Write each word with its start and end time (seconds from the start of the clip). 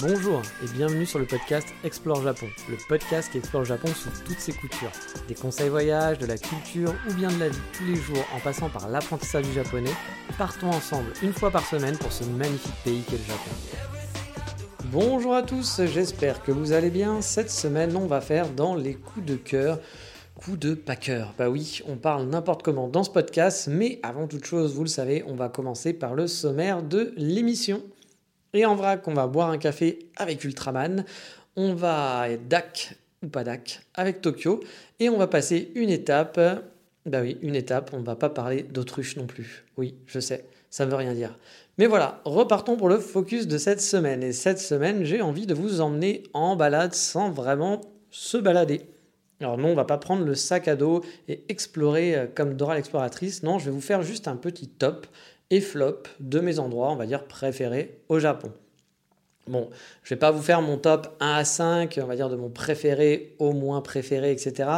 Bonjour 0.00 0.42
et 0.62 0.68
bienvenue 0.74 1.06
sur 1.06 1.18
le 1.18 1.26
podcast 1.26 1.68
Explore 1.84 2.22
Japon, 2.22 2.46
le 2.68 2.76
podcast 2.88 3.30
qui 3.30 3.38
explore 3.38 3.64
Japon 3.64 3.88
sous 3.88 4.10
toutes 4.24 4.38
ses 4.38 4.52
coutures. 4.52 4.90
Des 5.28 5.34
conseils 5.34 5.68
voyage, 5.68 6.18
de 6.18 6.26
la 6.26 6.38
culture 6.38 6.94
ou 7.08 7.14
bien 7.14 7.30
de 7.30 7.38
la 7.38 7.48
vie 7.48 7.58
tous 7.72 7.84
les 7.84 7.96
jours 7.96 8.24
en 8.34 8.40
passant 8.40 8.68
par 8.68 8.88
l'apprentissage 8.88 9.44
du 9.44 9.52
japonais, 9.52 9.92
partons 10.38 10.70
ensemble 10.70 11.12
une 11.22 11.32
fois 11.32 11.50
par 11.50 11.64
semaine 11.66 11.96
pour 11.96 12.12
ce 12.12 12.24
magnifique 12.24 12.74
pays 12.84 13.02
qu'est 13.08 13.18
le 13.18 13.24
Japon. 13.24 13.50
Bonjour 14.86 15.34
à 15.34 15.42
tous, 15.42 15.80
j'espère 15.86 16.42
que 16.42 16.52
vous 16.52 16.72
allez 16.72 16.90
bien. 16.90 17.20
Cette 17.22 17.50
semaine, 17.50 17.96
on 17.96 18.06
va 18.06 18.20
faire 18.20 18.50
dans 18.50 18.74
les 18.74 18.94
coups 18.94 19.24
de 19.24 19.36
cœur 19.36 19.78
coup 20.34 20.56
de 20.56 20.74
packer. 20.74 21.26
Bah 21.38 21.48
oui, 21.48 21.82
on 21.86 21.96
parle 21.96 22.26
n'importe 22.26 22.62
comment 22.62 22.88
dans 22.88 23.04
ce 23.04 23.10
podcast, 23.10 23.68
mais 23.70 24.00
avant 24.02 24.26
toute 24.26 24.44
chose, 24.44 24.74
vous 24.74 24.82
le 24.82 24.88
savez, 24.88 25.22
on 25.26 25.34
va 25.34 25.48
commencer 25.48 25.92
par 25.92 26.14
le 26.14 26.26
sommaire 26.26 26.82
de 26.82 27.12
l'émission. 27.16 27.82
Et 28.54 28.66
en 28.66 28.74
vrac, 28.74 29.06
on 29.08 29.14
va 29.14 29.26
boire 29.26 29.50
un 29.50 29.58
café 29.58 30.10
avec 30.16 30.44
Ultraman. 30.44 31.04
On 31.56 31.74
va 31.74 32.28
être 32.28 32.48
DAC 32.48 32.96
ou 33.22 33.28
pas 33.28 33.44
DAC 33.44 33.80
avec 33.94 34.20
Tokyo. 34.20 34.60
Et 35.00 35.08
on 35.08 35.16
va 35.16 35.26
passer 35.26 35.72
une 35.74 35.90
étape. 35.90 36.38
Bah 37.06 37.20
oui, 37.22 37.38
une 37.40 37.54
étape. 37.54 37.90
On 37.94 38.00
ne 38.00 38.04
va 38.04 38.16
pas 38.16 38.28
parler 38.28 38.62
d'autruche 38.62 39.16
non 39.16 39.26
plus. 39.26 39.64
Oui, 39.76 39.94
je 40.06 40.20
sais, 40.20 40.44
ça 40.70 40.84
ne 40.84 40.90
veut 40.90 40.96
rien 40.96 41.14
dire. 41.14 41.38
Mais 41.78 41.86
voilà, 41.86 42.20
repartons 42.24 42.76
pour 42.76 42.90
le 42.90 42.98
focus 42.98 43.46
de 43.46 43.56
cette 43.56 43.80
semaine. 43.80 44.22
Et 44.22 44.32
cette 44.32 44.58
semaine, 44.58 45.04
j'ai 45.04 45.22
envie 45.22 45.46
de 45.46 45.54
vous 45.54 45.80
emmener 45.80 46.24
en 46.34 46.54
balade 46.54 46.94
sans 46.94 47.30
vraiment 47.30 47.80
se 48.10 48.36
balader. 48.36 48.82
Alors 49.40 49.58
non, 49.58 49.70
on 49.70 49.74
va 49.74 49.84
pas 49.84 49.98
prendre 49.98 50.24
le 50.24 50.34
sac 50.34 50.68
à 50.68 50.76
dos 50.76 51.02
et 51.26 51.42
explorer 51.48 52.14
euh, 52.14 52.26
comme 52.32 52.54
Dora 52.54 52.76
l'exploratrice. 52.76 53.42
Non, 53.42 53.58
je 53.58 53.64
vais 53.64 53.70
vous 53.70 53.80
faire 53.80 54.02
juste 54.02 54.28
un 54.28 54.36
petit 54.36 54.68
top 54.68 55.06
et 55.50 55.60
flop 55.60 56.04
de 56.20 56.40
mes 56.40 56.58
endroits, 56.58 56.90
on 56.90 56.96
va 56.96 57.06
dire, 57.06 57.24
préférés 57.24 58.00
au 58.08 58.18
Japon. 58.18 58.52
Bon, 59.48 59.70
je 60.04 60.14
vais 60.14 60.18
pas 60.18 60.30
vous 60.30 60.40
faire 60.40 60.62
mon 60.62 60.78
top 60.78 61.16
1 61.18 61.32
à 61.34 61.44
5, 61.44 61.98
on 62.00 62.06
va 62.06 62.14
dire 62.14 62.28
de 62.28 62.36
mon 62.36 62.48
préféré 62.48 63.34
au 63.40 63.52
moins 63.52 63.80
préféré, 63.80 64.30
etc. 64.30 64.70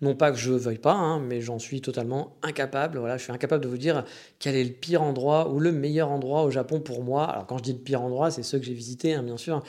Non 0.00 0.14
pas 0.14 0.32
que 0.32 0.38
je 0.38 0.52
veuille 0.52 0.78
pas, 0.78 0.94
hein, 0.94 1.20
mais 1.20 1.42
j'en 1.42 1.58
suis 1.58 1.82
totalement 1.82 2.34
incapable. 2.42 2.98
Voilà, 2.98 3.18
je 3.18 3.24
suis 3.24 3.32
incapable 3.32 3.62
de 3.62 3.68
vous 3.68 3.76
dire 3.76 4.04
quel 4.38 4.56
est 4.56 4.64
le 4.64 4.70
pire 4.70 5.02
endroit 5.02 5.50
ou 5.50 5.60
le 5.60 5.70
meilleur 5.70 6.10
endroit 6.10 6.44
au 6.44 6.50
Japon 6.50 6.80
pour 6.80 7.04
moi. 7.04 7.24
Alors 7.24 7.46
quand 7.46 7.58
je 7.58 7.64
dis 7.64 7.74
pire 7.74 8.00
endroit, 8.00 8.30
c'est 8.30 8.42
ceux 8.42 8.58
que 8.58 8.64
j'ai 8.64 8.72
visités, 8.72 9.12
hein, 9.12 9.22
bien 9.22 9.36
sûr. 9.36 9.62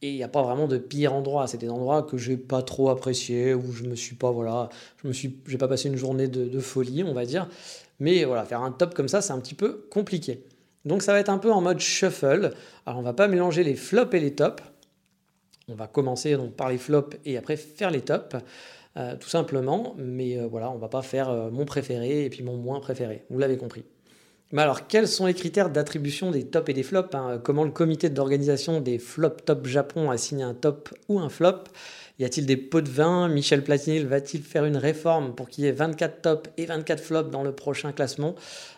Et 0.00 0.10
il 0.10 0.14
n'y 0.14 0.22
a 0.22 0.28
pas 0.28 0.42
vraiment 0.42 0.68
de 0.68 0.78
pire 0.78 1.12
endroit. 1.12 1.48
C'est 1.48 1.58
des 1.58 1.70
endroits 1.70 2.04
que 2.04 2.16
j'ai 2.18 2.36
pas 2.36 2.62
trop 2.62 2.88
appréciés, 2.88 3.52
où 3.52 3.72
je 3.72 3.82
me 3.82 3.96
suis 3.96 4.14
pas, 4.14 4.30
voilà, 4.30 4.68
je 5.02 5.08
me 5.08 5.12
suis, 5.12 5.28
pas 5.28 5.68
passé 5.68 5.88
une 5.88 5.96
journée 5.96 6.28
de 6.28 6.60
folie, 6.60 7.02
on 7.02 7.14
va 7.14 7.26
dire. 7.26 7.48
Mais 8.00 8.24
voilà, 8.24 8.44
faire 8.44 8.62
un 8.62 8.72
top 8.72 8.94
comme 8.94 9.08
ça, 9.08 9.20
c'est 9.20 9.32
un 9.32 9.40
petit 9.40 9.54
peu 9.54 9.86
compliqué. 9.90 10.44
Donc 10.84 11.02
ça 11.02 11.12
va 11.12 11.20
être 11.20 11.28
un 11.28 11.38
peu 11.38 11.52
en 11.52 11.60
mode 11.60 11.78
shuffle. 11.78 12.52
Alors 12.86 12.98
on 12.98 13.02
va 13.02 13.12
pas 13.12 13.28
mélanger 13.28 13.62
les 13.62 13.76
flops 13.76 14.14
et 14.14 14.20
les 14.20 14.34
tops. 14.34 14.62
On 15.68 15.74
va 15.74 15.86
commencer 15.86 16.36
donc 16.36 16.54
par 16.54 16.68
les 16.68 16.78
flops 16.78 17.16
et 17.24 17.36
après 17.36 17.56
faire 17.56 17.90
les 17.90 18.00
tops, 18.00 18.36
euh, 18.96 19.14
tout 19.16 19.28
simplement. 19.28 19.94
Mais 19.98 20.38
euh, 20.38 20.46
voilà, 20.46 20.70
on 20.70 20.78
va 20.78 20.88
pas 20.88 21.02
faire 21.02 21.28
euh, 21.28 21.50
mon 21.50 21.64
préféré 21.64 22.24
et 22.24 22.30
puis 22.30 22.42
mon 22.42 22.56
moins 22.56 22.80
préféré. 22.80 23.24
Vous 23.30 23.38
l'avez 23.38 23.56
compris. 23.56 23.84
Mais 24.52 24.62
alors, 24.62 24.88
quels 24.88 25.06
sont 25.06 25.26
les 25.26 25.34
critères 25.34 25.70
d'attribution 25.70 26.32
des 26.32 26.44
tops 26.44 26.70
et 26.70 26.72
des 26.72 26.82
flops 26.82 27.14
hein? 27.14 27.40
Comment 27.44 27.62
le 27.62 27.70
comité 27.70 28.10
d'organisation 28.10 28.80
des 28.80 28.98
flop 28.98 29.30
top 29.44 29.66
Japon 29.66 30.10
a 30.10 30.16
signé 30.16 30.42
un 30.42 30.54
top 30.54 30.88
ou 31.08 31.20
un 31.20 31.28
flop? 31.28 31.64
Y 32.20 32.24
a-t-il 32.24 32.44
des 32.44 32.58
pots 32.58 32.82
de 32.82 32.88
vin 32.88 33.28
Michel 33.28 33.64
Platini 33.64 34.00
va-t-il 34.00 34.42
faire 34.42 34.66
une 34.66 34.76
réforme 34.76 35.34
pour 35.34 35.48
qu'il 35.48 35.64
y 35.64 35.66
ait 35.66 35.72
24 35.72 36.20
tops 36.20 36.50
et 36.58 36.66
24 36.66 37.02
flops 37.02 37.30
dans 37.30 37.42
le 37.42 37.52
prochain 37.52 37.92
classement 37.92 38.34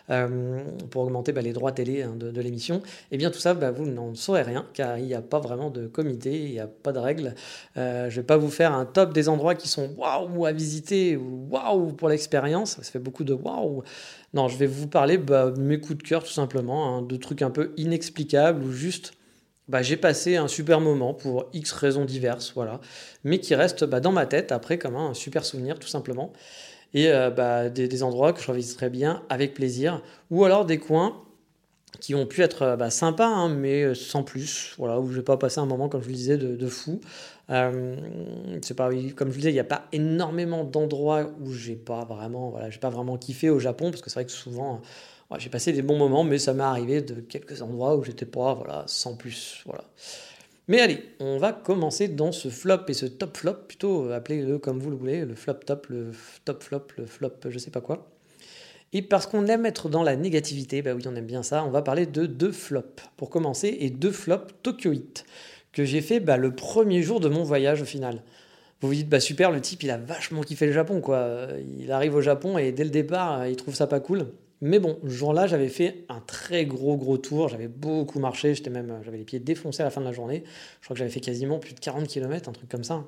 euh, 0.09 0.61
pour 0.89 1.03
augmenter 1.03 1.33
bah, 1.33 1.41
les 1.41 1.51
droits 1.51 1.73
télé 1.73 2.03
hein, 2.03 2.15
de, 2.15 2.41
l'émission? 2.41 2.81
Eh 3.11 3.17
bien 3.17 3.29
tout 3.31 3.39
ça, 3.39 3.53
bah, 3.53 3.71
vous 3.71 3.85
n'en 3.85 4.15
saurez 4.15 4.43
rien 4.43 4.65
car 4.73 4.97
il 4.97 5.05
n'y 5.05 5.13
a 5.13 5.21
pas 5.21 5.39
vraiment 5.39 5.69
de 5.69 5.87
comité, 5.87 6.41
il 6.41 6.51
n'y 6.51 6.59
a 6.61 6.67
pas 6.67 6.93
de 6.93 6.99
règles. 6.99 7.35
Euh, 7.75 8.09
je 8.09 8.15
ne 8.15 8.21
vais 8.21 8.25
pas 8.25 8.37
vous 8.37 8.49
faire 8.49 8.71
un 8.71 8.85
top 8.85 9.11
des 9.11 9.27
endroits 9.27 9.55
qui 9.55 9.67
sont 9.67 9.89
waouh 9.97 10.45
à 10.45 10.53
visiter 10.53 11.17
ou 11.17 11.47
waouh 11.49 11.91
pour 11.91 12.07
l'expérience. 12.07 12.77
Ça 12.77 12.83
fait 12.83 12.99
beaucoup 12.99 13.25
de 13.25 13.33
waouh. 13.33 13.83
Non, 14.33 14.47
je 14.47 14.57
vais 14.57 14.67
vous 14.67 14.87
parler 14.87 15.17
bah, 15.17 15.53
mes 15.57 15.81
coups 15.81 15.97
de 15.97 16.03
cœur 16.03 16.23
tout 16.23 16.31
simplement, 16.31 16.97
hein, 16.97 17.01
de 17.01 17.17
trucs 17.17 17.41
un 17.41 17.51
peu 17.51 17.73
inexplicables 17.75 18.63
ou 18.63 18.71
juste 18.71 19.13
bah, 19.69 19.81
j'ai 19.81 19.97
passé 19.97 20.35
un 20.35 20.47
super 20.47 20.81
moment 20.81 21.13
pour 21.13 21.45
X 21.53 21.71
raisons 21.71 22.05
diverses, 22.05 22.51
voilà, 22.53 22.81
mais 23.23 23.39
qui 23.39 23.55
reste 23.55 23.85
bah, 23.85 23.99
dans 23.99 24.11
ma 24.11 24.25
tête 24.25 24.51
après 24.51 24.77
comme 24.77 24.95
un 24.95 25.13
super 25.13 25.45
souvenir 25.45 25.79
tout 25.79 25.87
simplement. 25.87 26.33
Et 26.93 27.11
euh, 27.11 27.31
bah, 27.31 27.69
des, 27.69 28.03
endroits 28.03 28.33
que 28.33 28.41
je 28.41 28.47
revisiterai 28.47 28.89
bien 28.89 29.23
avec 29.29 29.53
plaisir, 29.53 30.01
ou 30.29 30.43
alors 30.43 30.65
des 30.65 30.77
coins 30.77 31.23
qui 31.99 32.13
ont 32.15 32.25
pu 32.25 32.41
être 32.41 32.75
bah, 32.77 32.89
sympas, 32.89 33.27
hein, 33.27 33.49
mais 33.49 33.95
sans 33.95 34.23
plus, 34.23 34.73
voilà, 34.77 34.99
où 34.99 35.09
je 35.09 35.17
vais 35.17 35.23
pas 35.23 35.37
passer 35.37 35.59
un 35.59 35.65
moment, 35.65 35.89
comme 35.89 36.03
je 36.03 36.09
le 36.09 36.13
disais, 36.13 36.37
de, 36.37 36.67
fou. 36.67 36.99
Euh, 37.49 37.95
pas, 38.75 38.89
comme 39.15 39.29
je 39.29 39.33
vous 39.33 39.37
disais, 39.37 39.49
il 39.49 39.53
n'y 39.53 39.59
a 39.59 39.63
pas 39.63 39.87
énormément 39.91 40.63
d'endroits 40.63 41.31
où 41.41 41.51
j'ai 41.51 41.75
pas 41.75 42.05
voilà, 42.05 42.69
pas 42.79 42.89
vraiment 42.89 43.17
kiffé 43.17 43.49
au 43.49 43.59
Japon, 43.59 43.91
parce 43.91 44.01
que 44.01 44.09
c'est 44.09 44.19
vrai 44.19 44.25
que 44.25 44.31
souvent 44.31 44.81
j'ai 45.39 45.49
passé 45.49 45.73
des 45.73 45.81
bons 45.81 45.97
moments, 45.97 46.23
mais 46.23 46.37
ça 46.37 46.53
m'est 46.53 46.63
arrivé 46.63 47.01
de 47.01 47.15
quelques 47.21 47.61
endroits 47.61 47.95
où 47.95 48.03
j'étais 48.03 48.25
pas, 48.25 48.53
voilà, 48.53 48.83
sans 48.87 49.15
plus, 49.15 49.61
voilà. 49.65 49.83
Mais 50.67 50.79
allez, 50.79 51.03
on 51.19 51.37
va 51.37 51.51
commencer 51.51 52.07
dans 52.07 52.31
ce 52.31 52.47
flop 52.47 52.85
et 52.87 52.93
ce 52.93 53.05
top 53.05 53.35
flop, 53.37 53.53
plutôt 53.67 54.05
euh, 54.05 54.15
appelez-le 54.15 54.59
comme 54.59 54.79
vous 54.79 54.89
le 54.89 54.95
voulez, 54.95 55.25
le 55.25 55.35
flop 55.35 55.55
top, 55.65 55.87
le 55.87 56.11
top 56.45 56.63
flop, 56.63 56.87
le 56.97 57.05
flop 57.05 57.31
je 57.49 57.59
sais 57.59 57.71
pas 57.71 57.81
quoi. 57.81 58.09
Et 58.93 59.01
parce 59.01 59.25
qu'on 59.27 59.47
aime 59.47 59.65
être 59.65 59.89
dans 59.89 60.03
la 60.03 60.15
négativité, 60.15 60.81
bah 60.81 60.93
oui, 60.93 61.03
on 61.07 61.15
aime 61.15 61.25
bien 61.25 61.43
ça, 61.43 61.65
on 61.65 61.71
va 61.71 61.81
parler 61.81 62.05
de 62.05 62.25
deux 62.25 62.51
flops 62.51 63.03
pour 63.17 63.29
commencer, 63.29 63.75
et 63.79 63.89
deux 63.89 64.11
flops 64.11 64.53
Tokyoite 64.63 65.25
que 65.73 65.83
j'ai 65.83 66.01
fait 66.01 66.19
bah, 66.19 66.37
le 66.37 66.55
premier 66.55 67.01
jour 67.01 67.19
de 67.19 67.27
mon 67.27 67.43
voyage 67.43 67.81
au 67.81 67.85
final. 67.85 68.21
Vous 68.79 68.89
vous 68.89 68.95
dites, 68.95 69.09
bah 69.09 69.19
super, 69.19 69.51
le 69.51 69.61
type 69.61 69.83
il 69.83 69.89
a 69.91 69.97
vachement 69.97 70.41
kiffé 70.41 70.65
le 70.67 70.73
Japon, 70.73 71.01
quoi. 71.01 71.47
Il 71.79 71.91
arrive 71.91 72.15
au 72.15 72.21
Japon 72.21 72.57
et 72.57 72.71
dès 72.71 72.83
le 72.83 72.89
départ, 72.89 73.47
il 73.47 73.55
trouve 73.55 73.75
ça 73.75 73.87
pas 73.87 73.99
cool. 73.99 74.27
Mais 74.65 74.79
bon, 74.79 74.97
ce 75.03 75.09
jour-là, 75.09 75.45
j'avais 75.45 75.67
fait 75.67 76.05
un 76.07 76.21
très 76.21 76.65
gros 76.65 76.95
gros 76.95 77.17
tour, 77.17 77.49
j'avais 77.49 77.67
beaucoup 77.67 78.19
marché, 78.19 78.55
j'étais 78.55 78.69
même, 78.69 78.97
j'avais 79.03 79.17
les 79.17 79.25
pieds 79.25 79.39
défoncés 79.39 79.81
à 79.81 79.83
la 79.83 79.91
fin 79.91 79.99
de 79.99 80.05
la 80.05 80.13
journée. 80.13 80.45
Je 80.79 80.85
crois 80.85 80.93
que 80.93 80.99
j'avais 80.99 81.11
fait 81.11 81.19
quasiment 81.19 81.59
plus 81.59 81.73
de 81.73 81.81
40 81.81 82.07
km, 82.07 82.47
un 82.47 82.53
truc 82.53 82.69
comme 82.69 82.85
ça. 82.85 83.03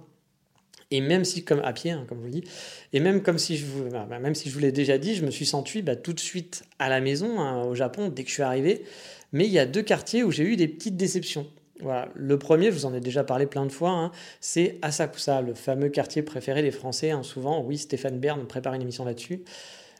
Et 0.91 0.99
même 0.99 1.23
si, 1.23 1.45
comme 1.45 1.61
à 1.61 1.71
pied, 1.71 1.91
hein, 1.91 2.05
comme 2.09 2.17
je 2.19 2.25
vous 2.25 2.29
dis, 2.29 2.43
et 2.91 2.99
même 2.99 3.23
comme 3.23 3.37
si 3.37 3.55
je 3.55 3.65
vous, 3.65 3.85
bah, 3.85 4.05
même 4.19 4.35
si 4.35 4.49
je 4.49 4.53
vous 4.53 4.59
l'ai 4.59 4.73
déjà 4.73 4.97
dit, 4.97 5.15
je 5.15 5.25
me 5.25 5.31
suis 5.31 5.45
senti 5.45 5.81
bah, 5.81 5.95
tout 5.95 6.11
de 6.11 6.19
suite 6.19 6.65
à 6.77 6.89
la 6.89 6.99
maison, 6.99 7.39
hein, 7.39 7.63
au 7.63 7.73
Japon, 7.73 8.09
dès 8.09 8.23
que 8.23 8.29
je 8.29 8.33
suis 8.33 8.43
arrivé. 8.43 8.83
Mais 9.31 9.45
il 9.45 9.51
y 9.53 9.59
a 9.59 9.65
deux 9.65 9.81
quartiers 9.81 10.23
où 10.23 10.31
j'ai 10.31 10.43
eu 10.43 10.57
des 10.57 10.67
petites 10.67 10.97
déceptions. 10.97 11.47
Voilà. 11.79 12.09
Le 12.15 12.37
premier, 12.37 12.65
je 12.65 12.71
vous 12.71 12.85
en 12.85 12.93
ai 12.93 12.99
déjà 12.99 13.23
parlé 13.23 13.45
plein 13.45 13.65
de 13.65 13.71
fois, 13.71 13.91
hein, 13.91 14.11
c'est 14.41 14.77
Asakusa, 14.81 15.41
le 15.41 15.53
fameux 15.53 15.87
quartier 15.87 16.21
préféré 16.21 16.61
des 16.63 16.71
Français. 16.71 17.13
souvent, 17.21 17.63
oui, 17.63 17.77
Stéphane 17.77 18.19
Bern 18.19 18.45
prépare 18.45 18.73
une 18.73 18.81
émission 18.81 19.05
là-dessus. 19.05 19.43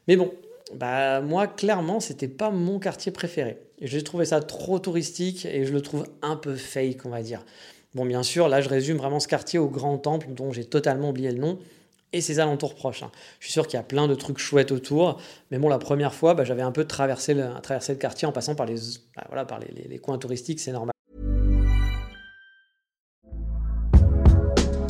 Mais 0.10 0.18
bon, 0.18 0.34
bah 0.74 1.22
moi 1.22 1.48
clairement 1.48 2.00
c'était 2.00 2.28
pas 2.28 2.50
mon 2.50 2.80
quartier 2.80 3.12
préféré. 3.12 3.60
J'ai 3.82 4.04
trouvé 4.04 4.26
ça 4.26 4.42
trop 4.42 4.80
touristique 4.80 5.46
et 5.46 5.66
je 5.66 5.74
le 5.74 5.82
trouve 5.82 6.08
un 6.22 6.36
peu 6.36 6.56
fake 6.56 7.06
on 7.06 7.10
va 7.10 7.22
dire. 7.22 7.46
Bon 7.94 8.06
bien 8.06 8.24
sûr 8.24 8.48
là 8.48 8.62
je 8.62 8.70
résume 8.70 8.98
vraiment 8.98 9.20
ce 9.20 9.28
quartier 9.28 9.60
au 9.60 9.68
Grand 9.68 9.98
Temple 9.98 10.28
dont 10.30 10.52
j'ai 10.52 10.66
totalement 10.66 11.10
oublié 11.10 11.32
le 11.32 11.40
nom 11.40 11.60
et 12.14 12.22
ses 12.22 12.40
alentours 12.40 12.76
proches. 12.76 13.04
Hein. 13.04 13.12
Je 13.40 13.46
suis 13.46 13.54
sûr 13.54 13.68
qu'il 13.68 13.78
y 13.78 13.80
a 13.80 13.84
plein 13.84 14.08
de 14.08 14.16
trucs 14.16 14.38
chouettes 14.38 14.72
autour, 14.72 15.22
mais 15.52 15.60
bon 15.60 15.70
la 15.70 15.80
première 15.80 16.14
fois 16.14 16.34
bah, 16.34 16.44
j'avais 16.44 16.64
un 16.64 16.72
peu 16.72 16.86
traversé 16.86 17.34
le, 17.34 17.96
quartier 17.96 18.28
en 18.28 18.32
passant 18.32 18.56
par 18.56 18.66
les, 18.66 18.76
bah, 19.16 19.26
voilà, 19.28 19.46
par 19.46 19.60
les 19.60 20.00
coins 20.00 20.18
touristiques, 20.18 20.60
c'est 20.60 20.72
normal. 20.72 20.95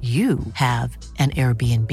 you 0.00 0.38
have 0.54 0.96
an 1.18 1.32
Airbnb. 1.36 1.92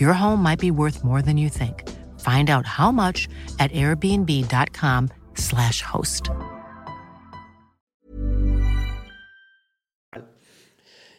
Your 0.00 0.14
home 0.14 0.42
might 0.42 0.58
be 0.58 0.70
worth 0.70 1.04
more 1.04 1.20
than 1.20 1.36
you 1.36 1.50
think. 1.50 1.86
Find 2.20 2.48
out 2.48 2.64
how 2.64 2.90
much 2.90 3.28
at 3.58 3.70
airbnb.com/slash 3.72 5.82
host. 5.82 6.30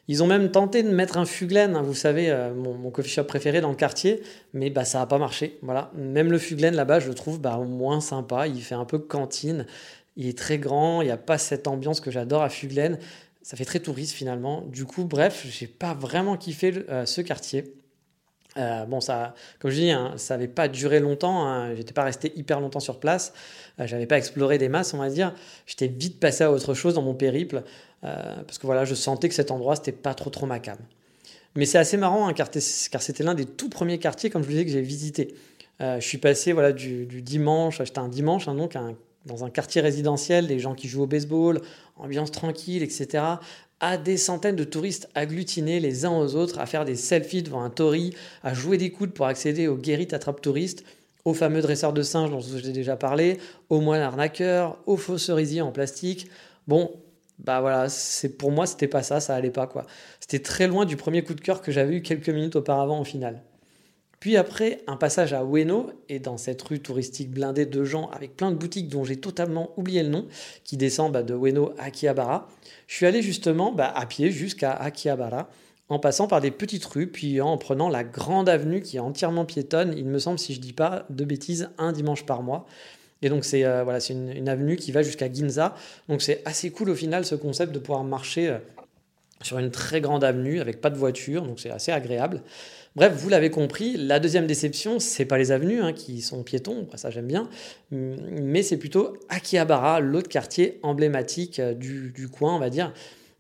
Ils 0.09 0.23
ont 0.23 0.27
même 0.27 0.51
tenté 0.51 0.83
de 0.83 0.89
mettre 0.89 1.17
un 1.17 1.25
Fuglen, 1.25 1.75
hein, 1.75 1.81
vous 1.81 1.93
savez, 1.93 2.29
euh, 2.29 2.53
mon, 2.53 2.89
coffee 2.91 3.09
shop 3.09 3.25
préféré 3.25 3.59
dans 3.59 3.69
le 3.69 3.75
quartier, 3.75 4.21
mais 4.53 4.69
bah, 4.69 4.85
ça 4.85 4.99
n'a 4.99 5.05
pas 5.05 5.17
marché. 5.17 5.59
Voilà. 5.61 5.91
Même 5.95 6.31
le 6.31 6.37
Fuglen 6.37 6.75
là-bas, 6.75 7.01
je 7.01 7.09
le 7.09 7.13
trouve 7.13 7.41
bah, 7.41 7.57
moins 7.57 7.99
sympa. 7.99 8.47
Il 8.47 8.61
fait 8.61 8.75
un 8.75 8.85
peu 8.85 8.99
cantine. 8.99 9.65
Il 10.15 10.27
est 10.27 10.37
très 10.37 10.59
grand, 10.59 11.01
il 11.01 11.05
n'y 11.05 11.11
a 11.11 11.17
pas 11.17 11.37
cette 11.37 11.67
ambiance 11.67 11.99
que 11.99 12.09
j'adore 12.09 12.41
à 12.41 12.49
Fuglen 12.49 12.99
ça 13.47 13.55
fait 13.55 13.63
très 13.63 13.79
touriste 13.79 14.11
finalement. 14.11 14.65
Du 14.67 14.83
coup, 14.83 15.05
bref, 15.05 15.45
j'ai 15.49 15.67
pas 15.67 15.93
vraiment 15.93 16.35
kiffé 16.35 16.73
ce 17.05 17.21
quartier. 17.21 17.77
Euh, 18.57 18.85
bon, 18.85 18.99
ça, 18.99 19.35
comme 19.59 19.71
je 19.71 19.75
dis, 19.75 19.91
hein, 19.91 20.13
ça 20.17 20.35
n'avait 20.35 20.47
pas 20.47 20.67
duré 20.67 20.99
longtemps. 20.99 21.47
Hein, 21.47 21.75
J'étais 21.75 21.93
pas 21.93 22.03
resté 22.03 22.33
hyper 22.35 22.59
longtemps 22.59 22.79
sur 22.79 22.99
place. 22.99 23.33
Euh, 23.79 23.87
j'avais 23.87 24.05
pas 24.05 24.17
exploré 24.17 24.57
des 24.57 24.69
masses, 24.69 24.93
on 24.93 24.97
va 24.97 25.09
dire. 25.09 25.33
J'étais 25.65 25.87
vite 25.87 26.19
passé 26.19 26.43
à 26.43 26.51
autre 26.51 26.73
chose 26.73 26.95
dans 26.95 27.01
mon 27.01 27.13
périple 27.13 27.63
euh, 28.03 28.35
parce 28.43 28.57
que 28.57 28.65
voilà, 28.65 28.83
je 28.83 28.95
sentais 28.95 29.29
que 29.29 29.35
cet 29.35 29.51
endroit 29.51 29.75
c'était 29.75 29.91
pas 29.91 30.13
trop 30.13 30.29
trop 30.29 30.45
ma. 30.45 30.59
Mais 31.55 31.65
c'est 31.65 31.77
assez 31.77 31.97
marrant 31.97 32.27
hein, 32.27 32.33
car, 32.33 32.49
c'était 32.51 33.23
l'un 33.23 33.33
des 33.33 33.45
tout 33.45 33.69
premiers 33.69 33.99
quartiers, 33.99 34.29
comme 34.29 34.41
je 34.41 34.47
vous 34.47 34.53
disais, 34.53 34.65
que 34.65 34.71
j'ai 34.71 34.81
visité. 34.81 35.35
je 35.79 35.99
suis 35.99 36.17
passé 36.17 36.51
voilà 36.51 36.71
du, 36.71 37.05
dimanche, 37.21 37.79
j'étais 37.83 37.99
un 37.99 38.09
dimanche 38.09 38.45
donc 38.47 38.75
dans 39.25 39.43
un 39.43 39.49
quartier 39.49 39.81
résidentiel, 39.81 40.47
des 40.47 40.59
gens 40.59 40.73
qui 40.73 40.87
jouent 40.87 41.03
au 41.03 41.07
baseball, 41.07 41.61
ambiance 41.99 42.31
tranquille, 42.31 42.83
etc 42.83 43.37
à 43.79 43.97
des 43.97 44.17
centaines 44.17 44.55
de 44.55 44.63
touristes 44.63 45.09
agglutinés 45.13 45.79
les 45.79 46.05
uns 46.05 46.17
aux 46.17 46.35
autres 46.35 46.59
à 46.59 46.65
faire 46.65 46.85
des 46.85 46.95
selfies 46.95 47.43
devant 47.43 47.61
un 47.61 47.69
tori, 47.69 48.15
à 48.43 48.53
jouer 48.53 48.77
des 48.77 48.91
coudes 48.91 49.13
pour 49.13 49.27
accéder 49.27 49.67
aux 49.67 49.77
guérites 49.77 50.13
attrape 50.13 50.41
touristes, 50.41 50.83
aux 51.25 51.33
fameux 51.33 51.61
dresseurs 51.61 51.93
de 51.93 52.01
singes 52.01 52.31
dont 52.31 52.39
j'ai 52.39 52.71
déjà 52.71 52.95
parlé, 52.95 53.37
aux 53.69 53.81
moines 53.81 54.01
arnaqueurs, 54.01 54.77
aux 54.85 54.97
faux 54.97 55.17
cerisiers 55.17 55.61
en 55.61 55.71
plastique. 55.71 56.29
Bon, 56.67 56.91
bah 57.39 57.61
voilà, 57.61 57.89
c'est 57.89 58.29
pour 58.29 58.51
moi 58.51 58.65
c'était 58.65 58.87
pas 58.87 59.03
ça, 59.03 59.19
ça 59.19 59.35
allait 59.35 59.51
pas 59.51 59.67
quoi. 59.67 59.85
C'était 60.19 60.39
très 60.39 60.67
loin 60.67 60.85
du 60.85 60.95
premier 60.95 61.23
coup 61.23 61.35
de 61.35 61.41
cœur 61.41 61.61
que 61.61 61.71
j'avais 61.71 61.95
eu 61.95 62.01
quelques 62.01 62.29
minutes 62.29 62.55
auparavant 62.55 62.99
au 62.99 63.03
final. 63.03 63.43
Puis 64.27 64.35
après, 64.35 64.81
un 64.87 64.97
passage 64.97 65.31
à 65.31 65.41
Ueno, 65.41 65.89
et 66.09 66.19
dans 66.19 66.35
cette 66.35 66.61
rue 66.61 66.81
touristique 66.81 67.31
blindée 67.31 67.65
de 67.65 67.85
gens 67.85 68.09
avec 68.09 68.35
plein 68.35 68.51
de 68.51 68.57
boutiques 68.57 68.89
dont 68.89 69.05
j'ai 69.05 69.15
totalement 69.15 69.71
oublié 69.77 70.03
le 70.03 70.09
nom, 70.09 70.27
qui 70.65 70.75
descend 70.75 71.13
bah, 71.13 71.23
de 71.23 71.33
Ueno 71.33 71.71
à 71.77 71.85
Akihabara, 71.85 72.49
je 72.87 72.95
suis 72.95 73.05
allé 73.05 73.21
justement 73.21 73.71
bah, 73.71 73.89
à 73.95 74.05
pied 74.05 74.29
jusqu'à 74.29 74.73
Akihabara, 74.73 75.49
en 75.87 75.97
passant 75.97 76.27
par 76.27 76.41
des 76.41 76.51
petites 76.51 76.83
rues, 76.83 77.07
puis 77.07 77.39
en 77.39 77.57
prenant 77.57 77.87
la 77.87 78.03
grande 78.03 78.49
avenue 78.49 78.81
qui 78.81 78.97
est 78.97 78.99
entièrement 78.99 79.45
piétonne, 79.45 79.93
il 79.97 80.03
me 80.03 80.19
semble, 80.19 80.39
si 80.39 80.53
je 80.53 80.59
dis 80.59 80.73
pas 80.73 81.05
de 81.09 81.23
bêtises, 81.23 81.69
un 81.77 81.93
dimanche 81.93 82.25
par 82.25 82.43
mois. 82.43 82.65
Et 83.21 83.29
donc 83.29 83.45
c'est 83.45 83.63
euh, 83.63 83.85
voilà, 83.85 84.01
c'est 84.01 84.11
une, 84.11 84.49
avenue 84.49 84.75
qui 84.75 84.91
va 84.91 85.03
jusqu'à 85.03 85.31
Ginza. 85.31 85.73
Donc 86.09 86.21
c'est 86.21 86.41
assez 86.43 86.69
cool 86.71 86.89
au 86.89 86.95
final 86.95 87.23
ce 87.23 87.35
concept 87.35 87.71
de 87.71 87.79
pouvoir 87.79 88.03
marcher 88.03 88.49
euh, 88.49 88.57
sur 89.41 89.57
une 89.57 89.71
très 89.71 90.01
grande 90.01 90.23
avenue 90.23 90.59
avec 90.59 90.81
pas 90.81 90.89
de 90.89 90.97
voiture, 90.97 91.43
donc 91.43 91.61
c'est 91.61 91.71
assez 91.71 91.93
agréable. 91.93 92.41
Bref, 92.97 93.13
vous 93.13 93.29
l'avez 93.29 93.51
compris, 93.51 93.95
la 93.95 94.19
deuxième 94.19 94.47
déception, 94.47 94.97
c'est 94.97 95.25
pas 95.25 95.37
les 95.37 95.51
avenues 95.51 95.81
hein, 95.81 95.93
qui 95.93 96.19
sont 96.19 96.41
piétons, 96.41 96.87
ça 96.95 97.11
j'aime 97.11 97.27
bien, 97.27 97.47
mais 97.91 98.63
c'est 98.63 98.77
plutôt 98.77 99.15
Akihabara, 99.29 99.99
l'autre 99.99 100.29
quartier 100.29 100.79
emblématique 100.81 101.59
euh, 101.59 101.75
du, 101.75 102.27
coin, 102.27 102.55
on 102.55 102.59
va 102.59 102.71
dire. 102.71 102.91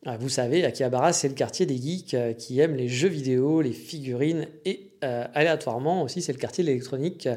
Euh, 0.05 0.15
vous 0.19 0.29
savez, 0.29 0.63
Akihabara, 0.63 1.11
c'est 1.11 1.27
le 1.27 1.33
quartier 1.33 1.65
des 1.65 1.75
geeks 1.75 2.13
euh, 2.13 2.33
qui 2.33 2.59
aiment 2.59 2.75
les 2.75 2.87
jeux 2.87 3.07
vidéo, 3.07 3.61
les 3.61 3.71
figurines 3.71 4.45
et 4.65 4.83
aléatoirement 5.01 6.03
aussi, 6.03 6.21
c'est 6.21 6.33
le 6.33 6.39
quartier 6.39 6.63
de 6.63 6.69
l'électronique 6.69 7.29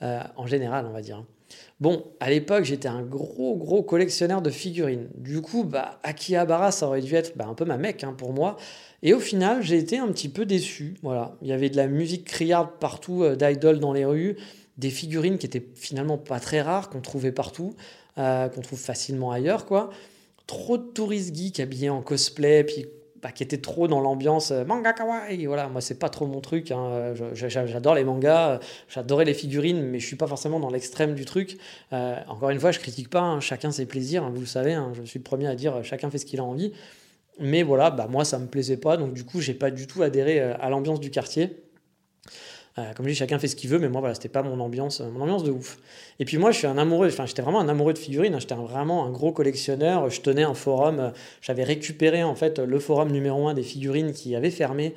en 0.00 0.46
général, 0.46 0.86
on 0.88 0.92
va 0.92 1.00
dire. 1.00 1.24
Bon, 1.80 2.04
à 2.20 2.30
l'époque, 2.30 2.64
j'étais 2.64 2.88
un 2.88 3.02
gros, 3.02 3.56
gros 3.56 3.82
collectionneur 3.82 4.42
de 4.42 4.50
figurines. 4.50 5.08
Du 5.16 5.40
coup, 5.40 5.64
bah, 5.64 6.00
Akihabara, 6.02 6.72
ça 6.72 6.86
aurait 6.86 7.00
dû 7.00 7.14
être 7.14 7.36
bah, 7.36 7.46
un 7.48 7.54
peu 7.54 7.64
ma 7.64 7.76
mec 7.76 8.04
hein, 8.04 8.14
pour 8.16 8.32
moi. 8.32 8.56
Et 9.02 9.14
au 9.14 9.20
final, 9.20 9.62
j'ai 9.62 9.78
été 9.78 9.98
un 9.98 10.08
petit 10.08 10.28
peu 10.28 10.44
déçu. 10.44 10.94
Voilà, 11.02 11.36
il 11.42 11.48
y 11.48 11.52
avait 11.52 11.70
de 11.70 11.76
la 11.76 11.86
musique 11.86 12.24
criarde 12.24 12.70
partout, 12.80 13.22
euh, 13.22 13.36
dans 13.36 13.92
les 13.92 14.04
rues, 14.04 14.36
des 14.76 14.90
figurines 14.90 15.38
qui 15.38 15.46
étaient 15.46 15.64
finalement 15.74 16.18
pas 16.18 16.40
très 16.40 16.60
rares, 16.60 16.90
qu'on 16.90 17.00
trouvait 17.00 17.32
partout, 17.32 17.74
euh, 18.18 18.48
qu'on 18.48 18.60
trouve 18.60 18.78
facilement 18.78 19.30
ailleurs, 19.30 19.66
quoi. 19.66 19.90
Trop 20.46 20.78
de 20.78 20.82
touristes 20.82 21.34
geeks 21.34 21.60
habillés 21.60 21.90
en 21.90 22.02
cosplay, 22.02 22.64
puis 22.64 22.86
bah, 23.22 23.30
qui 23.32 23.42
étaient 23.42 23.58
trop 23.58 23.86
dans 23.86 24.00
l'ambiance 24.00 24.50
euh, 24.50 24.64
manga 24.64 24.92
kawaii. 24.92 25.46
Voilà, 25.46 25.68
moi 25.68 25.80
c'est 25.80 25.98
pas 25.98 26.08
trop 26.08 26.26
mon 26.26 26.40
truc. 26.40 26.72
Hein. 26.72 27.14
J'adore 27.34 27.94
les 27.94 28.04
mangas, 28.04 28.58
j'adorais 28.88 29.24
les 29.24 29.34
figurines, 29.34 29.82
mais 29.82 30.00
je 30.00 30.06
suis 30.06 30.16
pas 30.16 30.26
forcément 30.26 30.58
dans 30.58 30.70
l'extrême 30.70 31.14
du 31.14 31.24
truc. 31.24 31.58
encore 31.92 32.50
une 32.50 32.58
fois, 32.58 32.72
je 32.72 32.80
critique 32.80 33.10
pas. 33.10 33.20
Hein. 33.20 33.40
chacun 33.40 33.70
ses 33.70 33.86
plaisirs. 33.86 34.24
Hein, 34.24 34.32
vous 34.34 34.40
le 34.40 34.46
savez. 34.46 34.76
je 34.94 35.02
suis 35.02 35.18
le 35.18 35.24
premier 35.24 35.46
à 35.46 35.54
dire 35.54 35.84
chacun 35.84 36.10
fait 36.10 36.18
ce 36.18 36.26
qu'il 36.26 36.40
a 36.40 36.44
envie. 36.44 36.72
Mais 37.40 37.62
voilà, 37.62 37.90
bah 37.90 38.08
moi 38.10 38.24
ça 38.24 38.38
me 38.38 38.46
plaisait 38.46 38.76
pas, 38.76 38.96
donc 38.96 39.14
du 39.14 39.24
coup 39.24 39.40
j'ai 39.40 39.54
pas 39.54 39.70
du 39.70 39.86
tout 39.86 40.02
adhéré 40.02 40.40
euh, 40.40 40.54
à 40.60 40.70
l'ambiance 40.70 41.00
du 41.00 41.10
quartier. 41.10 41.62
Euh, 42.78 42.92
comme 42.94 43.06
je 43.06 43.10
dis, 43.10 43.16
chacun 43.16 43.40
fait 43.40 43.48
ce 43.48 43.56
qu'il 43.56 43.70
veut, 43.70 43.80
mais 43.80 43.88
moi 43.88 44.00
voilà, 44.00 44.14
c'était 44.14 44.28
pas 44.28 44.42
mon 44.42 44.60
ambiance, 44.60 45.00
mon 45.00 45.20
ambiance 45.20 45.42
de 45.42 45.50
ouf. 45.50 45.78
Et 46.20 46.24
puis 46.24 46.36
moi 46.36 46.52
je 46.52 46.58
suis 46.58 46.66
un 46.66 46.78
amoureux, 46.78 47.08
enfin 47.08 47.26
j'étais 47.26 47.42
vraiment 47.42 47.60
un 47.60 47.68
amoureux 47.68 47.92
de 47.92 47.98
figurines, 47.98 48.34
hein. 48.34 48.38
j'étais 48.40 48.54
vraiment 48.54 49.04
un 49.04 49.10
gros 49.10 49.32
collectionneur. 49.32 50.10
Je 50.10 50.20
tenais 50.20 50.42
un 50.42 50.54
forum, 50.54 51.00
euh, 51.00 51.10
j'avais 51.40 51.64
récupéré 51.64 52.22
en 52.22 52.34
fait 52.34 52.58
le 52.58 52.78
forum 52.78 53.10
numéro 53.10 53.48
un 53.48 53.54
des 53.54 53.62
figurines 53.62 54.12
qui 54.12 54.34
avait 54.36 54.50
fermé, 54.50 54.94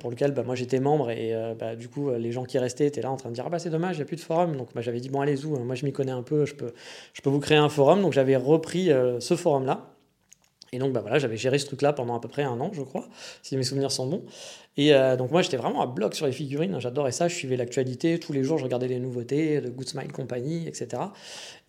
pour 0.00 0.10
lequel 0.10 0.32
bah, 0.32 0.42
moi 0.44 0.54
j'étais 0.54 0.80
membre 0.80 1.10
et 1.10 1.34
bah, 1.58 1.76
du 1.76 1.88
coup 1.88 2.10
les 2.10 2.32
gens 2.32 2.44
qui 2.44 2.58
restaient 2.58 2.86
étaient 2.86 3.02
là 3.02 3.10
en 3.10 3.16
train 3.16 3.28
de 3.28 3.34
dire 3.34 3.44
ah 3.46 3.50
bah 3.50 3.58
c'est 3.58 3.70
dommage, 3.70 3.96
il 3.96 3.98
n'y 3.98 4.02
a 4.02 4.06
plus 4.06 4.16
de 4.16 4.22
forum. 4.22 4.56
Donc 4.56 4.68
bah, 4.74 4.80
j'avais 4.80 5.00
dit 5.00 5.10
bon 5.10 5.20
allez-y, 5.20 5.46
moi 5.46 5.74
je 5.74 5.84
m'y 5.84 5.92
connais 5.92 6.12
un 6.12 6.22
peu, 6.22 6.46
je 6.46 6.54
peux, 6.54 6.72
je 7.12 7.20
peux 7.20 7.30
vous 7.30 7.40
créer 7.40 7.58
un 7.58 7.68
forum. 7.68 8.00
Donc 8.02 8.12
j'avais 8.12 8.36
repris 8.36 8.90
ce 9.20 9.36
forum 9.36 9.66
là. 9.66 9.93
Et 10.74 10.78
donc, 10.78 10.92
bah 10.92 11.00
voilà, 11.00 11.20
j'avais 11.20 11.36
géré 11.36 11.58
ce 11.58 11.66
truc-là 11.66 11.92
pendant 11.92 12.16
à 12.16 12.20
peu 12.20 12.26
près 12.26 12.42
un 12.42 12.60
an, 12.60 12.70
je 12.72 12.82
crois, 12.82 13.06
si 13.42 13.56
mes 13.56 13.62
souvenirs 13.62 13.92
sont 13.92 14.08
bons. 14.08 14.24
Et 14.76 14.92
euh, 14.92 15.14
donc, 15.14 15.30
moi, 15.30 15.40
j'étais 15.40 15.56
vraiment 15.56 15.82
à 15.82 15.86
bloc 15.86 16.16
sur 16.16 16.26
les 16.26 16.32
figurines. 16.32 16.80
J'adorais 16.80 17.12
ça. 17.12 17.28
Je 17.28 17.34
suivais 17.36 17.56
l'actualité. 17.56 18.18
Tous 18.18 18.32
les 18.32 18.42
jours, 18.42 18.58
je 18.58 18.64
regardais 18.64 18.88
les 18.88 18.98
nouveautés 18.98 19.60
de 19.60 19.68
Good 19.68 19.86
Smile 19.86 20.10
Company, 20.10 20.66
etc. 20.66 21.00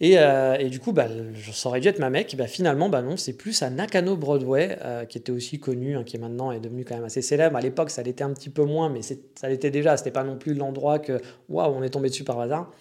Euh, 0.01 0.57
et, 0.57 0.69
du 0.69 0.79
coup, 0.79 0.91
bah, 0.91 1.07
ça 1.51 1.69
aurait 1.69 1.81
dû 1.81 1.87
être 1.87 1.99
ma 1.99 2.09
mec. 2.09 2.35
Bah, 2.35 2.47
finalement, 2.47 2.89
bah 2.89 3.03
non, 3.03 3.15
c'est 3.15 3.33
plus 3.33 3.61
à 3.61 3.69
Nakano 3.69 4.17
Broadway, 4.17 4.79
euh, 4.83 5.05
qui 5.05 5.19
était 5.19 5.31
aussi 5.31 5.59
connu, 5.59 5.95
hein, 5.95 6.03
qui 6.03 6.15
est 6.15 6.19
maintenant 6.19 6.51
est 6.51 6.59
devenu 6.59 6.83
quand 6.83 6.95
même 6.95 7.05
assez 7.05 7.21
célèbre. 7.21 7.57
À 7.57 7.61
l'époque, 7.61 7.91
ça 7.91 8.01
l'était 8.01 8.23
un 8.23 8.33
petit 8.33 8.49
peu 8.49 8.63
moins, 8.63 8.89
mais 8.89 9.01
ça 9.03 9.49
l'était 9.49 9.69
déjà. 9.69 9.97
C'était 9.97 10.09
pas 10.09 10.23
non 10.23 10.35
plus 10.35 10.55
l'endroit 10.55 10.97
que, 10.97 11.21
waouh, 11.47 11.75
on 11.75 11.83
est 11.83 11.91
tombé 11.91 12.09
dessus 12.09 12.23
par 12.23 12.39
hasard. 12.39 12.71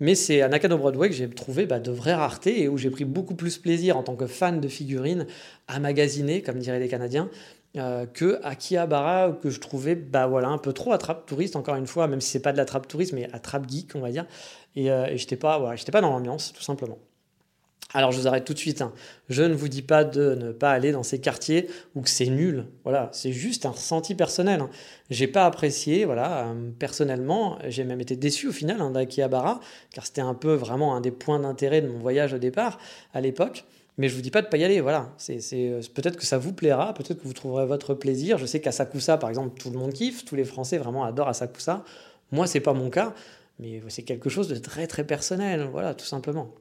Mais 0.00 0.14
c'est 0.14 0.40
à 0.40 0.48
Nakano 0.48 0.78
Broadway 0.78 1.10
que 1.10 1.14
j'ai 1.14 1.28
trouvé 1.28 1.66
bah, 1.66 1.78
de 1.78 1.90
vraies 1.90 2.14
raretés 2.14 2.62
et 2.62 2.68
où 2.68 2.78
j'ai 2.78 2.90
pris 2.90 3.04
beaucoup 3.04 3.34
plus 3.34 3.58
plaisir 3.58 3.98
en 3.98 4.02
tant 4.02 4.16
que 4.16 4.26
fan 4.26 4.60
de 4.60 4.68
figurines 4.68 5.26
à 5.68 5.78
magasiner, 5.78 6.42
comme 6.42 6.58
diraient 6.58 6.80
les 6.80 6.88
Canadiens, 6.88 7.28
euh, 7.76 8.06
que 8.06 8.40
Akihabara, 8.42 9.38
que 9.42 9.50
je 9.50 9.60
trouvais 9.60 9.94
bah, 9.94 10.26
voilà, 10.26 10.48
un 10.48 10.58
peu 10.58 10.72
trop 10.72 10.92
attrape 10.92 11.26
touriste, 11.26 11.54
encore 11.54 11.76
une 11.76 11.86
fois, 11.86 12.08
même 12.08 12.20
si 12.20 12.30
c'est 12.30 12.40
pas 12.40 12.52
de 12.52 12.56
la 12.56 12.64
trappe 12.64 12.88
touriste, 12.88 13.12
mais 13.12 13.28
attrape 13.32 13.68
geek, 13.68 13.94
on 13.94 14.00
va 14.00 14.10
dire. 14.10 14.26
Et, 14.74 14.90
euh, 14.90 15.06
et 15.06 15.18
j'étais 15.18 15.36
pas, 15.36 15.58
voilà, 15.58 15.76
pas 15.92 16.00
dans 16.00 16.10
l'ambiance, 16.10 16.52
tout 16.54 16.62
simplement. 16.62 16.98
Alors 17.92 18.12
je 18.12 18.20
vous 18.20 18.28
arrête 18.28 18.44
tout 18.44 18.54
de 18.54 18.58
suite. 18.58 18.82
Hein. 18.82 18.92
Je 19.28 19.42
ne 19.42 19.54
vous 19.54 19.68
dis 19.68 19.82
pas 19.82 20.04
de 20.04 20.34
ne 20.34 20.52
pas 20.52 20.70
aller 20.70 20.92
dans 20.92 21.02
ces 21.02 21.20
quartiers 21.20 21.68
ou 21.94 22.02
que 22.02 22.10
c'est 22.10 22.26
nul. 22.26 22.66
Voilà, 22.84 23.08
c'est 23.12 23.32
juste 23.32 23.66
un 23.66 23.70
ressenti 23.70 24.14
personnel. 24.14 24.60
Hein. 24.60 24.70
J'ai 25.10 25.26
pas 25.26 25.44
apprécié. 25.44 26.04
Voilà, 26.04 26.46
euh, 26.46 26.70
personnellement, 26.78 27.58
j'ai 27.68 27.84
même 27.84 28.00
été 28.00 28.14
déçu 28.14 28.48
au 28.48 28.52
final 28.52 28.80
hein, 28.80 28.90
d'Akihabara, 28.90 29.60
car 29.92 30.06
c'était 30.06 30.20
un 30.20 30.34
peu 30.34 30.54
vraiment 30.54 30.94
un 30.94 31.00
des 31.00 31.10
points 31.10 31.40
d'intérêt 31.40 31.82
de 31.82 31.88
mon 31.88 31.98
voyage 31.98 32.32
au 32.32 32.38
départ 32.38 32.78
à 33.12 33.20
l'époque. 33.20 33.64
Mais 33.98 34.08
je 34.08 34.14
vous 34.14 34.22
dis 34.22 34.30
pas 34.30 34.40
de 34.40 34.46
pas 34.46 34.56
y 34.56 34.64
aller. 34.64 34.80
Voilà, 34.80 35.12
c'est 35.18 35.40
euh, 35.54 35.80
peut-être 35.92 36.16
que 36.16 36.24
ça 36.24 36.38
vous 36.38 36.52
plaira, 36.52 36.94
peut-être 36.94 37.20
que 37.20 37.26
vous 37.26 37.34
trouverez 37.34 37.66
votre 37.66 37.94
plaisir. 37.94 38.38
Je 38.38 38.46
sais 38.46 38.60
qu'à 38.60 38.72
Sakusa, 38.72 39.18
par 39.18 39.28
exemple, 39.28 39.60
tout 39.60 39.70
le 39.70 39.78
monde 39.78 39.92
kiffe. 39.92 40.24
Tous 40.24 40.36
les 40.36 40.44
Français 40.44 40.78
vraiment 40.78 41.04
adorent 41.04 41.28
Asakusa. 41.28 41.84
Moi, 42.30 42.46
c'est 42.46 42.60
pas 42.60 42.72
mon 42.72 42.88
cas, 42.88 43.14
mais 43.58 43.82
c'est 43.88 44.04
quelque 44.04 44.30
chose 44.30 44.46
de 44.46 44.54
très 44.56 44.86
très 44.86 45.02
personnel. 45.04 45.68
Voilà, 45.72 45.94
tout 45.94 46.06
simplement. 46.06 46.54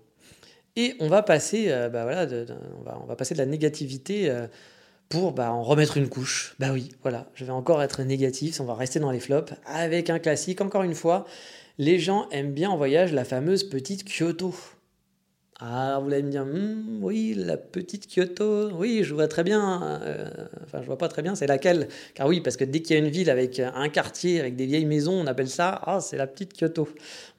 Et 0.80 0.96
on 1.02 1.10
va 1.10 1.24
passer, 1.24 1.66
euh, 1.68 1.90
bah 1.90 2.04
voilà, 2.04 2.26
de, 2.26 2.46
on, 2.88 3.06
va, 3.06 3.18
passer 3.18 3.34
de 3.34 3.40
la 3.40 3.46
négativité 3.46 4.30
euh, 4.30 4.48
pour 5.10 5.34
bah, 5.34 5.52
en 5.52 5.62
remettre 5.62 5.98
une 5.98 6.08
couche. 6.08 6.56
Bah 6.58 6.70
oui, 6.72 6.92
voilà, 7.02 7.30
je 7.36 7.44
vais 7.44 7.52
encore 7.52 7.84
être 7.84 8.02
négatif, 8.04 8.62
on 8.62 8.64
va 8.64 8.76
rester 8.76 9.02
dans 9.02 9.12
les 9.12 9.20
flops 9.20 9.52
avec 9.66 10.10
un 10.10 10.20
classique. 10.20 10.62
Encore 10.62 10.84
une 10.84 10.96
fois, 10.96 11.26
les 11.80 12.00
gens 12.00 12.30
aiment 12.30 12.54
bien 12.54 12.70
en 12.70 12.78
voyage 12.78 13.12
la 13.12 13.26
fameuse 13.26 13.66
petite 13.66 14.06
Kyoto. 14.06 14.56
Ah, 15.62 16.00
vous 16.02 16.08
allez 16.14 16.24
me 16.24 16.30
dire, 16.32 16.46
hmm, 16.46 17.04
oui, 17.04 17.34
la 17.36 17.58
petite 17.58 18.08
Kyoto, 18.08 18.70
oui, 18.72 19.04
je 19.04 19.14
vois 19.14 19.28
très 19.28 19.44
bien. 19.44 20.00
Euh, 20.04 20.30
enfin, 20.64 20.80
je 20.82 20.86
vois 20.88 20.98
pas 20.98 21.10
très 21.10 21.22
bien, 21.22 21.36
c'est 21.36 21.48
laquelle? 21.48 21.90
Car 22.14 22.28
oui, 22.28 22.40
parce 22.40 22.56
que 22.56 22.64
dès 22.64 22.82
qu'il 22.82 22.96
y 22.96 23.00
a 23.00 23.04
une 23.04 23.12
ville 23.12 23.30
avec 23.30 23.60
un 23.60 23.90
quartier, 23.90 24.40
avec 24.40 24.56
des 24.56 24.66
vieilles 24.66 24.86
maisons, 24.86 25.20
on 25.20 25.28
appelle 25.28 25.50
ça, 25.50 25.82
ah, 25.86 26.00
c'est 26.00 26.16
la 26.16 26.28
petite 26.28 26.54
Kyoto. 26.58 26.88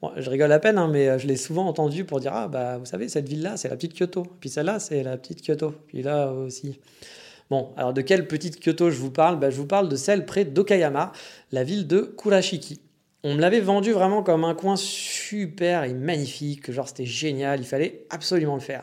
Bon, 0.02 0.10
je 0.18 0.28
rigole 0.28 0.52
à 0.52 0.58
peine, 0.58 0.76
hein, 0.76 0.88
mais 0.92 1.18
je 1.18 1.26
l'ai 1.26 1.36
souvent 1.36 1.66
entendu 1.66 2.04
pour 2.04 2.20
dire, 2.20 2.32
ah, 2.34 2.46
bah, 2.48 2.76
vous 2.76 2.84
savez, 2.84 3.08
cette 3.08 3.26
ville-là, 3.26 3.56
c'est 3.56 3.70
la 3.70 3.76
petite 3.76 3.98
Kyoto. 3.98 4.26
Puis 4.40 4.50
celle-là, 4.50 4.80
c'est 4.80 5.02
la 5.02 5.16
petite 5.16 5.40
Kyoto. 5.42 5.72
Puis 5.86 6.02
là 6.02 6.30
aussi. 6.30 6.78
Bon, 7.48 7.70
alors 7.78 7.94
de 7.94 8.02
quelle 8.02 8.28
petite 8.28 8.62
Kyoto 8.62 8.90
je 8.90 8.98
vous 8.98 9.10
parle? 9.10 9.40
Bah, 9.40 9.48
Je 9.48 9.56
vous 9.56 9.66
parle 9.66 9.88
de 9.88 9.96
celle 9.96 10.26
près 10.26 10.44
d'Okayama, 10.44 11.12
la 11.52 11.64
ville 11.64 11.86
de 11.86 12.02
Kurashiki. 12.02 12.80
On 13.22 13.34
me 13.34 13.40
l'avait 13.40 13.60
vendu 13.60 13.92
vraiment 13.92 14.22
comme 14.22 14.44
un 14.44 14.54
coin 14.54 14.76
super 14.76 15.84
et 15.84 15.92
magnifique, 15.92 16.70
genre 16.70 16.88
c'était 16.88 17.04
génial, 17.04 17.60
il 17.60 17.66
fallait 17.66 18.06
absolument 18.08 18.54
le 18.54 18.60
faire. 18.60 18.82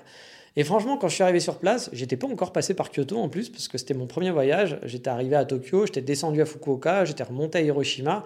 Et 0.56 0.63
franchement, 0.63 0.98
quand 0.98 1.08
je 1.08 1.15
suis 1.15 1.24
arrivé 1.24 1.39
sur 1.39 1.58
place, 1.58 1.89
j'étais 1.94 2.17
pas 2.17 2.27
encore 2.27 2.51
passé 2.51 2.74
par 2.74 2.91
Kyoto 2.91 3.17
en 3.17 3.29
plus, 3.29 3.50
parce 3.50 3.67
que 3.67 3.77
c'était 3.77 3.94
mon 3.94 4.08
premier 4.08 4.32
voyage. 4.32 4.79
J'étais 4.84 5.10
arrivé 5.10 5.36
à 5.36 5.46
Tokyo, 5.46 5.86
j'étais 5.86 6.01
descendu 6.01 6.41
à 6.41 6.46
Fukuoka, 6.46 7.06
j'étais 7.06 7.24
remonté 7.24 7.60
à 7.60 7.62
Hiroshima, 7.62 8.24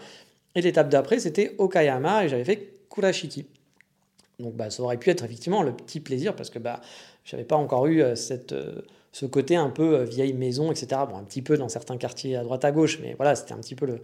et 0.55 0.61
l'étape 0.61 0.89
d'après, 0.89 1.19
c'était 1.19 1.55
Okayama, 1.57 2.25
et 2.25 2.29
j'avais 2.29 2.45
fait 2.45 2.73
Kurashiki. 2.89 3.45
Donc 4.39 4.55
bah, 4.55 4.69
ça 4.69 4.81
aurait 4.83 4.97
pu 4.97 5.09
être 5.09 5.23
effectivement 5.23 5.61
le 5.61 5.73
petit 5.73 5.99
plaisir, 5.99 6.35
parce 6.35 6.49
que 6.49 6.59
bah, 6.59 6.81
je 7.25 7.35
n'avais 7.35 7.45
pas 7.45 7.57
encore 7.57 7.87
eu 7.87 8.01
euh, 8.01 8.15
cette, 8.15 8.53
euh, 8.53 8.81
ce 9.11 9.25
côté 9.25 9.57
un 9.57 9.69
peu 9.69 10.03
vieille 10.03 10.33
maison, 10.33 10.71
etc. 10.71 11.01
Bon, 11.09 11.17
un 11.17 11.23
petit 11.23 11.41
peu 11.41 11.57
dans 11.57 11.69
certains 11.69 11.97
quartiers 11.97 12.37
à 12.37 12.43
droite 12.43 12.63
à 12.63 12.71
gauche, 12.71 12.99
mais 13.01 13.13
voilà, 13.15 13.35
c'était 13.35 13.53
un 13.53 13.59
petit 13.59 13.75
peu 13.75 13.85
le, 13.85 14.01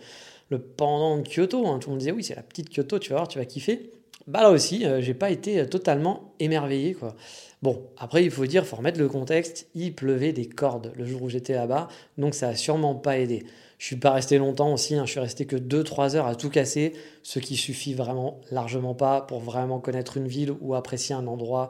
pendant 0.77 1.17
de 1.17 1.27
Kyoto. 1.27 1.67
Hein. 1.67 1.79
Tout 1.79 1.89
le 1.89 1.93
monde 1.93 1.99
disait, 1.99 2.11
oui, 2.11 2.23
c'est 2.23 2.35
la 2.35 2.43
petite 2.43 2.69
Kyoto, 2.69 2.99
tu 2.99 3.09
vas 3.09 3.17
voir, 3.17 3.27
tu 3.27 3.39
vas 3.39 3.45
kiffer. 3.45 3.91
Bah 4.27 4.41
là 4.41 4.51
aussi, 4.51 4.85
j'ai 4.99 5.13
pas 5.13 5.29
été 5.29 5.65
totalement 5.67 6.33
émerveillé, 6.39 6.93
quoi. 6.93 7.15
Bon, 7.63 7.87
après, 7.97 8.23
il 8.23 8.29
faut 8.29 8.45
dire, 8.45 8.65
faut 8.65 8.75
remettre 8.75 8.99
le 8.99 9.07
contexte, 9.07 9.67
il 9.73 9.95
pleuvait 9.95 10.31
des 10.31 10.47
cordes 10.47 10.91
le 10.95 11.05
jour 11.05 11.23
où 11.23 11.29
j'étais 11.29 11.53
là-bas, 11.53 11.87
donc 12.17 12.35
ça 12.35 12.49
a 12.49 12.55
sûrement 12.55 12.93
pas 12.93 13.17
aidé. 13.17 13.45
Je 13.79 13.85
suis 13.85 13.95
pas 13.95 14.11
resté 14.11 14.37
longtemps 14.37 14.73
aussi, 14.73 14.95
hein. 14.95 15.05
je 15.05 15.11
suis 15.11 15.19
resté 15.19 15.45
que 15.45 15.55
2-3 15.55 16.15
heures 16.15 16.27
à 16.27 16.35
tout 16.35 16.49
casser, 16.49 16.93
ce 17.23 17.39
qui 17.39 17.55
suffit 17.55 17.93
vraiment 17.93 18.41
largement 18.51 18.93
pas 18.93 19.21
pour 19.21 19.39
vraiment 19.39 19.79
connaître 19.79 20.17
une 20.17 20.27
ville 20.27 20.53
ou 20.61 20.75
apprécier 20.75 21.15
un 21.15 21.25
endroit. 21.25 21.69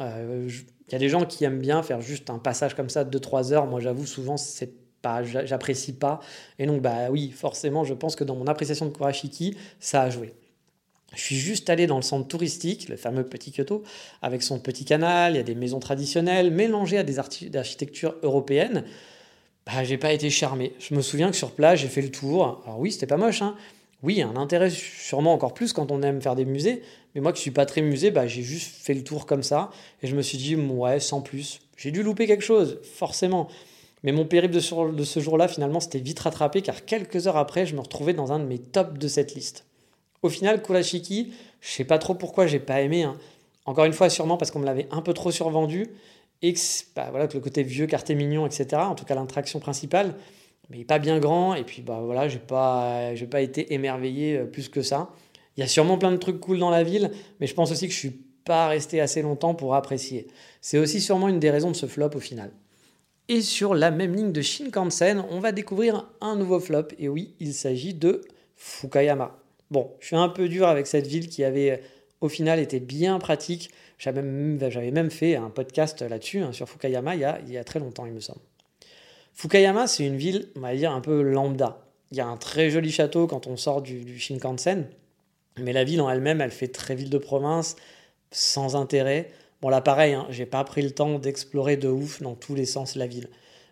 Euh, 0.00 0.48
il 0.88 0.92
y 0.92 0.94
a 0.94 0.98
des 0.98 1.08
gens 1.08 1.24
qui 1.26 1.44
aiment 1.44 1.60
bien 1.60 1.82
faire 1.82 2.00
juste 2.00 2.30
un 2.30 2.38
passage 2.38 2.74
comme 2.74 2.88
ça 2.88 3.04
de 3.04 3.18
2-3 3.18 3.52
heures. 3.52 3.66
Moi, 3.66 3.80
j'avoue, 3.80 4.06
souvent, 4.06 4.38
c'est 4.38 4.72
pas, 5.02 5.22
j'apprécie 5.22 5.92
pas. 5.92 6.20
Et 6.58 6.66
donc, 6.66 6.82
bah 6.82 7.10
oui, 7.10 7.30
forcément, 7.30 7.84
je 7.84 7.94
pense 7.94 8.16
que 8.16 8.24
dans 8.24 8.36
mon 8.36 8.46
appréciation 8.46 8.86
de 8.86 8.90
Kurashiki, 8.90 9.56
ça 9.80 10.02
a 10.02 10.10
joué. 10.10 10.34
Je 11.14 11.20
suis 11.20 11.36
juste 11.36 11.70
allé 11.70 11.86
dans 11.86 11.96
le 11.96 12.02
centre 12.02 12.28
touristique, 12.28 12.88
le 12.88 12.96
fameux 12.96 13.24
petit 13.24 13.50
Kyoto, 13.50 13.82
avec 14.20 14.42
son 14.42 14.58
petit 14.58 14.84
canal, 14.84 15.32
il 15.32 15.36
y 15.36 15.40
a 15.40 15.44
des 15.44 15.54
maisons 15.54 15.80
traditionnelles 15.80 16.50
mélangées 16.50 16.98
à 16.98 17.02
des 17.02 17.18
architectures 17.18 18.16
européennes 18.22 18.84
bah, 19.68 19.84
j'ai 19.84 19.98
pas 19.98 20.12
été 20.14 20.30
charmé. 20.30 20.72
Je 20.78 20.94
me 20.94 21.02
souviens 21.02 21.30
que 21.30 21.36
sur 21.36 21.50
place, 21.50 21.80
j'ai 21.80 21.88
fait 21.88 22.00
le 22.00 22.10
tour. 22.10 22.62
Alors 22.64 22.80
oui, 22.80 22.90
c'était 22.90 23.06
pas 23.06 23.18
moche, 23.18 23.42
hein. 23.42 23.54
Oui, 24.02 24.22
un 24.22 24.36
intérêt 24.36 24.70
sûrement 24.70 25.34
encore 25.34 25.52
plus 25.52 25.74
quand 25.74 25.90
on 25.90 26.00
aime 26.02 26.22
faire 26.22 26.36
des 26.36 26.46
musées. 26.46 26.82
Mais 27.14 27.20
moi 27.20 27.34
qui 27.34 27.42
suis 27.42 27.50
pas 27.50 27.66
très 27.66 27.82
musée, 27.82 28.10
bah, 28.10 28.26
j'ai 28.26 28.42
juste 28.42 28.76
fait 28.76 28.94
le 28.94 29.04
tour 29.04 29.26
comme 29.26 29.42
ça. 29.42 29.70
Et 30.02 30.06
je 30.06 30.16
me 30.16 30.22
suis 30.22 30.38
dit, 30.38 30.56
ouais, 30.56 31.00
sans 31.00 31.20
plus. 31.20 31.60
J'ai 31.76 31.90
dû 31.90 32.02
louper 32.02 32.26
quelque 32.26 32.44
chose, 32.44 32.78
forcément. 32.82 33.48
Mais 34.04 34.12
mon 34.12 34.24
périple 34.24 34.54
de, 34.54 34.60
ce 34.60 35.20
jour-là, 35.20 35.48
finalement, 35.48 35.80
c'était 35.80 35.98
vite 35.98 36.20
rattrapé 36.20 36.62
car 36.62 36.84
quelques 36.84 37.26
heures 37.26 37.36
après, 37.36 37.66
je 37.66 37.74
me 37.74 37.80
retrouvais 37.80 38.14
dans 38.14 38.32
un 38.32 38.38
de 38.38 38.44
mes 38.44 38.58
tops 38.58 38.98
de 38.98 39.08
cette 39.08 39.34
liste. 39.34 39.66
Au 40.22 40.28
final, 40.28 40.62
Kurashiki, 40.62 41.32
je 41.60 41.68
sais 41.68 41.84
pas 41.84 41.98
trop 41.98 42.14
pourquoi 42.14 42.46
j'ai 42.46 42.60
pas 42.60 42.80
aimé. 42.80 43.02
Hein. 43.02 43.16
Encore 43.66 43.84
une 43.84 43.92
fois, 43.92 44.08
sûrement 44.08 44.36
parce 44.36 44.50
qu'on 44.50 44.60
me 44.60 44.66
l'avait 44.66 44.88
un 44.90 45.02
peu 45.02 45.12
trop 45.12 45.30
survendu 45.30 45.88
et 46.42 46.52
que, 46.52 46.60
bah, 46.94 47.08
voilà, 47.10 47.28
le 47.32 47.40
côté 47.40 47.62
vieux, 47.62 47.86
quartier 47.86 48.14
mignon, 48.14 48.46
etc., 48.46 48.66
en 48.76 48.94
tout 48.94 49.04
cas 49.04 49.14
l'interaction 49.14 49.58
principale, 49.58 50.14
mais 50.70 50.84
pas 50.84 50.98
bien 50.98 51.18
grand, 51.18 51.54
et 51.54 51.64
puis 51.64 51.82
bah, 51.82 52.00
voilà, 52.04 52.28
j'ai 52.28 52.38
pas, 52.38 53.10
pas 53.30 53.40
été 53.40 53.74
émerveillé 53.74 54.38
euh, 54.38 54.44
plus 54.44 54.68
que 54.68 54.82
ça. 54.82 55.10
Il 55.56 55.60
y 55.60 55.62
a 55.62 55.66
sûrement 55.66 55.98
plein 55.98 56.12
de 56.12 56.16
trucs 56.16 56.40
cool 56.40 56.58
dans 56.58 56.70
la 56.70 56.84
ville, 56.84 57.10
mais 57.40 57.46
je 57.46 57.54
pense 57.54 57.72
aussi 57.72 57.88
que 57.88 57.92
je 57.92 57.98
suis 57.98 58.22
pas 58.44 58.68
resté 58.68 59.00
assez 59.00 59.22
longtemps 59.22 59.54
pour 59.54 59.74
apprécier. 59.74 60.28
C'est 60.60 60.78
aussi 60.78 61.00
sûrement 61.00 61.28
une 61.28 61.40
des 61.40 61.50
raisons 61.50 61.70
de 61.70 61.76
ce 61.76 61.86
flop 61.86 62.10
au 62.14 62.20
final. 62.20 62.52
Et 63.30 63.42
sur 63.42 63.74
la 63.74 63.90
même 63.90 64.14
ligne 64.14 64.32
de 64.32 64.40
Shinkansen, 64.40 65.22
on 65.30 65.38
va 65.38 65.52
découvrir 65.52 66.08
un 66.22 66.34
nouveau 66.34 66.60
flop, 66.60 66.88
et 66.98 67.10
oui, 67.10 67.34
il 67.40 67.52
s'agit 67.52 67.92
de 67.92 68.22
Fukayama. 68.56 69.38
Bon, 69.70 69.92
je 70.00 70.06
suis 70.06 70.16
un 70.16 70.30
peu 70.30 70.48
dur 70.48 70.66
avec 70.66 70.86
cette 70.86 71.06
ville 71.06 71.28
qui 71.28 71.44
avait 71.44 71.82
au 72.22 72.30
final 72.30 72.58
été 72.58 72.80
bien 72.80 73.18
pratique. 73.18 73.70
J'avais 73.98 74.22
même, 74.22 75.10
fait 75.10 75.36
un 75.36 75.50
podcast 75.50 76.00
là-dessus, 76.00 76.40
hein, 76.40 76.52
sur 76.52 76.68
Fukayama, 76.68 77.16
il 77.16 77.50
y, 77.50 77.58
a, 77.58 77.64
très 77.64 77.80
longtemps, 77.80 78.06
il 78.06 78.12
me 78.12 78.20
semble. 78.20 78.40
Fukayama, 79.34 79.86
c'est 79.86 80.06
une 80.06 80.16
ville, 80.16 80.48
on 80.56 80.60
va 80.60 80.74
dire, 80.74 80.92
un 80.92 81.00
peu 81.02 81.20
lambda. 81.20 81.82
Il 82.10 82.16
y 82.16 82.20
a 82.20 82.26
un 82.26 82.38
très 82.38 82.70
joli 82.70 82.90
château 82.90 83.26
quand 83.26 83.46
on 83.46 83.58
sort 83.58 83.82
du, 83.82 84.18
Shinkansen, 84.18 84.88
mais 85.58 85.74
la 85.74 85.84
ville 85.84 86.00
en 86.00 86.08
elle-même, 86.08 86.40
elle 86.40 86.50
fait 86.50 86.68
très 86.68 86.94
ville 86.94 87.10
de 87.10 87.18
province, 87.18 87.76
sans 88.30 88.74
intérêt. 88.74 89.30
Bon, 89.60 89.68
là, 89.68 89.80
pareil, 89.80 90.14
hein, 90.14 90.26
j'ai 90.30 90.46
pas 90.46 90.62
pris 90.64 90.82
le 90.82 90.90
temps 90.90 91.18
d'explorer 91.18 91.76
de 91.76 91.88
ouf 91.88 92.22
dans 92.22 92.34
tous 92.34 92.54
les 92.54 92.66
sens 92.66 92.94
la 92.94 93.06
ville. 93.06 93.28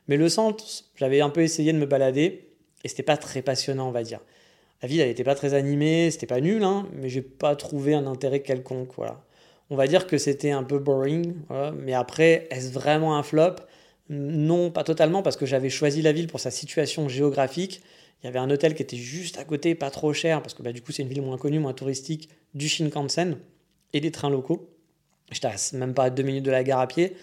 Mais 0.09 0.17
le 0.17 0.29
centre, 0.29 0.65
j'avais 0.97 1.21
un 1.21 1.31
peu 1.31 1.43
essayé 1.43 1.73
de 1.73 1.79
me 1.79 1.87
balader, 1.87 2.49
et 2.85 2.89
c'était 2.89 3.03
pas 3.03 3.17
très 3.17 3.43
passionnant, 3.43 3.89
on 3.89 3.93
va 3.93 4.03
dire. 4.03 4.21
La 4.83 4.89
ville, 4.89 5.01
elle 5.01 5.11
était 5.11 5.25
pas 5.25 5.35
très 5.35 5.55
animée, 5.55 6.11
c'était 6.11 6.27
pas 6.27 6.41
nul, 6.41 6.63
hein, 6.63 6.89
mais 6.93 7.09
j'ai 7.09 7.23
pas 7.23 7.57
trouvé 7.57 7.95
un 7.95 8.07
intérêt 8.07 8.41
quelconque, 8.41 8.95
voilà 8.97 9.27
on 9.71 9.77
va 9.77 9.87
dire 9.87 10.07
que 10.07 10.19
c'était 10.19 10.51
un 10.51 10.63
peu 10.63 10.79
boring. 10.79 11.35
Mais 11.77 11.95
après, 11.95 12.47
est-ce 12.51 12.73
vraiment 12.73 13.17
un 13.17 13.23
flop? 13.23 13.57
Non, 14.09 14.71
pas 14.71 14.85
totalement, 14.85 15.23
parce 15.23 15.37
que 15.37 15.47
j'avais 15.47 15.71
choisi 15.71 16.03
la 16.03 16.13
ville 16.13 16.29
pour 16.29 16.41
sa 16.41 16.51
situation 16.51 17.09
géographique. 17.09 17.83
Il 18.23 18.27
y 18.27 18.29
avait 18.29 18.39
un 18.39 18.51
hôtel 18.51 18.75
qui 18.75 18.83
était 18.83 18.97
juste 18.97 19.39
à 19.39 19.45
côté, 19.45 19.75
pas 19.75 19.91
trop 19.91 20.13
cher, 20.13 20.41
parce 20.43 20.55
que 20.55 20.63
bah, 20.63 20.73
du 20.73 20.83
coup, 20.83 20.93
c'est 20.93 21.03
une 21.03 21.09
ville 21.09 21.23
moins 21.23 21.39
connue, 21.39 21.59
moins 21.59 21.75
touristique, 21.75 22.29
du 22.55 22.69
Shinkansen 22.69 23.39
et 23.93 24.01
des 24.01 24.11
trains 24.11 24.31
locaux. 24.31 24.71
J'étais 25.31 25.49
même 25.75 25.95
pas 25.95 26.05
à 26.05 26.11
deux 26.11 26.23
minutes 26.23 26.45
de 26.45 26.51
la 26.51 26.65
gare 26.65 26.81
à 26.81 26.87
pied. 26.87 27.17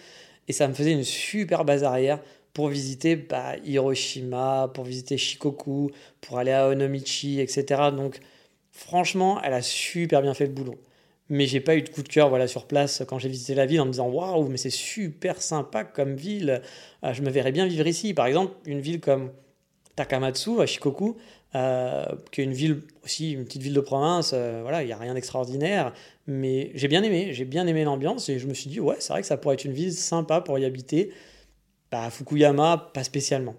Et 0.48 0.52
ça 0.52 0.68
me 0.68 0.74
faisait 0.74 0.92
une 0.92 1.04
super 1.04 1.64
base 1.64 1.84
arrière 1.84 2.20
pour 2.52 2.68
visiter 2.68 3.16
bah, 3.16 3.56
Hiroshima, 3.64 4.70
pour 4.74 4.84
visiter 4.84 5.16
Shikoku, 5.16 5.90
pour 6.20 6.38
aller 6.38 6.52
à 6.52 6.68
Onomichi, 6.68 7.40
etc. 7.40 7.90
Donc, 7.96 8.20
franchement, 8.70 9.40
elle 9.42 9.54
a 9.54 9.62
super 9.62 10.22
bien 10.22 10.34
fait 10.34 10.46
le 10.46 10.52
boulot 10.52 10.78
mais 11.30 11.46
j'ai 11.46 11.60
pas 11.60 11.74
eu 11.74 11.82
de 11.82 11.88
coup 11.88 12.02
de 12.02 12.08
cœur 12.08 12.28
voilà 12.28 12.46
sur 12.46 12.66
place 12.66 13.02
quand 13.08 13.18
j'ai 13.18 13.28
visité 13.28 13.54
la 13.54 13.66
ville 13.66 13.80
en 13.80 13.86
me 13.86 13.90
disant 13.90 14.08
waouh 14.08 14.48
mais 14.48 14.56
c'est 14.56 14.70
super 14.70 15.40
sympa 15.40 15.84
comme 15.84 16.14
ville 16.14 16.62
euh, 17.02 17.12
je 17.12 17.22
me 17.22 17.30
verrais 17.30 17.52
bien 17.52 17.66
vivre 17.66 17.86
ici 17.86 18.12
par 18.14 18.26
exemple 18.26 18.54
une 18.66 18.80
ville 18.80 19.00
comme 19.00 19.30
Takamatsu 19.96 20.60
à 20.60 20.66
Shikoku 20.66 21.16
euh, 21.54 22.04
qui 22.32 22.40
est 22.40 22.44
une 22.44 22.52
ville 22.52 22.82
aussi 23.04 23.32
une 23.32 23.44
petite 23.44 23.62
ville 23.62 23.74
de 23.74 23.80
province 23.80 24.32
euh, 24.34 24.60
voilà 24.62 24.82
il 24.82 24.88
y 24.88 24.92
a 24.92 24.96
rien 24.96 25.14
d'extraordinaire 25.14 25.92
mais 26.26 26.72
j'ai 26.74 26.88
bien 26.88 27.02
aimé 27.02 27.32
j'ai 27.32 27.44
bien 27.44 27.66
aimé 27.66 27.84
l'ambiance 27.84 28.28
et 28.28 28.38
je 28.38 28.46
me 28.46 28.54
suis 28.54 28.68
dit 28.68 28.80
ouais 28.80 28.96
c'est 28.98 29.12
vrai 29.12 29.20
que 29.20 29.26
ça 29.26 29.36
pourrait 29.36 29.54
être 29.54 29.64
une 29.64 29.72
ville 29.72 29.92
sympa 29.92 30.40
pour 30.40 30.58
y 30.58 30.64
habiter 30.64 31.12
bah, 31.92 32.10
Fukuyama 32.10 32.90
pas 32.92 33.04
spécialement 33.04 33.54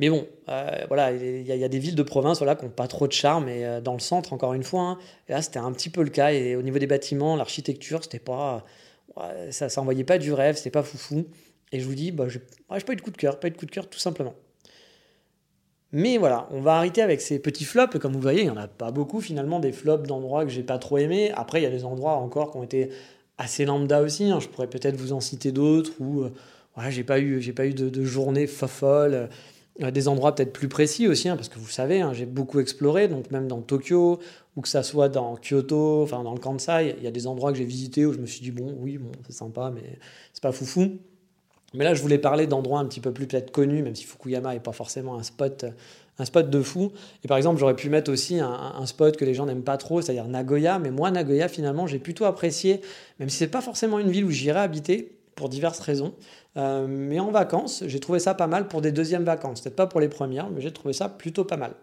mais 0.00 0.10
bon, 0.10 0.28
euh, 0.48 0.84
voilà, 0.86 1.10
il 1.10 1.44
y, 1.44 1.64
a 1.64 1.68
des 1.68 1.80
villes 1.80 1.96
de 1.96 2.04
province 2.04 2.38
qui 2.38 2.44
n'ont 2.44 2.70
pas 2.70 2.86
trop 2.86 3.08
de 3.08 3.12
charme, 3.12 3.48
et 3.48 3.80
dans 3.82 3.94
le 3.94 3.98
centre, 3.98 4.32
encore 4.32 4.54
une 4.54 4.62
fois, 4.62 4.82
hein, 4.82 4.98
là 5.28 5.42
c'était 5.42 5.58
un 5.58 5.72
petit 5.72 5.90
peu 5.90 6.04
le 6.04 6.10
cas, 6.10 6.30
et 6.30 6.54
au 6.54 6.62
niveau 6.62 6.78
des 6.78 6.86
bâtiments, 6.86 7.34
l'architecture, 7.34 8.04
c'était 8.04 8.20
pas. 8.20 8.64
ça, 9.50 9.68
ça 9.68 9.80
envoyait 9.80 10.04
pas 10.04 10.18
du 10.18 10.32
rêve, 10.32 10.54
c'était 10.54 10.70
pas 10.70 10.84
foufou. 10.84 11.26
Et 11.72 11.80
je 11.80 11.84
vous 11.84 11.96
dis, 11.96 12.12
bah, 12.12 12.28
je 12.28 12.38
n'ai 12.38 12.80
pas 12.80 12.92
eu 12.92 12.96
de 12.96 13.00
coup 13.00 13.10
de 13.10 13.16
cœur, 13.16 13.40
pas 13.40 13.48
eu 13.48 13.50
de 13.50 13.56
coup 13.56 13.66
de 13.66 13.72
cœur 13.72 13.90
tout 13.90 13.98
simplement. 13.98 14.34
Mais 15.92 16.18
voilà, 16.18 16.48
on 16.50 16.60
va 16.60 16.76
arrêter 16.76 17.00
avec 17.02 17.20
ces 17.20 17.38
petits 17.38 17.64
flops. 17.64 17.98
Comme 17.98 18.12
vous 18.12 18.20
voyez, 18.20 18.42
il 18.42 18.44
n'y 18.44 18.50
en 18.50 18.56
a 18.56 18.68
pas 18.68 18.90
beaucoup 18.90 19.20
finalement, 19.20 19.58
des 19.58 19.72
flops 19.72 20.06
d'endroits 20.06 20.44
que 20.44 20.50
j'ai 20.50 20.62
pas 20.62 20.78
trop 20.78 20.98
aimés. 20.98 21.32
Après, 21.34 21.60
il 21.60 21.64
y 21.64 21.66
a 21.66 21.70
des 21.70 21.84
endroits 21.84 22.14
encore 22.14 22.50
qui 22.52 22.58
ont 22.58 22.62
été 22.62 22.90
assez 23.38 23.64
lambda 23.64 24.02
aussi. 24.02 24.24
Hein. 24.24 24.40
Je 24.40 24.48
pourrais 24.48 24.68
peut-être 24.68 24.96
vous 24.96 25.12
en 25.12 25.20
citer 25.20 25.52
d'autres 25.52 25.92
où 26.00 26.22
euh, 26.22 26.32
voilà, 26.74 26.90
j'ai 26.90 27.04
pas 27.04 27.20
eu, 27.20 27.40
j'ai 27.40 27.52
pas 27.52 27.66
eu 27.66 27.74
de, 27.74 27.88
de 27.88 28.04
journée 28.04 28.46
folle 28.46 29.28
des 29.78 30.08
endroits 30.08 30.34
peut-être 30.34 30.52
plus 30.52 30.68
précis 30.68 31.06
aussi, 31.06 31.28
hein, 31.28 31.36
parce 31.36 31.48
que 31.48 31.58
vous 31.58 31.68
savez, 31.68 32.00
hein, 32.00 32.12
j'ai 32.12 32.26
beaucoup 32.26 32.58
exploré, 32.58 33.06
donc 33.06 33.30
même 33.30 33.46
dans 33.46 33.60
Tokyo, 33.60 34.18
ou 34.56 34.60
que 34.60 34.68
ça 34.68 34.82
soit 34.82 35.08
dans 35.08 35.36
Kyoto, 35.36 36.02
enfin 36.02 36.24
dans 36.24 36.34
le 36.34 36.40
Kansai, 36.40 36.96
il 36.98 37.04
y 37.04 37.06
a 37.06 37.12
des 37.12 37.26
endroits 37.28 37.52
que 37.52 37.58
j'ai 37.58 37.64
visités 37.64 38.04
où 38.04 38.12
je 38.12 38.18
me 38.18 38.26
suis 38.26 38.40
dit, 38.40 38.50
bon, 38.50 38.74
oui, 38.80 38.98
bon, 38.98 39.12
c'est 39.26 39.32
sympa, 39.32 39.70
mais 39.72 39.98
c'est 40.32 40.42
pas 40.42 40.52
foufou. 40.52 40.98
Mais 41.74 41.84
là, 41.84 41.94
je 41.94 42.00
voulais 42.00 42.18
parler 42.18 42.46
d'endroits 42.46 42.80
un 42.80 42.86
petit 42.86 43.00
peu 43.00 43.12
plus 43.12 43.26
peut-être 43.26 43.50
connus, 43.50 43.82
même 43.82 43.94
si 43.94 44.04
Fukuyama 44.04 44.54
n'est 44.54 44.60
pas 44.60 44.72
forcément 44.72 45.16
un 45.16 45.22
spot, 45.22 45.66
un 46.18 46.24
spot 46.24 46.48
de 46.48 46.62
fou. 46.62 46.92
Et 47.24 47.28
par 47.28 47.36
exemple, 47.36 47.60
j'aurais 47.60 47.76
pu 47.76 47.90
mettre 47.90 48.10
aussi 48.10 48.40
un, 48.40 48.86
spot 48.86 49.16
que 49.16 49.24
les 49.24 49.34
gens 49.34 49.44
n'aiment 49.44 49.62
pas 49.62 49.76
trop, 49.76 50.00
c'est-à-dire 50.00 50.26
Nagoya. 50.26 50.78
Mais 50.78 50.90
moi, 50.90 51.10
Nagoya, 51.10 51.48
finalement, 51.48 51.86
j'ai 51.86 51.98
plutôt 51.98 52.24
apprécié, 52.24 52.80
même 53.18 53.28
si 53.28 53.36
c'est 53.36 53.48
pas 53.48 53.60
forcément 53.60 53.98
une 53.98 54.10
ville 54.10 54.24
où 54.24 54.30
j'irais 54.30 54.60
habiter, 54.60 55.18
pour 55.38 55.48
diverses 55.48 55.78
raisons. 55.78 56.14
Euh, 56.56 56.86
mais 56.88 57.20
en 57.20 57.30
vacances, 57.30 57.84
j'ai 57.86 58.00
trouvé 58.00 58.18
ça 58.18 58.34
pas 58.34 58.48
mal 58.48 58.66
pour 58.66 58.82
des 58.82 58.90
deuxièmes 58.90 59.22
vacances. 59.22 59.60
Peut-être 59.60 59.76
pas 59.76 59.86
pour 59.86 60.00
les 60.00 60.08
premières, 60.08 60.50
mais 60.50 60.60
j'ai 60.60 60.72
trouvé 60.72 60.92
ça 60.92 61.08
plutôt 61.08 61.44
pas 61.44 61.56
mal. 61.56 61.74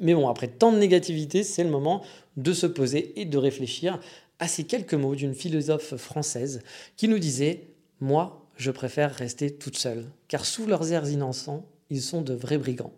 Mais 0.00 0.14
bon, 0.14 0.28
après 0.28 0.48
tant 0.48 0.72
de 0.72 0.78
négativité, 0.78 1.44
c'est 1.44 1.62
le 1.62 1.70
moment 1.70 2.02
de 2.36 2.52
se 2.52 2.66
poser 2.66 3.20
et 3.20 3.26
de 3.26 3.38
réfléchir 3.38 4.00
à 4.38 4.48
ces 4.48 4.64
quelques 4.64 4.94
mots 4.94 5.14
d'une 5.14 5.34
philosophe 5.34 5.96
française 5.96 6.62
qui 6.96 7.06
nous 7.06 7.18
disait 7.18 7.68
Moi, 8.00 8.43
je 8.56 8.70
préfère 8.70 9.14
rester 9.14 9.54
toute 9.54 9.76
seule, 9.76 10.06
car 10.28 10.44
sous 10.44 10.66
leurs 10.66 10.92
airs 10.92 11.08
innocents, 11.08 11.66
ils 11.90 12.02
sont 12.02 12.22
de 12.22 12.34
vrais 12.34 12.58
brigands. 12.58 12.92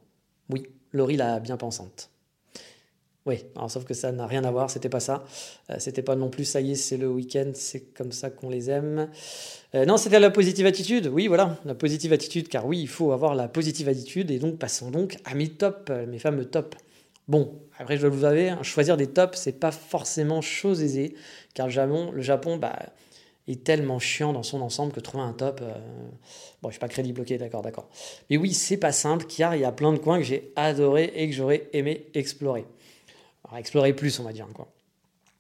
Oui, 0.50 0.68
Laurie 0.92 1.16
la 1.16 1.40
bien 1.40 1.56
pensante. 1.56 2.10
Oui, 3.26 3.44
alors 3.56 3.68
sauf 3.68 3.84
que 3.84 3.92
ça 3.92 4.12
n'a 4.12 4.26
rien 4.26 4.44
à 4.44 4.52
voir, 4.52 4.70
c'était 4.70 4.88
pas 4.88 5.00
ça. 5.00 5.24
Euh, 5.70 5.76
c'était 5.78 6.02
pas 6.02 6.14
non 6.14 6.30
plus 6.30 6.44
ça 6.44 6.60
y 6.60 6.72
est, 6.72 6.74
c'est 6.76 6.96
le 6.96 7.08
week-end, 7.08 7.50
c'est 7.54 7.80
comme 7.92 8.12
ça 8.12 8.30
qu'on 8.30 8.48
les 8.48 8.70
aime. 8.70 9.10
Euh, 9.74 9.84
non, 9.84 9.96
c'était 9.96 10.20
la 10.20 10.30
positive 10.30 10.64
attitude. 10.64 11.08
Oui, 11.08 11.26
voilà, 11.26 11.58
la 11.64 11.74
positive 11.74 12.12
attitude, 12.12 12.48
car 12.48 12.66
oui, 12.66 12.78
il 12.80 12.88
faut 12.88 13.10
avoir 13.10 13.34
la 13.34 13.48
positive 13.48 13.88
attitude. 13.88 14.30
Et 14.30 14.38
donc, 14.38 14.58
passons 14.58 14.92
donc 14.92 15.18
à 15.24 15.34
mes 15.34 15.48
tops, 15.48 15.90
mes 16.06 16.20
fameux 16.20 16.44
tops. 16.44 16.76
Bon, 17.26 17.58
après, 17.78 17.96
je 17.96 18.02
dois 18.02 18.10
vous 18.10 18.24
avouer, 18.24 18.50
hein, 18.50 18.62
choisir 18.62 18.96
des 18.96 19.08
tops, 19.08 19.36
c'est 19.36 19.58
pas 19.58 19.72
forcément 19.72 20.40
chose 20.40 20.80
aisée, 20.80 21.14
car 21.54 21.66
le 21.66 21.72
Japon, 21.72 22.12
le 22.12 22.22
Japon 22.22 22.56
bah, 22.58 22.78
est 23.48 23.64
tellement 23.64 23.98
chiant 23.98 24.32
dans 24.32 24.42
son 24.42 24.60
ensemble 24.60 24.92
que 24.92 25.00
trouver 25.00 25.24
un 25.24 25.32
top. 25.32 25.60
Bon, 26.62 26.68
je 26.68 26.74
suis 26.74 26.80
pas 26.80 26.88
crédible, 26.88 27.20
ok, 27.20 27.32
d'accord, 27.34 27.62
d'accord. 27.62 27.88
Mais 28.30 28.36
oui, 28.36 28.52
c'est 28.52 28.76
pas 28.76 28.92
simple, 28.92 29.26
car 29.26 29.54
il 29.54 29.62
y 29.62 29.64
a 29.64 29.72
plein 29.72 29.92
de 29.92 29.98
coins 29.98 30.18
que 30.18 30.24
j'ai 30.24 30.52
adoré 30.56 31.12
et 31.14 31.28
que 31.28 31.34
j'aurais 31.34 31.68
aimé 31.72 32.06
explorer 32.14 32.66
explorer 33.54 33.92
plus, 33.92 34.18
on 34.18 34.24
va 34.24 34.32
dire. 34.32 34.48
Quoi. 34.52 34.68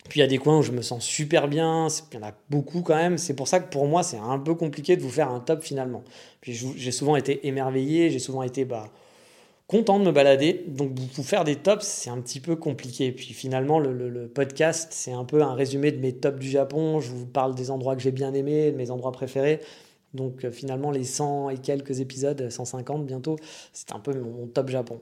Puis 0.08 0.20
il 0.20 0.22
y 0.22 0.24
a 0.24 0.28
des 0.28 0.38
coins 0.38 0.58
où 0.58 0.62
je 0.62 0.70
me 0.70 0.82
sens 0.82 1.04
super 1.04 1.48
bien, 1.48 1.88
il 2.12 2.18
y 2.18 2.22
en 2.22 2.26
a 2.26 2.32
beaucoup 2.48 2.82
quand 2.82 2.94
même. 2.94 3.18
C'est 3.18 3.34
pour 3.34 3.48
ça 3.48 3.58
que 3.58 3.70
pour 3.70 3.86
moi, 3.86 4.02
c'est 4.02 4.18
un 4.18 4.38
peu 4.38 4.54
compliqué 4.54 4.96
de 4.96 5.02
vous 5.02 5.10
faire 5.10 5.30
un 5.30 5.40
top 5.40 5.62
finalement. 5.62 6.04
J'ai 6.42 6.92
souvent 6.92 7.16
été 7.16 7.46
émerveillé, 7.46 8.10
j'ai 8.10 8.20
souvent 8.20 8.42
été 8.42 8.64
bah, 8.64 8.88
content 9.66 9.98
de 9.98 10.04
me 10.04 10.12
balader. 10.12 10.64
Donc 10.68 10.92
vous 10.98 11.22
faire 11.22 11.44
des 11.44 11.56
tops, 11.56 11.84
c'est 11.84 12.10
un 12.10 12.20
petit 12.20 12.40
peu 12.40 12.56
compliqué. 12.56 13.12
Puis 13.12 13.32
finalement, 13.34 13.78
le, 13.78 14.28
podcast, 14.28 14.88
c'est 14.92 15.12
un 15.12 15.24
peu 15.24 15.42
un 15.42 15.54
résumé 15.54 15.92
de 15.92 15.98
mes 15.98 16.12
tops 16.12 16.38
du 16.38 16.48
Japon. 16.48 17.00
Je 17.00 17.10
vous 17.10 17.26
parle 17.26 17.54
des 17.54 17.70
endroits 17.70 17.96
que 17.96 18.02
j'ai 18.02 18.12
bien 18.12 18.34
aimés, 18.34 18.72
de 18.72 18.76
mes 18.76 18.90
endroits 18.90 19.12
préférés. 19.12 19.60
Donc 20.14 20.44
euh, 20.44 20.50
finalement, 20.50 20.90
les 20.90 21.04
100 21.04 21.50
et 21.50 21.58
quelques 21.58 22.00
épisodes, 22.00 22.48
150 22.48 23.06
bientôt, 23.06 23.36
c'est 23.72 23.92
un 23.92 23.98
peu 23.98 24.14
mon 24.14 24.46
top 24.46 24.68
Japon. 24.70 25.00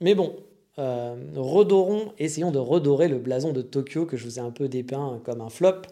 Mais 0.00 0.14
bon, 0.14 0.36
euh, 0.78 1.14
redorons, 1.36 2.12
essayons 2.18 2.50
de 2.50 2.58
redorer 2.58 3.08
le 3.08 3.18
blason 3.18 3.52
de 3.52 3.62
Tokyo 3.62 4.04
que 4.04 4.16
je 4.16 4.24
vous 4.24 4.38
ai 4.38 4.42
un 4.42 4.50
peu 4.50 4.68
dépeint 4.68 5.20
comme 5.24 5.40
un 5.40 5.48
flop, 5.48 5.82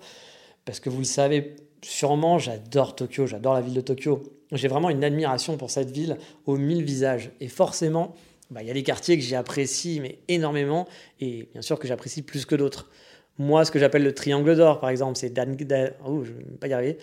parce 0.64 0.80
que 0.80 0.90
vous 0.90 0.98
le 0.98 1.04
savez 1.04 1.56
sûrement, 1.82 2.38
j'adore 2.38 2.96
Tokyo, 2.96 3.26
j'adore 3.26 3.54
la 3.54 3.60
ville 3.60 3.74
de 3.74 3.80
Tokyo. 3.80 4.22
J'ai 4.52 4.68
vraiment 4.68 4.90
une 4.90 5.04
admiration 5.04 5.56
pour 5.56 5.70
cette 5.70 5.90
ville 5.90 6.16
aux 6.46 6.56
mille 6.56 6.82
visages. 6.82 7.30
Et 7.40 7.48
forcément, 7.48 8.14
bah, 8.50 8.62
il 8.62 8.68
y 8.68 8.70
a 8.70 8.74
des 8.74 8.82
quartiers 8.82 9.16
que 9.16 9.24
j'apprécie 9.24 10.00
mais 10.00 10.18
énormément, 10.28 10.88
et 11.20 11.48
bien 11.52 11.62
sûr 11.62 11.78
que 11.78 11.86
j'apprécie 11.86 12.22
plus 12.22 12.44
que 12.44 12.56
d'autres. 12.56 12.90
Moi, 13.38 13.64
ce 13.64 13.70
que 13.70 13.78
j'appelle 13.78 14.02
le 14.02 14.12
triangle 14.12 14.56
d'or, 14.56 14.80
par 14.80 14.90
exemple, 14.90 15.16
c'est 15.16 15.30
Dan, 15.30 15.56
oh, 16.04 16.24
y 16.64 16.72
arriver. 16.72 16.98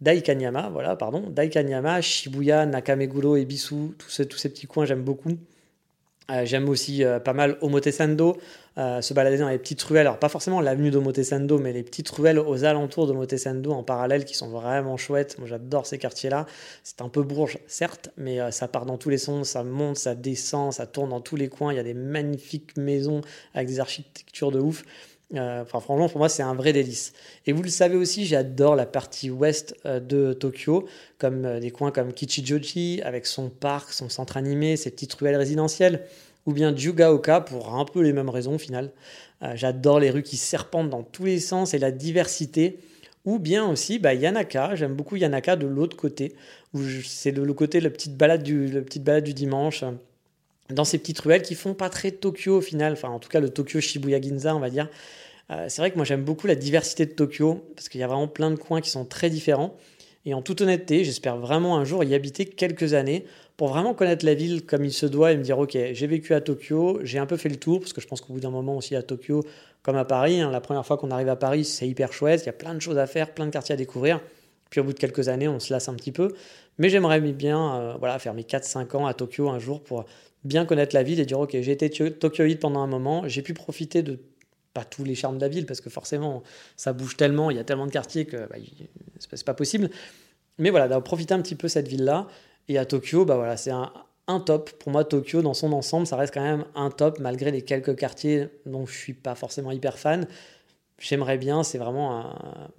Daikanyama, 0.00 0.68
voilà, 0.70 0.96
pardon, 0.96 1.30
Daikanyama, 1.30 2.00
Shibuya, 2.00 2.66
Nakameguro, 2.66 3.36
Ebisu, 3.36 3.94
tous 3.96 4.10
ces, 4.10 4.26
tous 4.26 4.36
ces 4.36 4.50
petits 4.50 4.66
coins, 4.66 4.84
j'aime 4.84 5.02
beaucoup. 5.02 5.38
Euh, 6.30 6.44
j'aime 6.44 6.68
aussi 6.68 7.04
euh, 7.04 7.20
pas 7.20 7.32
mal 7.32 7.56
Omotesando, 7.60 8.36
euh, 8.78 9.00
se 9.00 9.14
balader 9.14 9.38
dans 9.38 9.48
les 9.48 9.58
petites 9.58 9.82
ruelles, 9.82 10.06
alors 10.06 10.18
pas 10.18 10.28
forcément 10.28 10.60
l'avenue 10.60 10.90
d'Omotesando, 10.90 11.58
mais 11.58 11.72
les 11.72 11.82
petites 11.82 12.10
ruelles 12.10 12.38
aux 12.38 12.64
alentours 12.64 13.06
d'Omotesando 13.06 13.72
en 13.72 13.82
parallèle 13.82 14.24
qui 14.24 14.34
sont 14.34 14.50
vraiment 14.50 14.96
chouettes. 14.96 15.38
Moi 15.38 15.48
j'adore 15.48 15.86
ces 15.86 15.98
quartiers-là. 15.98 16.46
C'est 16.84 17.00
un 17.00 17.08
peu 17.08 17.22
bourge, 17.22 17.58
certes, 17.66 18.10
mais 18.16 18.38
ça 18.52 18.68
part 18.68 18.84
dans 18.84 18.98
tous 18.98 19.08
les 19.08 19.18
sons, 19.18 19.44
ça 19.44 19.64
monte, 19.64 19.96
ça 19.96 20.14
descend, 20.14 20.72
ça 20.72 20.86
tourne 20.86 21.10
dans 21.10 21.20
tous 21.22 21.36
les 21.36 21.48
coins. 21.48 21.72
Il 21.72 21.76
y 21.76 21.80
a 21.80 21.84
des 21.84 21.94
magnifiques 21.94 22.76
maisons 22.76 23.22
avec 23.54 23.68
des 23.68 23.80
architectures 23.80 24.52
de 24.52 24.60
ouf. 24.60 24.84
enfin, 25.32 25.80
franchement, 25.80 26.08
pour 26.08 26.18
moi, 26.18 26.28
c'est 26.28 26.42
un 26.42 26.54
vrai 26.54 26.72
délice. 26.74 27.14
Et 27.46 27.52
vous 27.52 27.62
le 27.62 27.70
savez 27.70 27.96
aussi, 27.96 28.26
j'adore 28.26 28.76
la 28.76 28.86
partie 28.86 29.30
ouest 29.30 29.74
de 29.84 30.34
Tokyo, 30.34 30.86
comme 31.18 31.60
des 31.60 31.70
coins 31.70 31.92
comme 31.92 32.12
Kichijoji, 32.12 33.00
avec 33.02 33.24
son 33.24 33.48
parc, 33.48 33.92
son 33.92 34.10
centre 34.10 34.36
animé, 34.36 34.76
ses 34.76 34.90
petites 34.90 35.14
ruelles 35.14 35.36
résidentielles 35.36 36.06
ou 36.46 36.52
bien 36.52 36.74
Jugaoka 36.74 37.40
pour 37.40 37.74
un 37.74 37.84
peu 37.84 38.00
les 38.02 38.12
mêmes 38.12 38.28
raisons 38.30 38.54
au 38.54 38.58
final. 38.58 38.92
Euh, 39.42 39.52
j'adore 39.54 40.00
les 40.00 40.10
rues 40.10 40.22
qui 40.22 40.36
serpentent 40.36 40.90
dans 40.90 41.02
tous 41.02 41.24
les 41.24 41.40
sens 41.40 41.74
et 41.74 41.78
la 41.78 41.90
diversité. 41.90 42.78
Ou 43.24 43.40
bien 43.40 43.68
aussi 43.68 43.98
bah, 43.98 44.14
Yanaka, 44.14 44.76
j'aime 44.76 44.94
beaucoup 44.94 45.16
Yanaka 45.16 45.56
de 45.56 45.66
l'autre 45.66 45.96
côté, 45.96 46.34
où 46.72 46.80
c'est 47.04 47.32
de 47.32 47.42
l'autre 47.42 47.58
côté 47.58 47.80
la 47.80 47.90
petite, 47.90 48.16
balade 48.16 48.44
du, 48.44 48.68
la 48.68 48.82
petite 48.82 49.02
balade 49.02 49.24
du 49.24 49.34
dimanche, 49.34 49.84
dans 50.70 50.84
ces 50.84 50.98
petites 50.98 51.18
ruelles 51.18 51.42
qui 51.42 51.56
font 51.56 51.74
pas 51.74 51.90
très 51.90 52.12
Tokyo 52.12 52.58
au 52.58 52.60
final, 52.60 52.92
enfin 52.92 53.08
en 53.08 53.18
tout 53.18 53.28
cas 53.28 53.40
le 53.40 53.50
Tokyo 53.50 53.80
Shibuya 53.80 54.20
Ginza 54.20 54.54
on 54.54 54.60
va 54.60 54.70
dire. 54.70 54.88
Euh, 55.50 55.66
c'est 55.68 55.82
vrai 55.82 55.90
que 55.90 55.96
moi 55.96 56.04
j'aime 56.04 56.24
beaucoup 56.24 56.46
la 56.46 56.54
diversité 56.54 57.04
de 57.04 57.12
Tokyo, 57.12 57.64
parce 57.74 57.88
qu'il 57.88 58.00
y 58.00 58.04
a 58.04 58.06
vraiment 58.06 58.28
plein 58.28 58.50
de 58.50 58.56
coins 58.56 58.80
qui 58.80 58.90
sont 58.90 59.04
très 59.04 59.28
différents. 59.28 59.76
Et 60.26 60.34
en 60.34 60.42
toute 60.42 60.60
honnêteté, 60.60 61.04
j'espère 61.04 61.36
vraiment 61.36 61.78
un 61.78 61.84
jour 61.84 62.02
y 62.02 62.12
habiter 62.12 62.46
quelques 62.46 62.94
années 62.94 63.24
pour 63.56 63.68
vraiment 63.68 63.94
connaître 63.94 64.26
la 64.26 64.34
ville 64.34 64.66
comme 64.66 64.84
il 64.84 64.92
se 64.92 65.06
doit 65.06 65.30
et 65.30 65.36
me 65.36 65.42
dire 65.42 65.56
ok 65.56 65.78
j'ai 65.92 66.06
vécu 66.08 66.34
à 66.34 66.40
Tokyo, 66.40 66.98
j'ai 67.04 67.18
un 67.20 67.26
peu 67.26 67.36
fait 67.36 67.48
le 67.48 67.56
tour 67.56 67.78
parce 67.78 67.92
que 67.92 68.00
je 68.00 68.08
pense 68.08 68.20
qu'au 68.20 68.32
bout 68.32 68.40
d'un 68.40 68.50
moment 68.50 68.76
aussi 68.76 68.96
à 68.96 69.02
Tokyo 69.02 69.44
comme 69.82 69.96
à 69.96 70.04
Paris, 70.04 70.40
hein, 70.40 70.50
la 70.50 70.60
première 70.60 70.84
fois 70.84 70.98
qu'on 70.98 71.12
arrive 71.12 71.28
à 71.28 71.36
Paris 71.36 71.64
c'est 71.64 71.86
hyper 71.86 72.12
chouette, 72.12 72.42
il 72.42 72.46
y 72.46 72.48
a 72.48 72.54
plein 72.54 72.74
de 72.74 72.80
choses 72.80 72.98
à 72.98 73.06
faire, 73.06 73.32
plein 73.32 73.46
de 73.46 73.50
quartiers 73.50 73.74
à 73.74 73.76
découvrir. 73.76 74.20
Puis 74.68 74.80
au 74.80 74.84
bout 74.84 74.92
de 74.92 74.98
quelques 74.98 75.28
années 75.28 75.46
on 75.46 75.60
se 75.60 75.72
lasse 75.72 75.88
un 75.88 75.94
petit 75.94 76.10
peu, 76.10 76.34
mais 76.78 76.88
j'aimerais 76.88 77.20
bien 77.20 77.76
euh, 77.76 77.94
voilà 78.00 78.18
faire 78.18 78.34
mes 78.34 78.42
4-5 78.42 78.96
ans 78.96 79.06
à 79.06 79.14
Tokyo 79.14 79.48
un 79.48 79.60
jour 79.60 79.80
pour 79.80 80.06
bien 80.42 80.64
connaître 80.64 80.94
la 80.96 81.04
ville 81.04 81.20
et 81.20 81.24
dire 81.24 81.38
ok 81.38 81.52
j'ai 81.52 81.70
été 81.70 81.88
Tokyoïde 81.88 82.58
pendant 82.58 82.80
un 82.80 82.88
moment, 82.88 83.28
j'ai 83.28 83.42
pu 83.42 83.54
profiter 83.54 84.02
de 84.02 84.18
pas 84.76 84.84
tous 84.84 85.04
les 85.04 85.14
charmes 85.14 85.36
de 85.36 85.40
la 85.40 85.48
ville 85.48 85.64
parce 85.64 85.80
que 85.80 85.88
forcément 85.88 86.42
ça 86.76 86.92
bouge 86.92 87.16
tellement, 87.16 87.50
il 87.50 87.56
y 87.56 87.60
a 87.60 87.64
tellement 87.64 87.86
de 87.86 87.90
quartiers 87.90 88.26
que 88.26 88.36
bah, 88.36 88.56
c'est 89.18 89.44
pas 89.44 89.54
possible. 89.54 89.88
Mais 90.58 90.70
voilà, 90.70 90.86
d'avoir 90.86 91.04
profité 91.04 91.32
un 91.32 91.40
petit 91.40 91.54
peu 91.54 91.68
cette 91.68 91.88
ville-là 91.88 92.26
et 92.68 92.78
à 92.78 92.84
Tokyo, 92.84 93.24
bah 93.24 93.36
voilà, 93.36 93.56
c'est 93.56 93.70
un, 93.70 93.92
un, 94.26 94.40
top. 94.40 94.70
Pour 94.70 94.92
moi, 94.92 95.04
Tokyo, 95.04 95.40
dans 95.40 95.54
son 95.54 95.72
ensemble, 95.72 96.06
ça 96.06 96.16
reste 96.16 96.34
quand 96.34 96.42
même 96.42 96.64
un 96.74 96.90
top, 96.90 97.20
malgré 97.20 97.50
les 97.50 97.62
quelques 97.62 97.96
quartiers 97.96 98.48
dont 98.66 98.86
je 98.86 98.96
suis 98.96 99.14
pas 99.14 99.34
forcément 99.34 99.70
hyper 99.72 99.98
fan. 99.98 100.26
J'aimerais 100.98 101.38
bien, 101.38 101.62
c'est 101.62 101.78
vraiment 101.78 102.22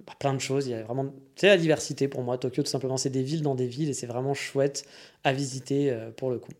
bah, 0.06 0.14
plein 0.18 0.34
de 0.34 0.40
choses. 0.40 0.66
Il 0.66 0.70
y 0.70 0.74
a 0.74 0.82
vraiment, 0.82 1.06
c'est 1.36 1.46
la 1.46 1.56
diversité 1.56 2.08
pour 2.08 2.22
moi. 2.22 2.36
Tokyo, 2.36 2.62
tout 2.62 2.70
simplement, 2.70 2.96
c'est 2.96 3.10
des 3.10 3.22
villes 3.22 3.42
dans 3.42 3.54
des 3.54 3.66
villes 3.66 3.88
et 3.88 3.94
c'est 3.94 4.06
vraiment 4.06 4.34
chouette 4.34 4.84
à 5.24 5.32
visiter 5.32 5.90
euh, 5.90 6.10
pour 6.10 6.30
le 6.30 6.38
coup. 6.38 6.52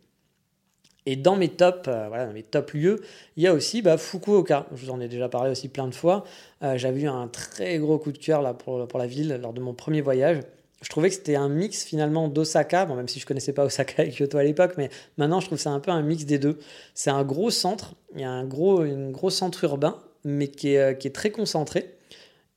Et 1.11 1.17
dans 1.17 1.37
mes 1.37 1.49
top, 1.49 1.87
euh, 1.89 2.07
voilà, 2.09 2.27
mes 2.27 2.43
top 2.43 2.73
lieux, 2.73 3.01
il 3.37 3.43
y 3.43 3.47
a 3.47 3.55
aussi 3.55 3.81
bah, 3.81 3.97
Fukuoka. 3.97 4.67
Je 4.75 4.85
vous 4.85 4.91
en 4.91 5.01
ai 5.01 5.09
déjà 5.09 5.29
parlé 5.29 5.51
aussi 5.51 5.69
plein 5.69 5.89
de 5.89 5.95
fois. 5.95 6.25
Euh, 6.63 6.77
j'avais 6.77 7.01
eu 7.01 7.09
un 7.09 7.29
très 7.29 7.79
gros 7.79 7.99
coup 7.99 8.13
de 8.13 8.19
cœur 8.19 8.43
là 8.43 8.53
pour, 8.53 8.87
pour 8.87 8.99
la 8.99 9.07
ville 9.07 9.39
lors 9.41 9.55
de 9.55 9.61
mon 9.61 9.73
premier 9.73 10.03
voyage 10.03 10.41
je 10.83 10.89
trouvais 10.89 11.09
que 11.09 11.17
c'était 11.17 11.35
un 11.35 11.49
mix 11.49 11.85
finalement 11.85 12.29
d'Osaka, 12.29 12.87
bon, 12.87 12.95
même 12.95 13.09
si 13.09 13.19
je 13.19 13.27
connaissais 13.27 13.53
pas 13.53 13.65
Osaka 13.65 14.05
et 14.05 14.11
Kyoto 14.11 14.39
à 14.39 14.45
l'époque, 14.45 14.75
mais 14.79 14.91
maintenant 15.17 15.41
je 15.41 15.47
trouve 15.47 15.59
que 15.59 15.63
c'est 15.63 15.69
un 15.69 15.81
peu 15.81 15.91
un 15.91 16.03
mix 16.03 16.25
des 16.25 16.39
deux. 16.39 16.59
C'est 16.95 17.11
un 17.11 17.25
gros 17.25 17.51
centre, 17.51 17.95
il 18.15 18.21
y 18.21 18.25
a 18.25 18.31
un 18.31 18.45
gros, 18.45 18.85
une 18.85 19.11
gros 19.11 19.31
centre 19.31 19.65
urbain, 19.65 19.99
mais 20.25 20.49
qui 20.49 20.75
est, 20.75 20.79
euh, 20.79 20.93
qui 20.95 21.09
est 21.09 21.13
très 21.13 21.31
concentré. 21.31 21.95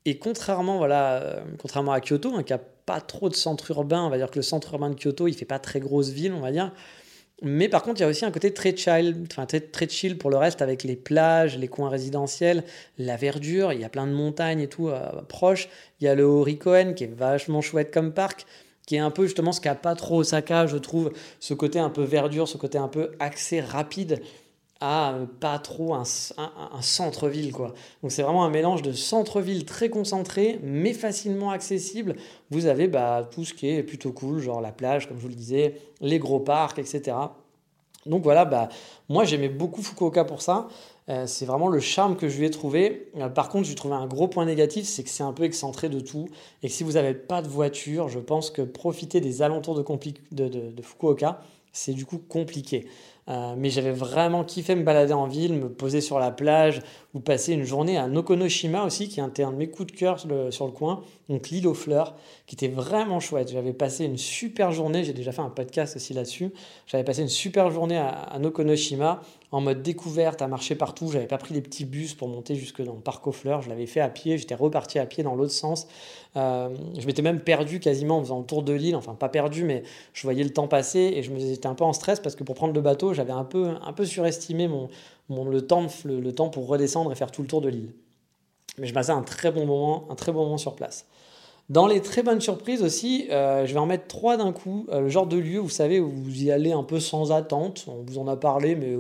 Et 0.06 0.18
contrairement, 0.18 0.78
voilà, 0.78 1.22
euh, 1.22 1.42
contrairement 1.58 1.94
à 1.94 2.00
Kyoto, 2.00 2.36
hein, 2.36 2.44
qui 2.44 2.54
a 2.54 2.60
pas 2.86 3.02
trop 3.02 3.30
de 3.30 3.36
centre 3.36 3.72
urbain, 3.72 4.04
on 4.04 4.10
va 4.10 4.18
dire 4.18 4.30
que 4.30 4.38
le 4.38 4.44
centre 4.44 4.74
urbain 4.74 4.90
de 4.90 4.96
Kyoto, 4.96 5.28
il 5.28 5.34
fait 5.34 5.46
pas 5.46 5.60
très 5.60 5.80
grosse 5.80 6.10
ville, 6.10 6.34
on 6.34 6.42
va 6.42 6.52
dire. 6.52 6.72
Mais 7.44 7.70
par 7.70 7.82
contre, 7.82 8.00
il 8.00 8.04
y 8.04 8.06
a 8.06 8.10
aussi 8.10 8.24
un 8.24 8.32
côté 8.32 8.54
très 8.54 8.76
chill, 8.76 9.26
enfin 9.32 9.48
très, 9.48 9.60
très 9.60 9.90
chill 9.90 10.18
pour 10.18 10.30
le 10.30 10.38
reste, 10.38 10.62
avec 10.62 10.84
les 10.84 10.96
plages, 10.96 11.58
les 11.58 11.68
coins 11.68 11.90
résidentiels, 11.90 12.64
la 13.00 13.18
verdure, 13.18 13.74
il 13.74 13.82
y 13.82 13.84
a 13.84 13.90
plein 13.90 14.06
de 14.06 14.12
montagnes 14.12 14.60
et 14.60 14.68
tout 14.68 14.90
euh, 14.90 15.22
proches. 15.28 15.68
Il 16.00 16.06
y 16.06 16.08
a 16.08 16.14
le 16.14 16.24
Horikoen 16.24 16.94
qui 16.94 17.06
est 17.06 17.14
vachement 17.14 17.62
chouette 17.62 17.92
comme 17.92 18.14
parc, 18.14 18.46
qui 18.86 18.96
est 18.96 19.00
un 19.00 19.10
peu 19.10 19.26
justement 19.26 19.54
ce 19.54 19.62
qu'a 19.62 19.74
pas 19.74 19.96
trop 19.96 20.20
Osaka, 20.20 20.68
je 20.68 20.78
trouve, 20.78 21.12
ce 21.40 21.56
côté 21.56 21.80
un 21.80 21.90
peu 21.90 22.04
verdure, 22.04 22.48
ce 22.48 22.58
côté 22.58 22.78
un 22.78 22.88
peu 22.88 23.12
accès 23.20 23.60
rapide 23.60 24.22
euh, 24.84 25.26
pas 25.39 25.60
trop 25.60 25.94
un, 25.94 26.04
centre-ville 26.82 27.52
quoi. 27.52 27.74
Donc 28.02 28.12
c'est 28.12 28.24
vraiment 28.24 28.46
un 28.46 28.50
mélange 28.50 28.82
de 28.82 28.91
centre-ville 28.91 29.65
très 29.65 29.89
concentré 29.89 30.60
mais 30.63 30.94
facilement 30.94 31.52
accessible. 31.52 32.15
Vous 32.50 32.65
avez 32.65 32.88
bah, 32.88 33.28
tout 33.30 33.46
ce 33.46 33.54
qui 33.54 33.70
est 33.70 33.84
plutôt 33.84 34.12
cool, 34.12 34.39
genre 34.39 34.62
la 34.62 34.72
plage 34.72 35.08
comme 35.08 35.17
je 35.17 35.22
vous 35.22 35.30
le 35.30 35.36
disais, 35.36 35.76
les 36.02 36.20
gros 36.20 36.39
parcs, 36.39 36.80
etc. 36.80 37.15
Donc 38.08 38.24
voilà, 38.24 38.46
bah, 38.46 38.70
moi 39.10 39.24
j'aimais 39.24 39.50
beaucoup 39.50 39.84
Fukuoka 39.84 40.26
pour 40.26 40.41
ça. 40.41 40.67
Euh, 41.10 41.28
c'est 41.28 41.46
vraiment 41.46 41.67
le 41.67 41.80
charme 41.80 42.15
que 42.15 42.30
je 42.30 42.38
lui 42.38 42.46
ai 42.46 42.52
trouvé. 42.52 43.12
Euh, 43.17 43.30
par 43.30 43.50
contre, 43.50 43.67
j'ai 43.67 43.76
trouvé 43.76 43.96
un 43.96 44.08
gros 44.08 44.28
point 44.28 44.46
négatif, 44.46 44.86
c'est 44.86 45.04
que 45.04 45.10
c'est 45.10 45.24
un 45.24 45.34
peu 45.34 45.44
excentré 45.44 45.89
de 45.89 46.00
tout. 46.00 46.28
Et 46.63 46.67
que 46.67 46.74
si 46.74 46.84
vous 46.84 46.94
n'avez 46.94 47.13
pas 47.13 47.41
de 47.41 47.48
voiture, 47.48 48.08
je 48.08 48.20
pense 48.20 48.50
que 48.50 48.62
profiter 48.62 49.20
des 49.20 49.41
alentours 49.41 49.76
de 49.76 50.82
Fukuoka, 50.82 51.41
c'est 51.72 51.94
du 51.94 52.06
coup 52.06 52.17
compliqué. 52.17 52.88
Euh, 53.30 53.54
mais 53.56 53.70
j'avais 53.70 53.92
vraiment 53.92 54.44
kiffé 54.44 54.76
me 54.76 54.84
balader 54.84 55.14
en 55.14 55.28
ville, 55.28 55.54
me 55.54 55.70
poser 55.70 56.02
sur 56.02 56.20
la 56.20 56.32
plage 56.32 56.82
ou 57.14 57.20
passer 57.20 57.54
une 57.54 57.64
journée 57.64 57.98
à 57.98 58.08
Nokonoshima 58.08 58.84
aussi, 58.84 59.10
qui 59.10 59.22
était 59.22 59.44
un 59.44 59.52
de 59.52 59.58
mes 59.58 59.70
coups 59.70 59.94
de 59.94 59.98
cœur 59.98 60.20
sur 60.20 60.66
le 60.66 60.72
coin, 60.72 61.04
donc 61.32 61.50
l'île 61.50 61.67
aux 61.67 61.74
fleurs, 61.74 62.15
qui 62.46 62.56
était 62.56 62.67
vraiment 62.67 63.20
chouette. 63.20 63.52
J'avais 63.52 63.74
passé 63.74 64.06
une 64.06 64.17
super 64.17 64.72
journée, 64.72 65.04
j'ai 65.04 65.13
déjà 65.13 65.32
fait 65.32 65.41
un 65.41 65.50
podcast 65.50 65.96
aussi 65.96 66.13
là-dessus. 66.13 66.52
J'avais 66.88 67.04
passé 67.04 67.22
une 67.22 67.30
super 67.30 67.72
journée 67.72 67.98
à, 67.98 68.10
à 68.10 68.39
Nokonoshima 68.39 69.22
en 69.52 69.60
mode 69.60 69.82
découverte, 69.82 70.41
à 70.41 70.48
marcher 70.48 70.76
partout. 70.76 71.10
J'avais 71.12 71.28
pas 71.28 71.38
pris 71.38 71.54
les 71.54 71.62
petits 71.62 71.84
bus 71.84 72.13
pour 72.13 72.30
monter 72.30 72.56
jusque 72.56 72.82
dans 72.82 72.94
le 72.94 73.02
parc 73.02 73.28
aux 73.28 73.34
fleurs. 73.34 73.62
Je 73.62 73.70
l'avais 73.70 73.86
fait 73.86 74.00
à 74.00 74.08
pied. 74.08 74.38
J'étais 74.38 74.56
reparti 74.56 74.98
à 74.98 75.06
pied 75.06 75.24
dans 75.24 75.36
l'autre 75.36 75.52
sens. 75.52 75.88
Euh, 76.38 76.70
je 76.98 77.06
m'étais 77.06 77.22
même 77.22 77.41
perdu 77.41 77.82
quasiment 77.82 78.20
en 78.20 78.24
faisant 78.24 78.39
le 78.39 78.46
tour 78.46 78.63
de 78.63 78.72
l'île. 78.72 78.96
Enfin, 78.96 79.13
pas 79.13 79.28
perdu, 79.28 79.63
mais 79.65 79.84
je 80.13 80.24
voyais 80.24 80.44
le 80.44 80.52
temps 80.52 80.67
passer 80.67 81.00
et 81.15 81.24
je 81.24 81.32
me 81.32 81.39
j'étais 81.39 81.67
un 81.67 81.76
peu 81.76 81.84
en 81.84 81.91
stress 81.91 82.22
parce 82.22 82.36
que 82.36 82.44
pour 82.44 82.56
prendre 82.56 82.74
le 82.74 82.82
bateau, 82.82 83.13
j'avais 83.13 83.34
un 83.34 83.44
peu, 83.44 83.72
un 83.82 83.94
peu 83.94 84.06
surestimé 84.06 84.70
mon, 84.70 84.88
mon 85.28 85.44
le, 85.44 85.65
temps, 85.67 85.88
le, 86.06 86.32
temps 86.32 86.50
pour 86.50 86.67
redescendre 86.67 87.12
et 87.12 87.15
faire 87.15 87.32
tout 87.32 87.41
le 87.41 87.48
tour 87.48 87.60
de 87.60 87.67
l'île. 87.67 87.91
Mais 88.78 88.88
je 88.88 88.94
passais 88.94 89.12
un 89.12 89.24
très 89.24 89.52
bon 89.52 89.65
moment, 89.65 90.06
un 90.10 90.15
très 90.15 90.32
bon 90.32 90.46
moment 90.46 90.58
sur 90.58 90.76
place. 90.76 91.06
Dans 91.72 91.88
les 91.88 92.02
très 92.02 92.22
bonnes 92.22 92.42
surprises 92.42 92.84
aussi, 92.84 93.28
euh, 93.32 93.66
je 93.66 93.72
vais 93.72 93.80
en 93.80 93.86
mettre 93.86 94.06
trois 94.08 94.36
d'un 94.36 94.52
coup. 94.52 94.88
Euh, 94.90 95.00
le 95.00 95.08
genre 95.08 95.26
de 95.26 95.38
lieu, 95.38 95.58
vous 95.58 95.70
savez, 95.70 96.02
où 96.02 96.10
vous 96.10 96.44
y 96.44 96.52
allez 96.52 96.74
un 96.74 96.84
peu 96.84 97.00
sans 97.00 97.32
attente. 97.32 97.86
On 97.88 98.04
vous 98.06 98.18
en 98.18 98.28
a 98.28 98.36
parlé, 98.36 98.76
mais 98.76 98.94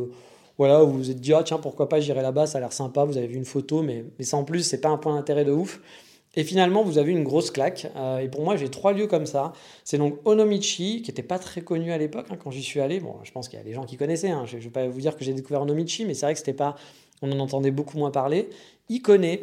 voilà, 0.57 0.81
vous 0.81 0.93
vous 0.93 1.11
êtes 1.11 1.19
dit, 1.19 1.33
ah, 1.33 1.43
tiens, 1.43 1.57
pourquoi 1.57 1.89
pas, 1.89 1.99
j'irai 1.99 2.21
là-bas, 2.21 2.47
ça 2.47 2.59
a 2.59 2.61
l'air 2.61 2.71
sympa, 2.71 3.03
vous 3.03 3.17
avez 3.17 3.27
vu 3.27 3.35
une 3.35 3.43
photo, 3.43 3.81
mais, 3.81 4.05
mais 4.17 4.23
sans 4.23 4.45
plus, 4.45 4.61
c'est 4.61 4.79
pas 4.79 4.87
un 4.87 4.95
point 4.95 5.13
d'intérêt 5.13 5.43
de 5.43 5.51
ouf. 5.51 5.81
Et 6.35 6.45
finalement, 6.45 6.81
vous 6.81 6.97
avez 6.97 7.11
une 7.11 7.25
grosse 7.25 7.51
claque. 7.51 7.91
Euh, 7.97 8.19
et 8.19 8.29
pour 8.29 8.41
moi, 8.41 8.55
j'ai 8.55 8.69
trois 8.69 8.93
lieux 8.93 9.07
comme 9.07 9.25
ça. 9.25 9.51
C'est 9.83 9.97
donc 9.97 10.19
Onomichi, 10.23 11.01
qui 11.01 11.11
n'était 11.11 11.23
pas 11.23 11.39
très 11.39 11.59
connu 11.59 11.91
à 11.91 11.97
l'époque 11.97 12.27
hein, 12.29 12.37
quand 12.41 12.51
j'y 12.51 12.63
suis 12.63 12.79
allé. 12.79 13.01
Bon, 13.01 13.15
je 13.23 13.33
pense 13.33 13.49
qu'il 13.49 13.59
y 13.59 13.61
a 13.61 13.65
des 13.65 13.73
gens 13.73 13.83
qui 13.83 13.97
connaissaient. 13.97 14.29
Hein. 14.29 14.45
Je 14.45 14.55
ne 14.55 14.61
vais 14.61 14.69
pas 14.69 14.87
vous 14.87 15.01
dire 15.01 15.17
que 15.17 15.25
j'ai 15.25 15.33
découvert 15.33 15.61
Onomichi, 15.63 16.05
mais 16.05 16.13
c'est 16.13 16.25
vrai 16.25 16.33
que 16.33 16.39
c'était 16.39 16.53
pas. 16.53 16.75
On 17.21 17.29
en 17.33 17.39
entendait 17.39 17.71
beaucoup 17.71 17.97
moins 17.97 18.11
parler. 18.11 18.49
Ikone, 18.89 19.39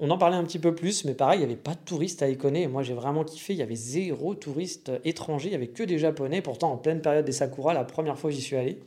on 0.00 0.10
en 0.10 0.18
parlait 0.18 0.36
un 0.36 0.44
petit 0.44 0.58
peu 0.58 0.74
plus, 0.74 1.04
mais 1.04 1.14
pareil, 1.14 1.38
il 1.38 1.40
n'y 1.40 1.52
avait 1.52 1.60
pas 1.60 1.74
de 1.74 1.80
touristes 1.84 2.22
à 2.22 2.28
Ikone. 2.28 2.68
Moi, 2.68 2.82
j'ai 2.82 2.94
vraiment 2.94 3.22
kiffé. 3.22 3.52
Il 3.52 3.58
y 3.58 3.62
avait 3.62 3.74
zéro 3.74 4.34
touriste 4.34 4.90
étranger. 5.04 5.48
Il 5.48 5.50
n'y 5.50 5.56
avait 5.56 5.68
que 5.68 5.82
des 5.82 5.98
Japonais. 5.98 6.40
Pourtant, 6.40 6.72
en 6.72 6.78
pleine 6.78 7.02
période 7.02 7.26
des 7.26 7.32
Sakura, 7.32 7.74
la 7.74 7.84
première 7.84 8.18
fois 8.18 8.30
j'y 8.30 8.40
suis 8.40 8.56
allé. 8.56 8.80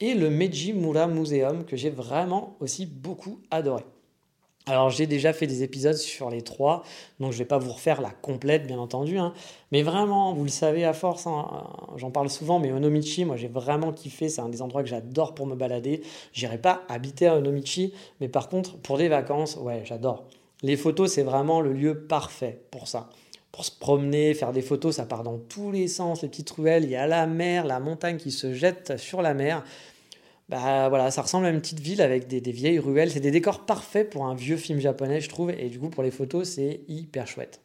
Et 0.00 0.14
le 0.14 0.30
Meiji 0.30 0.72
Mura 0.72 1.06
Museum, 1.06 1.64
que 1.64 1.76
j'ai 1.76 1.90
vraiment 1.90 2.56
aussi 2.60 2.86
beaucoup 2.86 3.40
adoré. 3.50 3.84
Alors 4.68 4.90
j'ai 4.90 5.06
déjà 5.06 5.32
fait 5.32 5.46
des 5.46 5.62
épisodes 5.62 5.96
sur 5.96 6.28
les 6.28 6.42
trois, 6.42 6.82
donc 7.20 7.32
je 7.32 7.36
ne 7.36 7.42
vais 7.42 7.46
pas 7.46 7.56
vous 7.56 7.72
refaire 7.72 8.02
la 8.02 8.10
complète 8.10 8.66
bien 8.66 8.78
entendu, 8.78 9.16
hein. 9.16 9.32
mais 9.72 9.82
vraiment, 9.82 10.34
vous 10.34 10.42
le 10.42 10.50
savez 10.50 10.84
à 10.84 10.92
force, 10.92 11.26
hein, 11.26 11.64
j'en 11.96 12.10
parle 12.10 12.28
souvent, 12.28 12.58
mais 12.58 12.70
Onomichi, 12.70 13.24
moi 13.24 13.36
j'ai 13.36 13.48
vraiment 13.48 13.92
kiffé, 13.92 14.28
c'est 14.28 14.42
un 14.42 14.50
des 14.50 14.60
endroits 14.60 14.82
que 14.82 14.88
j'adore 14.90 15.34
pour 15.34 15.46
me 15.46 15.54
balader. 15.54 16.02
J'irai 16.34 16.58
pas 16.58 16.82
habiter 16.90 17.26
à 17.26 17.36
Onomichi, 17.36 17.94
mais 18.20 18.28
par 18.28 18.50
contre 18.50 18.76
pour 18.76 18.98
des 18.98 19.08
vacances, 19.08 19.56
ouais 19.56 19.80
j'adore. 19.86 20.26
Les 20.62 20.76
photos 20.76 21.12
c'est 21.12 21.22
vraiment 21.22 21.60
le 21.60 21.72
lieu 21.72 22.06
parfait 22.06 22.60
pour 22.70 22.88
ça. 22.88 23.10
Pour 23.52 23.64
se 23.64 23.70
promener, 23.70 24.34
faire 24.34 24.52
des 24.52 24.62
photos, 24.62 24.96
ça 24.96 25.06
part 25.06 25.22
dans 25.22 25.38
tous 25.38 25.72
les 25.72 25.88
sens, 25.88 26.22
les 26.22 26.28
petites 26.28 26.50
ruelles, 26.50 26.84
il 26.84 26.90
y 26.90 26.96
a 26.96 27.06
la 27.06 27.26
mer, 27.26 27.64
la 27.64 27.80
montagne 27.80 28.18
qui 28.18 28.30
se 28.30 28.52
jette 28.52 28.98
sur 28.98 29.22
la 29.22 29.34
mer 29.34 29.64
bah 30.48 30.88
voilà, 30.88 31.10
ça 31.10 31.22
ressemble 31.22 31.46
à 31.46 31.50
une 31.50 31.60
petite 31.60 31.80
ville 31.80 32.00
avec 32.00 32.26
des, 32.26 32.40
vieilles 32.52 32.78
ruelles. 32.78 33.10
C'est 33.10 33.20
des 33.20 33.30
décors 33.30 33.66
parfaits 33.66 34.08
pour 34.08 34.24
un 34.24 34.34
vieux 34.34 34.56
film 34.56 34.80
japonais, 34.80 35.20
je 35.20 35.28
trouve. 35.28 35.50
Et 35.50 35.68
du 35.68 35.78
coup, 35.78 35.90
pour 35.90 36.02
les 36.02 36.10
photos, 36.10 36.48
c'est 36.48 36.80
hyper 36.88 37.26
chouette. 37.26 37.60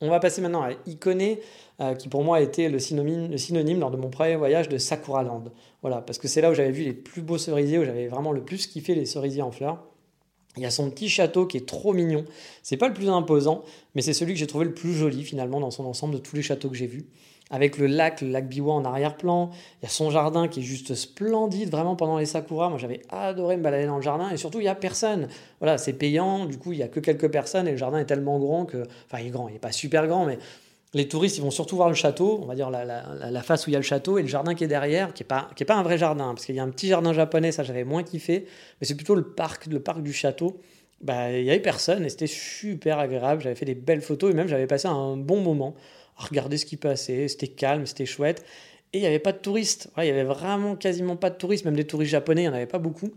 On 0.00 0.08
va 0.08 0.18
passer 0.18 0.40
maintenant 0.40 0.62
à 0.62 0.70
Ikone, 0.86 1.36
euh, 1.80 1.94
qui 1.94 2.08
pour 2.08 2.24
moi 2.24 2.38
a 2.38 2.40
été 2.40 2.68
le 2.68 2.78
synonyme, 2.78 3.30
le 3.30 3.36
synonyme 3.36 3.78
lors 3.78 3.90
de 3.90 3.96
mon 3.96 4.08
premier 4.08 4.34
voyage 4.34 4.68
de 4.68 4.78
Sakura 4.78 5.22
Land. 5.22 5.44
Voilà, 5.82 6.00
parce 6.00 6.18
que 6.18 6.26
c'est 6.26 6.40
là 6.40 6.50
où 6.50 6.54
j'avais 6.54 6.72
vu 6.72 6.84
les 6.84 6.94
plus 6.94 7.22
beaux 7.22 7.38
cerisiers, 7.38 7.78
où 7.78 7.84
j'avais 7.84 8.08
vraiment 8.08 8.32
le 8.32 8.42
plus 8.42 8.66
kiffé 8.66 8.94
les 8.94 9.04
cerisiers 9.04 9.42
en 9.42 9.50
fleurs. 9.50 9.84
Il 10.56 10.62
y 10.62 10.66
a 10.66 10.70
son 10.70 10.90
petit 10.90 11.08
château 11.08 11.46
qui 11.46 11.56
est 11.56 11.66
trop 11.66 11.92
mignon. 11.92 12.24
C'est 12.62 12.76
pas 12.76 12.88
le 12.88 12.94
plus 12.94 13.08
imposant, 13.08 13.62
mais 13.94 14.02
c'est 14.02 14.12
celui 14.12 14.32
que 14.32 14.38
j'ai 14.38 14.46
trouvé 14.46 14.64
le 14.64 14.74
plus 14.74 14.94
joli 14.94 15.22
finalement 15.22 15.60
dans 15.60 15.70
son 15.70 15.84
ensemble 15.84 16.14
de 16.14 16.18
tous 16.18 16.34
les 16.36 16.42
châteaux 16.42 16.68
que 16.68 16.76
j'ai 16.76 16.86
vus 16.86 17.06
avec 17.50 17.78
le 17.78 17.86
lac, 17.86 18.20
le 18.20 18.28
lac 18.28 18.48
Biwa 18.48 18.72
en 18.72 18.84
arrière-plan. 18.84 19.50
Il 19.80 19.84
y 19.84 19.86
a 19.86 19.90
son 19.90 20.10
jardin 20.10 20.48
qui 20.48 20.60
est 20.60 20.62
juste 20.62 20.94
splendide, 20.94 21.70
vraiment 21.70 21.96
pendant 21.96 22.16
les 22.16 22.26
sakura. 22.26 22.70
Moi, 22.70 22.78
j'avais 22.78 23.02
adoré 23.10 23.56
me 23.56 23.62
balader 23.62 23.86
dans 23.86 23.96
le 23.96 24.02
jardin 24.02 24.30
et 24.30 24.36
surtout, 24.36 24.60
il 24.60 24.62
n'y 24.62 24.68
a 24.68 24.74
personne. 24.76 25.28
Voilà, 25.58 25.76
c'est 25.76 25.92
payant, 25.92 26.46
du 26.46 26.58
coup, 26.58 26.72
il 26.72 26.76
n'y 26.76 26.84
a 26.84 26.88
que 26.88 27.00
quelques 27.00 27.30
personnes 27.30 27.66
et 27.66 27.72
le 27.72 27.76
jardin 27.76 27.98
est 27.98 28.04
tellement 28.04 28.38
grand 28.38 28.64
que. 28.64 28.86
Enfin, 29.06 29.20
il 29.20 29.26
est 29.26 29.30
grand, 29.30 29.48
il 29.48 29.54
n'est 29.54 29.58
pas 29.58 29.72
super 29.72 30.06
grand, 30.06 30.24
mais 30.24 30.38
les 30.92 31.06
touristes, 31.08 31.38
ils 31.38 31.42
vont 31.42 31.50
surtout 31.50 31.76
voir 31.76 31.88
le 31.88 31.94
château, 31.94 32.40
on 32.42 32.46
va 32.46 32.54
dire 32.54 32.68
la, 32.70 33.42
face 33.42 33.66
où 33.66 33.70
il 33.70 33.74
y 33.74 33.76
a 33.76 33.78
le 33.78 33.84
château 33.84 34.18
et 34.18 34.22
le 34.22 34.28
jardin 34.28 34.54
qui 34.54 34.64
est 34.64 34.68
derrière, 34.68 35.14
qui 35.14 35.22
n'est 35.22 35.28
pas, 35.28 35.50
pas 35.66 35.76
un 35.76 35.82
vrai 35.82 35.98
jardin, 35.98 36.34
parce 36.34 36.46
qu'il 36.46 36.54
y 36.56 36.60
a 36.60 36.64
un 36.64 36.70
petit 36.70 36.88
jardin 36.88 37.12
japonais, 37.12 37.52
ça 37.52 37.62
j'avais 37.62 37.84
moins 37.84 38.02
kiffé, 38.02 38.46
mais 38.80 38.86
c'est 38.86 38.96
plutôt 38.96 39.14
le 39.14 39.22
parc, 39.22 39.66
le 39.66 39.80
parc 39.80 40.02
du 40.02 40.12
château. 40.12 40.60
Bah, 41.00 41.32
il 41.32 41.44
n'y 41.44 41.50
avait 41.50 41.60
personne 41.60 42.04
et 42.04 42.10
c'était 42.10 42.26
super 42.26 42.98
agréable. 42.98 43.40
J'avais 43.40 43.54
fait 43.54 43.64
des 43.64 43.74
belles 43.74 44.02
photos 44.02 44.32
et 44.32 44.34
même 44.34 44.48
j'avais 44.48 44.66
passé 44.66 44.86
un 44.86 45.16
bon 45.16 45.40
moment 45.40 45.74
regarder 46.16 46.56
ce 46.56 46.66
qui 46.66 46.76
passait, 46.76 47.28
c'était 47.28 47.48
calme, 47.48 47.86
c'était 47.86 48.06
chouette. 48.06 48.44
Et 48.92 48.98
il 48.98 49.00
n'y 49.00 49.06
avait 49.06 49.20
pas 49.20 49.32
de 49.32 49.38
touristes. 49.38 49.90
il 49.98 50.04
y 50.04 50.10
avait 50.10 50.24
vraiment 50.24 50.76
quasiment 50.76 51.16
pas 51.16 51.30
de 51.30 51.36
touristes, 51.36 51.64
même 51.64 51.76
des 51.76 51.86
touristes 51.86 52.10
japonais, 52.10 52.42
il 52.42 52.44
n'y 52.44 52.50
en 52.50 52.54
avait 52.54 52.66
pas 52.66 52.78
beaucoup. 52.78 53.10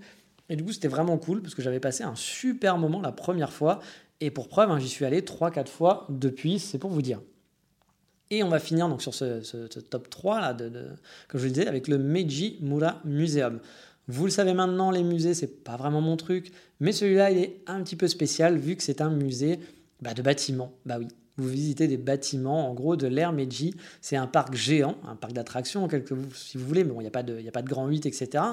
Et 0.49 0.55
du 0.55 0.63
coup, 0.63 0.71
c'était 0.71 0.87
vraiment 0.87 1.17
cool 1.17 1.41
parce 1.41 1.55
que 1.55 1.61
j'avais 1.61 1.79
passé 1.79 2.03
un 2.03 2.15
super 2.15 2.77
moment 2.77 3.01
la 3.01 3.11
première 3.11 3.51
fois. 3.51 3.79
Et 4.19 4.29
pour 4.29 4.47
preuve, 4.47 4.69
hein, 4.69 4.79
j'y 4.79 4.89
suis 4.89 5.05
allé 5.05 5.21
3-4 5.21 5.67
fois 5.67 6.05
depuis, 6.09 6.59
c'est 6.59 6.77
pour 6.77 6.91
vous 6.91 7.01
dire. 7.01 7.21
Et 8.33 8.41
on 8.41 8.49
va 8.49 8.57
finir 8.57 8.89
donc 8.89 9.03
sur 9.03 9.13
ce, 9.13 9.67
top 9.67 10.09
3, 10.09 10.41
là, 10.41 10.57
comme 11.27 11.39
je 11.39 11.45
le 11.45 11.51
disais, 11.51 11.67
avec 11.67 11.87
le 11.87 11.99
Meiji 11.99 12.57
Mura 12.61 12.99
Museum. 13.05 13.59
Vous 14.07 14.25
le 14.25 14.31
savez 14.31 14.55
maintenant, 14.55 14.89
les 14.89 15.03
musées, 15.03 15.35
c'est 15.35 15.63
pas 15.63 15.77
vraiment 15.77 16.01
mon 16.01 16.17
truc, 16.17 16.51
mais 16.79 16.91
celui-là, 16.91 17.29
il 17.29 17.37
est 17.37 17.61
un 17.67 17.83
petit 17.83 17.95
peu 17.95 18.07
spécial 18.07 18.57
vu 18.57 18.75
que 18.75 18.81
c'est 18.81 19.01
un 19.01 19.11
musée 19.11 19.59
bah, 20.01 20.15
de 20.15 20.23
bâtiments. 20.23 20.73
Bah 20.87 20.95
oui, 20.99 21.07
vous 21.37 21.47
visitez 21.47 21.87
des 21.87 21.97
bâtiments, 21.97 22.71
en 22.71 22.73
gros, 22.73 22.95
de 22.95 23.05
l'ère 23.05 23.33
Meiji. 23.33 23.75
C'est 24.01 24.17
un 24.17 24.25
parc 24.25 24.55
géant, 24.55 24.97
un 25.07 25.15
parc 25.15 25.33
d'attractions, 25.33 25.87
si 26.33 26.57
vous 26.57 26.65
voulez, 26.65 26.83
mais 26.83 26.91
il 26.95 26.99
n'y 27.01 27.05
a, 27.05 27.09
a 27.09 27.51
pas 27.51 27.61
de 27.61 27.69
grand 27.69 27.87
8, 27.87 28.07
etc. 28.07 28.43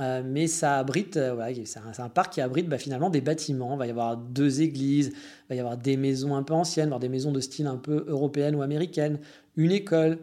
Euh, 0.00 0.22
mais 0.24 0.46
ça 0.46 0.78
abrite, 0.78 1.16
euh, 1.16 1.52
c'est 1.64 2.00
un, 2.00 2.08
parc 2.08 2.34
qui 2.34 2.40
abrite 2.40 2.68
bah, 2.68 2.78
finalement 2.78 3.10
des 3.10 3.20
bâtiments. 3.20 3.74
Il 3.74 3.78
va 3.78 3.86
y 3.86 3.90
avoir 3.90 4.16
deux 4.16 4.62
églises, 4.62 5.12
il 5.14 5.48
va 5.48 5.54
y 5.56 5.60
avoir 5.60 5.76
des 5.76 5.96
maisons 5.96 6.36
un 6.36 6.42
peu 6.42 6.54
anciennes, 6.54 6.88
voire 6.88 7.00
des 7.00 7.08
maisons 7.08 7.32
de 7.32 7.40
style 7.40 7.66
un 7.66 7.76
peu 7.76 8.04
européenne 8.06 8.54
ou 8.54 8.62
américaine, 8.62 9.18
une 9.56 9.72
école, 9.72 10.18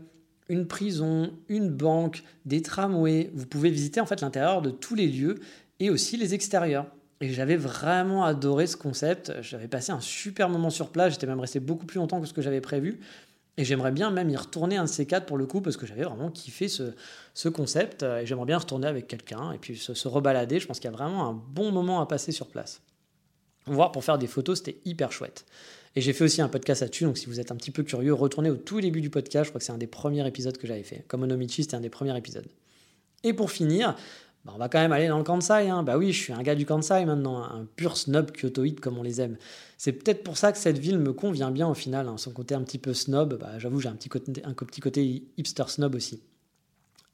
une 0.47 0.65
prison, 0.67 1.33
une 1.49 1.69
banque, 1.69 2.23
des 2.45 2.61
tramways. 2.61 3.31
Vous 3.33 3.47
pouvez 3.47 3.69
visiter 3.69 3.99
en 3.99 4.05
fait 4.05 4.21
l'intérieur 4.21 4.61
de 4.61 4.69
tous 4.69 4.95
les 4.95 5.07
lieux 5.07 5.35
et 5.79 5.89
aussi 5.89 6.15
les 6.15 6.33
extérieurs. 6.33 6.87
Et 7.21 7.29
j'avais 7.29 7.55
vraiment 7.55 8.23
adoré 8.25 8.67
ce 8.67 8.77
concept. 8.77 9.33
J'avais 9.41 9.67
passé 9.67 9.91
un 9.91 10.01
super 10.01 10.49
moment 10.49 10.69
sur 10.69 10.89
place. 10.89 11.13
J'étais 11.13 11.27
même 11.27 11.39
resté 11.39 11.59
beaucoup 11.59 11.85
plus 11.85 11.97
longtemps 11.97 12.21
que 12.21 12.27
ce 12.27 12.33
que 12.33 12.41
j'avais 12.41 12.61
prévu. 12.61 12.99
Et 13.57 13.63
j'aimerais 13.63 13.91
bien 13.91 14.11
même 14.11 14.29
y 14.29 14.35
retourner 14.35 14.75
un 14.77 14.83
de 14.83 14.89
ces 14.89 15.05
quatre 15.05 15.25
pour 15.25 15.37
le 15.37 15.45
coup, 15.45 15.61
parce 15.61 15.77
que 15.77 15.85
j'avais 15.85 16.03
vraiment 16.03 16.29
kiffé 16.29 16.67
ce, 16.67 16.93
ce 17.33 17.47
concept. 17.47 18.03
Et 18.03 18.25
j'aimerais 18.25 18.45
bien 18.45 18.57
retourner 18.57 18.87
avec 18.87 19.07
quelqu'un 19.07 19.51
et 19.53 19.57
puis 19.57 19.77
se, 19.77 19.93
se 19.93 20.07
rebalader. 20.07 20.59
Je 20.59 20.67
pense 20.67 20.79
qu'il 20.79 20.89
y 20.89 20.93
a 20.93 20.97
vraiment 20.97 21.29
un 21.29 21.33
bon 21.33 21.71
moment 21.71 22.01
à 22.01 22.05
passer 22.05 22.31
sur 22.31 22.47
place. 22.47 22.81
Voir 23.67 23.91
pour 23.91 24.03
faire 24.03 24.17
des 24.17 24.27
photos, 24.27 24.59
c'était 24.59 24.79
hyper 24.85 25.11
chouette. 25.11 25.45
Et 25.95 26.01
j'ai 26.01 26.11
fait 26.11 26.25
aussi 26.25 26.41
un 26.41 26.49
podcast 26.49 26.81
là-dessus, 26.81 27.05
donc 27.05 27.17
si 27.17 27.25
vous 27.27 27.39
êtes 27.39 27.51
un 27.51 27.55
petit 27.55 27.71
peu 27.71 27.83
curieux, 27.83 28.13
retournez 28.13 28.49
au 28.49 28.57
tout 28.57 28.81
début 28.81 28.99
du 28.99 29.09
podcast. 29.09 29.45
Je 29.45 29.51
crois 29.51 29.59
que 29.59 29.65
c'est 29.65 29.71
un 29.71 29.77
des 29.77 29.87
premiers 29.87 30.27
épisodes 30.27 30.57
que 30.57 30.67
j'avais 30.67 30.83
fait. 30.83 31.05
Comme 31.07 31.23
Onomichi, 31.23 31.63
c'était 31.63 31.75
un 31.75 31.81
des 31.81 31.89
premiers 31.89 32.15
épisodes. 32.17 32.47
Et 33.23 33.33
pour 33.33 33.49
finir, 33.49 33.95
bah, 34.45 34.51
on 34.55 34.59
va 34.59 34.69
quand 34.69 34.79
même 34.79 34.91
aller 34.91 35.07
dans 35.07 35.17
le 35.17 35.23
Kansai. 35.23 35.69
Hein. 35.69 35.83
Bah 35.83 35.97
oui, 35.97 36.13
je 36.13 36.21
suis 36.21 36.33
un 36.33 36.43
gars 36.43 36.55
du 36.55 36.65
Kansai 36.65 37.05
maintenant, 37.05 37.43
un 37.43 37.65
pur 37.75 37.97
snob 37.97 38.31
kyotoïde 38.31 38.79
comme 38.79 38.97
on 38.97 39.03
les 39.03 39.19
aime. 39.19 39.37
C'est 39.77 39.91
peut-être 39.91 40.23
pour 40.23 40.37
ça 40.37 40.51
que 40.51 40.57
cette 40.57 40.77
ville 40.77 40.99
me 40.99 41.13
convient 41.13 41.51
bien 41.51 41.67
au 41.67 41.73
final. 41.73 42.07
Hein. 42.07 42.17
Son 42.17 42.31
côté 42.31 42.53
un 42.53 42.61
petit 42.61 42.77
peu 42.77 42.93
snob, 42.93 43.39
bah, 43.39 43.57
j'avoue, 43.57 43.81
j'ai 43.81 43.89
un 43.89 43.95
petit, 43.95 44.09
côté, 44.09 45.23
hipster 45.37 45.63
snob 45.67 45.95
aussi. 45.95 46.21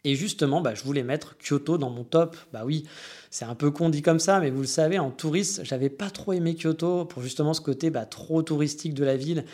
Et 0.03 0.15
justement, 0.15 0.61
bah, 0.61 0.75
je 0.75 0.83
voulais 0.83 1.03
mettre 1.03 1.37
Kyoto 1.37 1.77
dans 1.77 1.89
mon 1.89 2.03
top. 2.03 2.35
Bah 2.51 2.63
oui, 2.65 2.85
c'est 3.29 3.45
un 3.45 3.55
peu 3.55 3.71
con 3.71 3.89
dit 3.89 4.01
comme 4.01 4.19
ça, 4.19 4.39
mais 4.39 4.49
vous 4.49 4.61
le 4.61 4.67
savez, 4.67 4.99
en 4.99 5.11
touriste, 5.11 5.63
j'avais 5.63 5.89
pas 5.89 6.09
trop 6.09 6.33
aimé 6.33 6.55
Kyoto 6.55 7.05
pour 7.05 7.21
justement 7.21 7.53
ce 7.53 7.61
côté 7.61 7.91
trop 8.09 8.41
touristique 8.41 8.93
de 8.93 9.05
la 9.05 9.15
ville 9.15 9.45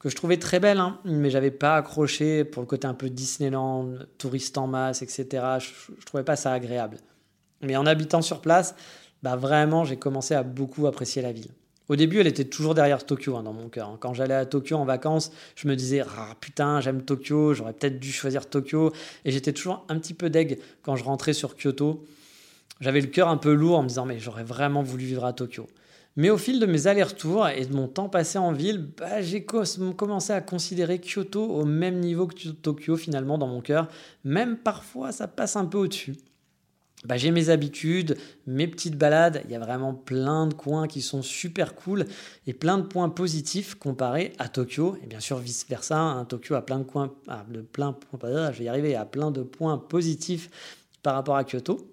que 0.00 0.08
je 0.08 0.16
trouvais 0.16 0.36
très 0.36 0.58
belle, 0.58 0.80
hein, 0.80 0.98
mais 1.04 1.30
j'avais 1.30 1.52
pas 1.52 1.76
accroché 1.76 2.44
pour 2.44 2.60
le 2.60 2.66
côté 2.66 2.88
un 2.88 2.94
peu 2.94 3.08
Disneyland, 3.08 3.94
touriste 4.18 4.58
en 4.58 4.66
masse, 4.66 5.00
etc. 5.00 5.26
Je, 5.60 5.92
je 5.96 6.04
trouvais 6.04 6.24
pas 6.24 6.34
ça 6.34 6.52
agréable. 6.52 6.98
Mais 7.62 7.76
en 7.76 7.86
habitant 7.86 8.22
sur 8.22 8.40
place, 8.40 8.74
bah 9.22 9.36
vraiment, 9.36 9.84
j'ai 9.84 9.96
commencé 9.96 10.34
à 10.34 10.42
beaucoup 10.42 10.86
apprécier 10.86 11.22
la 11.22 11.32
ville. 11.32 11.50
Au 11.88 11.96
début, 11.96 12.20
elle 12.20 12.26
était 12.26 12.44
toujours 12.44 12.74
derrière 12.74 13.04
Tokyo 13.04 13.36
hein, 13.36 13.42
dans 13.42 13.52
mon 13.52 13.68
cœur. 13.68 13.96
Quand 14.00 14.14
j'allais 14.14 14.34
à 14.34 14.46
Tokyo 14.46 14.76
en 14.76 14.84
vacances, 14.84 15.32
je 15.56 15.68
me 15.68 15.76
disais 15.76 16.02
ah, 16.16 16.34
putain, 16.40 16.80
j'aime 16.80 17.02
Tokyo, 17.02 17.54
j'aurais 17.54 17.72
peut-être 17.72 17.98
dû 17.98 18.12
choisir 18.12 18.48
Tokyo. 18.48 18.92
Et 19.24 19.30
j'étais 19.30 19.52
toujours 19.52 19.84
un 19.88 19.98
petit 19.98 20.14
peu 20.14 20.30
deg 20.30 20.58
quand 20.82 20.96
je 20.96 21.04
rentrais 21.04 21.32
sur 21.32 21.56
Kyoto. 21.56 22.04
J'avais 22.80 23.00
le 23.00 23.08
cœur 23.08 23.28
un 23.28 23.36
peu 23.36 23.52
lourd 23.52 23.78
en 23.78 23.82
me 23.82 23.88
disant 23.88 24.06
mais 24.06 24.18
j'aurais 24.18 24.44
vraiment 24.44 24.82
voulu 24.82 25.04
vivre 25.04 25.24
à 25.24 25.32
Tokyo. 25.32 25.66
Mais 26.16 26.30
au 26.30 26.36
fil 26.36 26.60
de 26.60 26.66
mes 26.66 26.86
allers-retours 26.86 27.48
et 27.48 27.64
de 27.64 27.74
mon 27.74 27.88
temps 27.88 28.08
passé 28.08 28.38
en 28.38 28.52
ville, 28.52 28.90
bah, 28.98 29.22
j'ai 29.22 29.44
commencé 29.44 30.32
à 30.32 30.40
considérer 30.40 31.00
Kyoto 31.00 31.42
au 31.42 31.64
même 31.64 32.00
niveau 32.00 32.26
que 32.26 32.48
Tokyo 32.48 32.96
finalement 32.96 33.38
dans 33.38 33.46
mon 33.46 33.60
cœur. 33.60 33.88
Même 34.24 34.58
parfois, 34.58 35.10
ça 35.12 35.26
passe 35.26 35.56
un 35.56 35.64
peu 35.64 35.78
au-dessus. 35.78 36.14
Bah, 37.04 37.16
j'ai 37.16 37.32
mes 37.32 37.50
habitudes, 37.50 38.16
mes 38.46 38.68
petites 38.68 38.96
balades. 38.96 39.42
Il 39.46 39.50
y 39.50 39.56
a 39.56 39.58
vraiment 39.58 39.92
plein 39.92 40.46
de 40.46 40.54
coins 40.54 40.86
qui 40.86 41.02
sont 41.02 41.22
super 41.22 41.74
cool 41.74 42.06
et 42.46 42.52
plein 42.52 42.78
de 42.78 42.84
points 42.84 43.08
positifs 43.08 43.74
comparés 43.74 44.32
à 44.38 44.48
Tokyo. 44.48 44.96
Et 45.02 45.06
bien 45.06 45.20
sûr, 45.20 45.38
vice 45.38 45.66
versa. 45.68 45.98
Hein, 45.98 46.24
Tokyo 46.24 46.54
a 46.54 46.62
plein 46.62 46.78
de 46.78 46.84
coins, 46.84 47.12
ah, 47.28 47.44
plein, 47.72 47.96
je 48.52 48.58
vais 48.58 48.64
y 48.64 48.68
arriver, 48.68 48.94
a 48.94 49.04
plein 49.04 49.30
de 49.32 49.42
points 49.42 49.78
positifs 49.78 50.48
par 51.02 51.14
rapport 51.14 51.36
à 51.36 51.44
Kyoto. 51.44 51.92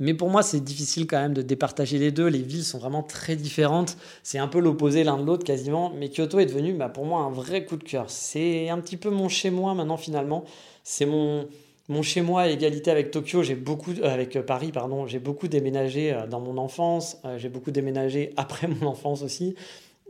Mais 0.00 0.14
pour 0.14 0.30
moi, 0.30 0.42
c'est 0.42 0.58
difficile 0.58 1.06
quand 1.06 1.20
même 1.20 1.34
de 1.34 1.42
départager 1.42 1.98
les 1.98 2.10
deux. 2.10 2.26
Les 2.26 2.42
villes 2.42 2.64
sont 2.64 2.78
vraiment 2.78 3.04
très 3.04 3.36
différentes. 3.36 3.96
C'est 4.24 4.38
un 4.38 4.48
peu 4.48 4.58
l'opposé 4.58 5.04
l'un 5.04 5.16
de 5.18 5.24
l'autre 5.24 5.44
quasiment. 5.44 5.92
Mais 5.96 6.08
Kyoto 6.08 6.40
est 6.40 6.46
devenu 6.46 6.72
bah, 6.72 6.88
pour 6.88 7.06
moi 7.06 7.20
un 7.20 7.30
vrai 7.30 7.64
coup 7.64 7.76
de 7.76 7.84
cœur. 7.84 8.06
C'est 8.08 8.68
un 8.68 8.80
petit 8.80 8.96
peu 8.96 9.10
mon 9.10 9.28
chez 9.28 9.50
moi 9.50 9.74
maintenant 9.74 9.96
finalement. 9.96 10.44
C'est 10.82 11.06
mon, 11.06 11.46
mon 11.88 12.02
chez 12.02 12.22
moi 12.22 12.42
à 12.42 12.48
égalité 12.48 12.90
avec 12.90 13.10
Tokyo, 13.10 13.42
j'ai 13.42 13.54
beaucoup 13.54 13.92
euh, 13.92 14.12
avec 14.12 14.36
euh, 14.36 14.42
Paris 14.42 14.70
pardon, 14.72 15.06
j'ai 15.06 15.18
beaucoup 15.18 15.48
déménagé 15.48 16.12
euh, 16.12 16.26
dans 16.26 16.40
mon 16.40 16.56
enfance, 16.58 17.20
j'ai 17.38 17.48
beaucoup 17.48 17.70
déménagé 17.70 18.32
après 18.36 18.68
mon 18.68 18.86
enfance 18.86 19.22
aussi. 19.22 19.56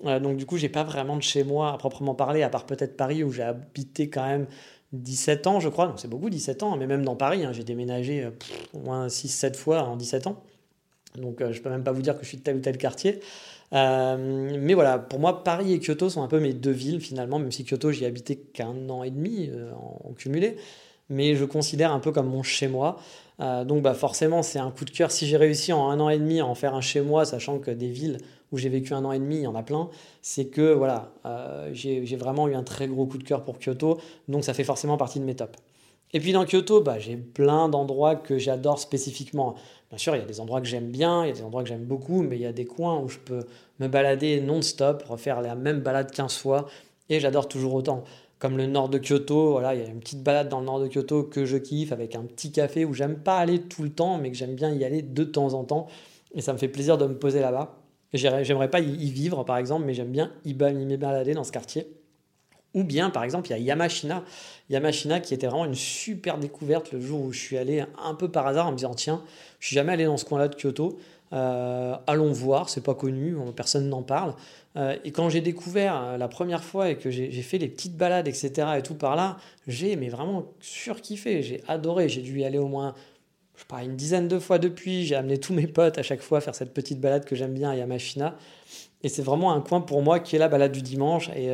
donc 0.04 0.36
du 0.36 0.46
coup, 0.46 0.58
j'ai 0.58 0.68
pas 0.68 0.84
vraiment 0.84 1.16
de 1.16 1.22
chez 1.22 1.44
moi 1.44 1.72
à 1.72 1.78
proprement 1.78 2.14
parler 2.14 2.42
à 2.42 2.50
part 2.50 2.66
peut-être 2.66 2.96
Paris 2.96 3.24
où 3.24 3.32
j'ai 3.32 3.42
habité 3.42 4.10
quand 4.10 4.26
même 4.26 4.46
17 4.92 5.46
ans, 5.46 5.60
je 5.60 5.70
crois. 5.70 5.86
Donc 5.86 5.98
c'est 5.98 6.08
beaucoup 6.08 6.28
17 6.28 6.62
ans, 6.62 6.76
mais 6.76 6.86
même 6.86 7.04
dans 7.04 7.16
Paris, 7.16 7.44
hein, 7.44 7.52
j'ai 7.52 7.64
déménagé 7.64 8.28
au 8.74 8.78
moins 8.78 9.08
6 9.08 9.28
7 9.28 9.56
fois 9.56 9.84
en 9.84 9.96
17 9.96 10.26
ans. 10.26 10.42
Donc 11.16 11.42
je 11.50 11.60
peux 11.62 11.70
même 11.70 11.84
pas 11.84 11.92
vous 11.92 12.02
dire 12.02 12.16
que 12.16 12.24
je 12.24 12.28
suis 12.28 12.38
de 12.38 12.42
tel 12.42 12.56
ou 12.56 12.60
tel 12.60 12.76
quartier. 12.76 13.20
mais 13.72 14.74
voilà, 14.74 14.98
pour 14.98 15.20
moi, 15.20 15.42
Paris 15.44 15.72
et 15.72 15.78
Kyoto 15.78 16.10
sont 16.10 16.22
un 16.22 16.28
peu 16.28 16.40
mes 16.40 16.52
deux 16.52 16.70
villes 16.70 17.00
finalement, 17.00 17.38
même 17.38 17.52
si 17.52 17.64
Kyoto, 17.64 17.92
j'y 17.92 18.04
ai 18.04 18.06
habité 18.06 18.36
qu'un 18.36 18.90
an 18.90 19.02
et 19.02 19.10
demi 19.10 19.50
en 20.04 20.12
cumulé. 20.12 20.58
Mais 21.12 21.36
je 21.36 21.44
considère 21.44 21.92
un 21.92 22.00
peu 22.00 22.10
comme 22.10 22.28
mon 22.28 22.42
chez 22.42 22.66
moi. 22.66 22.96
Euh, 23.40 23.64
donc 23.64 23.82
bah 23.82 23.94
forcément, 23.94 24.42
c'est 24.42 24.58
un 24.58 24.70
coup 24.70 24.84
de 24.84 24.90
cœur. 24.90 25.10
Si 25.10 25.26
j'ai 25.26 25.36
réussi 25.36 25.72
en 25.72 25.90
un 25.90 26.00
an 26.00 26.08
et 26.08 26.18
demi 26.18 26.40
à 26.40 26.46
en 26.46 26.54
faire 26.54 26.74
un 26.74 26.80
chez 26.80 27.00
moi, 27.00 27.24
sachant 27.24 27.58
que 27.58 27.70
des 27.70 27.88
villes 27.88 28.18
où 28.50 28.58
j'ai 28.58 28.68
vécu 28.68 28.94
un 28.94 29.04
an 29.04 29.12
et 29.12 29.18
demi, 29.18 29.36
il 29.36 29.42
y 29.42 29.46
en 29.46 29.54
a 29.54 29.62
plein, 29.62 29.88
c'est 30.20 30.46
que 30.46 30.72
voilà, 30.72 31.12
euh, 31.24 31.70
j'ai 31.72 32.16
vraiment 32.16 32.48
eu 32.48 32.54
un 32.54 32.62
très 32.62 32.86
gros 32.86 33.06
coup 33.06 33.18
de 33.18 33.24
cœur 33.24 33.44
pour 33.44 33.58
Kyoto, 33.58 33.98
donc 34.28 34.44
ça 34.44 34.52
fait 34.52 34.64
forcément 34.64 34.96
partie 34.96 35.20
de 35.20 35.24
mes 35.24 35.34
tops. 35.34 35.58
Et 36.14 36.20
puis 36.20 36.32
dans 36.32 36.44
Kyoto, 36.44 36.82
bah, 36.82 36.98
j'ai 36.98 37.16
plein 37.16 37.70
d'endroits 37.70 38.16
que 38.16 38.36
j'adore 38.36 38.78
spécifiquement. 38.78 39.54
Bien 39.88 39.98
sûr, 39.98 40.14
il 40.14 40.18
y 40.18 40.22
a 40.22 40.26
des 40.26 40.40
endroits 40.40 40.60
que 40.60 40.66
j'aime 40.66 40.90
bien, 40.90 41.24
il 41.24 41.28
y 41.28 41.30
a 41.30 41.34
des 41.34 41.42
endroits 41.42 41.62
que 41.62 41.68
j'aime 41.70 41.84
beaucoup, 41.84 42.22
mais 42.22 42.36
il 42.36 42.42
y 42.42 42.46
a 42.46 42.52
des 42.52 42.66
coins 42.66 43.00
où 43.00 43.08
je 43.08 43.18
peux 43.18 43.46
me 43.80 43.88
balader 43.88 44.42
non-stop, 44.42 45.02
refaire 45.08 45.40
la 45.40 45.54
même 45.54 45.80
balade 45.80 46.10
15 46.10 46.36
fois, 46.36 46.66
et 47.08 47.20
j'adore 47.20 47.48
toujours 47.48 47.74
autant. 47.74 48.04
Comme 48.42 48.56
le 48.56 48.66
nord 48.66 48.88
de 48.88 48.98
Kyoto, 48.98 49.52
voilà, 49.52 49.72
il 49.72 49.82
y 49.82 49.84
a 49.84 49.88
une 49.88 50.00
petite 50.00 50.24
balade 50.24 50.48
dans 50.48 50.58
le 50.58 50.66
nord 50.66 50.80
de 50.80 50.88
Kyoto 50.88 51.22
que 51.22 51.44
je 51.44 51.56
kiffe 51.56 51.92
avec 51.92 52.16
un 52.16 52.22
petit 52.22 52.50
café 52.50 52.84
où 52.84 52.92
j'aime 52.92 53.14
pas 53.14 53.38
aller 53.38 53.60
tout 53.60 53.84
le 53.84 53.90
temps, 53.90 54.18
mais 54.18 54.32
que 54.32 54.36
j'aime 54.36 54.56
bien 54.56 54.74
y 54.74 54.84
aller 54.84 55.00
de 55.00 55.22
temps 55.22 55.54
en 55.54 55.62
temps. 55.62 55.86
Et 56.34 56.40
ça 56.40 56.52
me 56.52 56.58
fait 56.58 56.66
plaisir 56.66 56.98
de 56.98 57.06
me 57.06 57.16
poser 57.16 57.38
là-bas. 57.38 57.76
J'aimerais 58.12 58.68
pas 58.68 58.80
y 58.80 59.10
vivre, 59.12 59.44
par 59.44 59.58
exemple, 59.58 59.84
mais 59.86 59.94
j'aime 59.94 60.10
bien 60.10 60.32
y 60.44 60.54
balader 60.54 61.34
dans 61.34 61.44
ce 61.44 61.52
quartier. 61.52 61.86
Ou 62.74 62.82
bien, 62.82 63.10
par 63.10 63.22
exemple, 63.22 63.48
il 63.48 63.52
y 63.52 63.54
a 63.54 63.58
Yamashina. 63.58 64.24
Yamashina 64.70 65.20
qui 65.20 65.34
était 65.34 65.46
vraiment 65.46 65.66
une 65.66 65.76
super 65.76 66.36
découverte 66.36 66.90
le 66.90 67.00
jour 67.00 67.20
où 67.20 67.32
je 67.32 67.38
suis 67.38 67.58
allé 67.58 67.84
un 68.02 68.14
peu 68.16 68.28
par 68.28 68.48
hasard 68.48 68.66
en 68.66 68.72
me 68.72 68.76
disant 68.76 68.94
tiens, 68.94 69.22
je 69.62 69.68
suis 69.68 69.74
jamais 69.74 69.92
allé 69.92 70.06
dans 70.06 70.16
ce 70.16 70.24
coin-là 70.24 70.48
de 70.48 70.56
Kyoto. 70.56 70.98
Euh, 71.32 71.94
allons 72.08 72.32
voir, 72.32 72.68
c'est 72.68 72.80
pas 72.80 72.96
connu, 72.96 73.36
personne 73.54 73.88
n'en 73.88 74.02
parle. 74.02 74.34
Euh, 74.76 74.96
et 75.04 75.12
quand 75.12 75.28
j'ai 75.28 75.40
découvert 75.40 76.02
euh, 76.02 76.16
la 76.16 76.26
première 76.26 76.64
fois 76.64 76.90
et 76.90 76.96
que 76.96 77.10
j'ai 77.10 77.30
fait 77.42 77.58
les 77.58 77.68
petites 77.68 77.96
balades, 77.96 78.26
etc. 78.26 78.50
et 78.76 78.82
tout 78.82 78.96
par 78.96 79.14
là, 79.14 79.36
j'ai 79.68 79.94
mais 79.94 80.08
vraiment 80.08 80.46
surkiffé, 80.58 81.44
j'ai 81.44 81.62
adoré. 81.68 82.08
J'ai 82.08 82.22
dû 82.22 82.40
y 82.40 82.44
aller 82.44 82.58
au 82.58 82.66
moins 82.66 82.94
je 83.54 83.84
une 83.84 83.94
dizaine 83.94 84.26
de 84.26 84.40
fois 84.40 84.58
depuis. 84.58 85.06
J'ai 85.06 85.14
amené 85.14 85.38
tous 85.38 85.52
mes 85.54 85.68
potes 85.68 85.96
à 85.96 86.02
chaque 86.02 86.22
fois 86.22 86.40
faire 86.40 86.56
cette 86.56 86.74
petite 86.74 87.00
balade 87.00 87.24
que 87.24 87.36
j'aime 87.36 87.54
bien 87.54 87.70
à 87.70 87.76
Yamashina. 87.76 88.36
Et 89.04 89.08
c'est 89.08 89.22
vraiment 89.22 89.52
un 89.52 89.60
coin 89.60 89.80
pour 89.80 90.02
moi 90.02 90.18
qui 90.18 90.34
est 90.34 90.40
la 90.40 90.48
balade 90.48 90.72
du 90.72 90.82
dimanche. 90.82 91.30
Et 91.36 91.50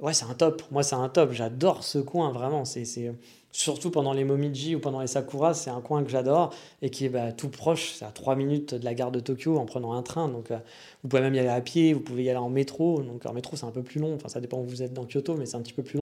ouais, 0.00 0.14
c'est 0.14 0.24
un 0.24 0.32
top. 0.32 0.62
Moi, 0.70 0.82
c'est 0.82 0.94
un 0.94 1.10
top. 1.10 1.32
J'adore 1.32 1.84
ce 1.84 1.98
coin, 1.98 2.32
vraiment. 2.32 2.64
C'est, 2.64 3.12
surtout 3.52 3.90
pendant 3.90 4.12
les 4.12 4.24
Momiji 4.24 4.74
ou 4.74 4.80
pendant 4.80 5.00
les 5.00 5.06
Sakura, 5.06 5.54
c'est 5.54 5.70
un 5.70 5.80
coin 5.80 6.02
que 6.02 6.10
j'adore 6.10 6.54
et 6.80 6.90
qui 6.90 7.04
est 7.04 7.08
bah, 7.08 7.32
tout 7.32 7.50
proche. 7.50 7.92
C'est 7.92 8.04
à 8.04 8.10
3 8.10 8.34
minutes 8.34 8.74
de 8.74 8.84
la 8.84 8.94
gare 8.94 9.12
de 9.12 9.20
Tokyo 9.20 9.58
en 9.58 9.66
prenant 9.66 9.92
un 9.92 10.02
train. 10.02 10.28
Donc, 10.28 10.50
euh, 10.50 10.58
vous 11.02 11.08
pouvez 11.08 11.22
même 11.22 11.34
y 11.34 11.38
aller 11.38 11.48
à 11.48 11.60
pied, 11.60 11.92
vous 11.92 12.00
pouvez 12.00 12.24
y 12.24 12.30
aller 12.30 12.38
en 12.38 12.50
métro. 12.50 13.02
Donc, 13.02 13.26
en 13.26 13.32
métro, 13.32 13.56
c'est 13.56 13.66
un 13.66 13.70
peu 13.70 13.82
plus 13.82 14.00
long. 14.00 14.14
Enfin, 14.14 14.28
ça 14.28 14.40
dépend 14.40 14.58
où 14.58 14.64
vous 14.64 14.82
êtes 14.82 14.92
dans 14.94 15.06
Kyoto, 15.06 15.36
mais 15.36 15.46
c'est 15.46 15.56
un 15.56 15.62
petit 15.62 15.74
peu 15.74 15.82
plus 15.82 15.96
long. 15.96 16.01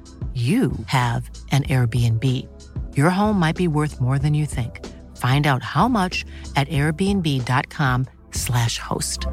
you 0.33 0.71
have 0.85 1.29
an 1.51 1.63
Airbnb. 1.63 2.47
Your 2.95 3.09
home 3.09 3.37
might 3.37 3.57
be 3.57 3.67
worth 3.67 3.99
more 3.99 4.17
than 4.17 4.33
you 4.33 4.45
think. 4.45 4.87
Find 5.17 5.45
out 5.45 5.61
how 5.61 5.89
much 5.89 6.23
at 6.55 6.69
airbnb.com/slash 6.69 8.77
host. 8.77 9.27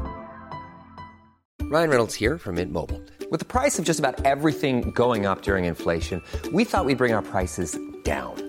Ryan 1.61 1.89
Reynolds 1.89 2.15
here 2.15 2.37
from 2.37 2.55
Mint 2.55 2.73
Mobile. 2.73 3.01
With 3.31 3.39
the 3.39 3.45
price 3.45 3.79
of 3.79 3.85
just 3.85 3.99
about 3.99 4.25
everything 4.25 4.89
going 4.91 5.25
up 5.27 5.43
during 5.43 5.65
inflation, 5.65 6.23
we 6.51 6.63
thought 6.63 6.85
we'd 6.85 6.97
bring 6.97 7.13
our 7.13 7.21
prices 7.21 7.77
down. 8.03 8.48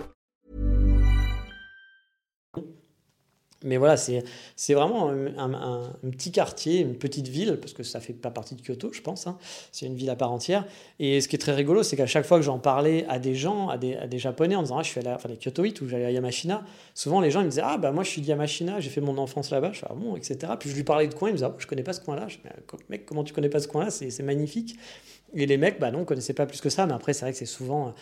Mais 3.63 3.77
voilà, 3.77 3.95
c'est 3.95 4.73
vraiment 4.73 5.09
un, 5.09 5.91
petit 6.11 6.31
quartier, 6.31 6.79
une 6.79 6.95
petite 6.95 7.27
ville, 7.27 7.57
parce 7.61 7.73
que 7.73 7.83
ça 7.83 7.99
fait 7.99 8.13
pas 8.13 8.31
partie 8.31 8.55
de 8.55 8.61
Kyoto, 8.61 8.91
je 8.91 9.01
pense. 9.01 9.27
Hein. 9.27 9.37
C'est 9.71 9.85
une 9.85 9.93
ville 9.93 10.09
à 10.09 10.15
part 10.15 10.31
entière. 10.31 10.65
Et 10.99 11.21
ce 11.21 11.27
qui 11.27 11.35
est 11.35 11.39
très 11.39 11.53
rigolo, 11.53 11.83
c'est 11.83 11.95
qu'à 11.95 12.07
chaque 12.07 12.25
fois 12.25 12.37
que 12.37 12.43
j'en 12.43 12.57
parlais 12.57 13.05
à 13.07 13.19
des 13.19 13.35
gens, 13.35 13.69
à 13.69 13.77
des, 13.77 13.95
à 13.95 14.07
des 14.07 14.17
Japonais, 14.17 14.55
en 14.55 14.63
disant 14.63 14.79
ah, 14.79 14.83
je 14.83 14.89
suis 14.89 14.99
allé 14.99 15.09
à 15.09 15.15
enfin, 15.15 15.29
les 15.29 15.37
Kyotoïtes 15.37 15.79
ou 15.81 15.87
j'allais 15.87 16.05
à 16.05 16.11
Yamashina, 16.11 16.63
souvent 16.95 17.21
les 17.21 17.29
gens 17.29 17.41
ils 17.41 17.45
me 17.45 17.49
disaient 17.49 17.61
Ah, 17.63 17.77
bah 17.77 17.91
moi 17.91 18.03
je 18.03 18.09
suis 18.09 18.21
de 18.21 18.27
Yamashina, 18.27 18.79
j'ai 18.79 18.89
fait 18.89 19.01
mon 19.01 19.17
enfance 19.19 19.51
là-bas. 19.51 19.71
Je 19.73 19.79
fais 19.79 19.87
Ah 19.89 19.93
bon, 19.95 20.15
etc. 20.15 20.53
Puis 20.59 20.71
je 20.71 20.75
lui 20.75 20.83
parlais 20.83 21.07
de 21.07 21.13
coin, 21.13 21.29
ils 21.29 21.33
me 21.33 21.37
disaient 21.37 21.49
Ah, 21.49 21.55
je 21.59 21.67
connais 21.67 21.83
pas 21.83 21.93
ce 21.93 22.01
coin-là. 22.01 22.27
Je 22.29 22.37
dis 22.37 22.43
Mec, 22.89 23.05
comment 23.05 23.23
tu 23.23 23.33
connais 23.33 23.49
pas 23.49 23.59
ce 23.59 23.67
coin-là? 23.67 23.91
C'est 23.91 24.23
magnifique. 24.23 24.75
Et 25.35 25.45
les 25.45 25.57
mecs, 25.57 25.79
bah 25.79 25.91
non, 25.91 26.03
connaissaient 26.03 26.33
pas 26.33 26.47
plus 26.47 26.61
que 26.61 26.69
ça. 26.69 26.87
Mais 26.87 26.93
après, 26.93 27.13
c'est 27.13 27.25
vrai 27.25 27.31
que 27.31 27.37
c'est 27.37 27.45
souvent 27.45 27.93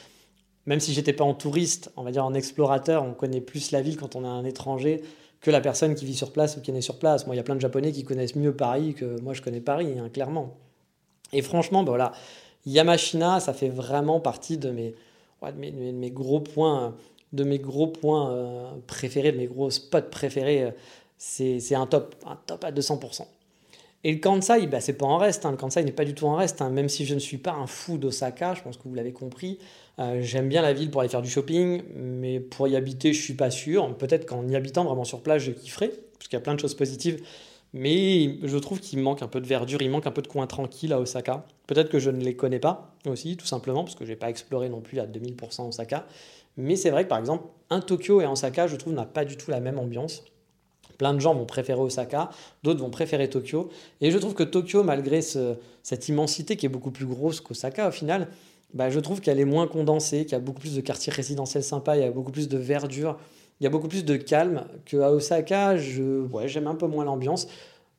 même 0.66 0.80
si 0.80 0.94
j'étais 0.94 1.14
pas 1.14 1.24
en 1.24 1.34
touriste, 1.34 1.92
on 1.98 2.04
va 2.04 2.12
dire 2.12 2.24
en 2.24 2.36
explorateur, 2.36 3.04
on 3.04 3.14
connaît 3.14 3.42
plus 3.42 3.72
la 3.72 3.82
ville 3.82 3.98
quand 3.98 4.16
on 4.16 4.24
est 4.24 4.28
un 4.28 4.46
étranger 4.46 5.02
que 5.42 5.52
la 5.52 5.62
personne 5.62 5.96
qui 5.96 6.06
vit 6.06 6.16
sur 6.16 6.32
place 6.32 6.58
ou 6.58 6.62
qui 6.62 6.72
est 6.72 6.82
sur 6.82 7.00
place. 7.00 7.26
Moi, 7.26 7.36
il 7.36 7.38
y 7.38 7.42
a 7.42 7.44
plein 7.44 7.56
de 7.56 7.62
Japonais 7.62 7.92
qui 7.92 8.04
connaissent 8.04 8.36
mieux 8.36 8.54
Paris 8.54 8.94
que 8.94 9.20
moi, 9.22 9.34
je 9.34 9.42
connais 9.42 9.62
Paris, 9.62 9.98
hein, 9.98 10.10
clairement. 10.10 10.56
Et 11.32 11.42
franchement, 11.42 11.84
ben 11.84 11.92
voilà, 11.92 12.12
Yamashina, 12.66 13.40
ça 13.40 13.54
fait 13.54 13.70
vraiment 13.70 14.20
partie 14.20 14.58
de 14.58 14.72
mes, 14.72 16.12
gros 16.12 16.40
points, 16.40 16.96
de 17.34 17.44
mes 17.44 17.60
gros 17.60 17.88
points 17.88 18.32
euh, 18.32 18.72
préférés, 18.88 19.32
de 19.32 19.38
mes 19.38 19.48
gros 19.48 19.70
spots 19.70 20.10
préférés. 20.12 20.74
C'est 21.18 21.76
un 21.76 21.86
top, 21.86 22.16
un 22.26 22.38
top 22.46 22.64
à 22.64 22.72
200%. 22.72 23.26
Et 24.06 24.14
le 24.14 24.20
Kansai, 24.20 24.66
bah, 24.68 24.80
c'est 24.80 24.94
pas 24.94 25.06
en 25.06 25.18
reste. 25.18 25.46
Hein. 25.46 25.52
Le 25.52 25.58
Kansai 25.58 25.84
n'est 25.84 25.92
pas 25.92 26.06
du 26.06 26.14
tout 26.14 26.26
en 26.26 26.36
reste. 26.36 26.62
Hein. 26.62 26.70
Même 26.70 26.88
si 26.88 27.06
je 27.06 27.14
ne 27.14 27.20
suis 27.20 27.38
pas 27.38 27.52
un 27.52 27.68
fou 27.68 27.98
d'Osaka, 27.98 28.54
je 28.54 28.62
pense 28.62 28.78
que 28.78 28.84
vous 28.88 28.96
l'avez 28.96 29.12
compris. 29.12 29.60
Euh, 30.00 30.22
j'aime 30.22 30.48
bien 30.48 30.62
la 30.62 30.72
ville 30.72 30.90
pour 30.90 31.02
aller 31.02 31.10
faire 31.10 31.22
du 31.22 31.30
shopping, 31.30 31.84
mais 31.96 32.40
pour 32.40 32.68
y 32.68 32.76
habiter, 32.76 33.12
je 33.12 33.22
suis 33.22 33.34
pas 33.34 33.52
sûr. 33.52 33.96
Peut-être 33.98 34.26
qu'en 34.26 34.48
y 34.48 34.56
habitant 34.56 34.86
vraiment 34.86 35.04
sur 35.04 35.22
place, 35.22 35.42
je 35.42 35.52
kifferais, 35.52 35.90
parce 35.90 36.28
qu'il 36.28 36.34
y 36.34 36.38
a 36.38 36.42
plein 36.42 36.56
de 36.56 36.60
choses 36.60 36.76
positives. 36.76 37.22
Mais 37.74 38.38
je 38.42 38.58
trouve 38.58 38.80
qu'il 38.80 39.00
manque 39.00 39.22
un 39.22 39.28
peu 39.28 39.42
de 39.42 39.46
verdure, 39.46 39.82
il 39.82 39.92
manque 39.92 40.08
un 40.08 40.12
peu 40.12 40.22
de 40.22 40.28
coin 40.28 40.48
tranquille 40.48 40.94
à 40.94 41.00
Osaka. 41.00 41.46
Peut-être 41.68 41.90
que 41.90 42.00
je 42.00 42.10
ne 42.10 42.24
les 42.24 42.36
connais 42.36 42.60
pas 42.60 42.96
aussi, 43.06 43.38
tout 43.38 43.46
simplement, 43.46 43.84
parce 43.84 43.96
que 43.96 44.06
je 44.06 44.10
n'ai 44.10 44.16
pas 44.16 44.30
exploré 44.30 44.70
non 44.70 44.82
plus 44.82 45.00
à 45.00 45.06
2000% 45.06 45.68
Osaka. 45.68 46.08
Mais 46.58 46.76
c'est 46.76 46.90
vrai 46.90 47.04
que 47.04 47.10
par 47.10 47.20
exemple, 47.20 47.46
un 47.70 47.82
Tokyo 47.82 48.22
et 48.22 48.26
un 48.26 48.32
Osaka, 48.32 48.68
je 48.68 48.76
trouve, 48.76 48.94
n'a 48.94 49.06
pas 49.06 49.26
du 49.26 49.38
tout 49.38 49.52
la 49.52 49.60
même 49.60 49.78
ambiance. 49.78 50.24
Plein 50.98 51.14
de 51.14 51.20
gens 51.20 51.36
vont 51.36 51.46
préférer 51.46 51.80
Osaka, 51.80 52.30
d'autres 52.64 52.80
vont 52.80 52.90
préférer 52.90 53.30
Tokyo. 53.30 53.70
Et 54.02 54.12
je 54.12 54.18
trouve 54.18 54.34
que 54.34 54.44
Tokyo, 54.44 54.84
malgré 54.84 55.22
cette 55.22 56.10
immensité 56.10 56.56
qui 56.56 56.66
est 56.66 56.70
beaucoup 56.70 56.92
plus 56.92 57.06
grosse 57.06 57.40
qu'Osaka 57.40 57.88
au 57.90 57.92
final, 57.92 58.30
bah, 58.74 58.90
je 58.90 59.00
trouve 59.00 59.22
qu'elle 59.22 59.40
est 59.40 59.46
moins 59.46 59.68
condensée, 59.68 60.24
qu'il 60.24 60.34
y 60.34 60.36
a 60.36 60.40
beaucoup 60.40 60.62
plus 60.62 60.76
de 60.76 60.82
quartiers 60.82 61.12
résidentiels 61.12 61.64
sympas, 61.64 61.96
il 61.96 62.02
y 62.02 62.06
a 62.06 62.12
beaucoup 62.12 62.32
plus 62.32 62.48
de 62.48 62.58
verdure, 62.58 63.18
il 63.60 63.64
y 63.64 63.68
a 63.68 63.70
beaucoup 63.70 63.88
plus 63.88 64.06
de 64.06 64.16
calme 64.16 64.66
qu'à 64.86 65.12
Osaka. 65.12 65.78
Je, 65.78 66.22
ouais, 66.22 66.48
j'aime 66.48 66.68
un 66.68 66.76
peu 66.76 66.88
moins 66.88 67.04
l'ambiance, 67.04 67.48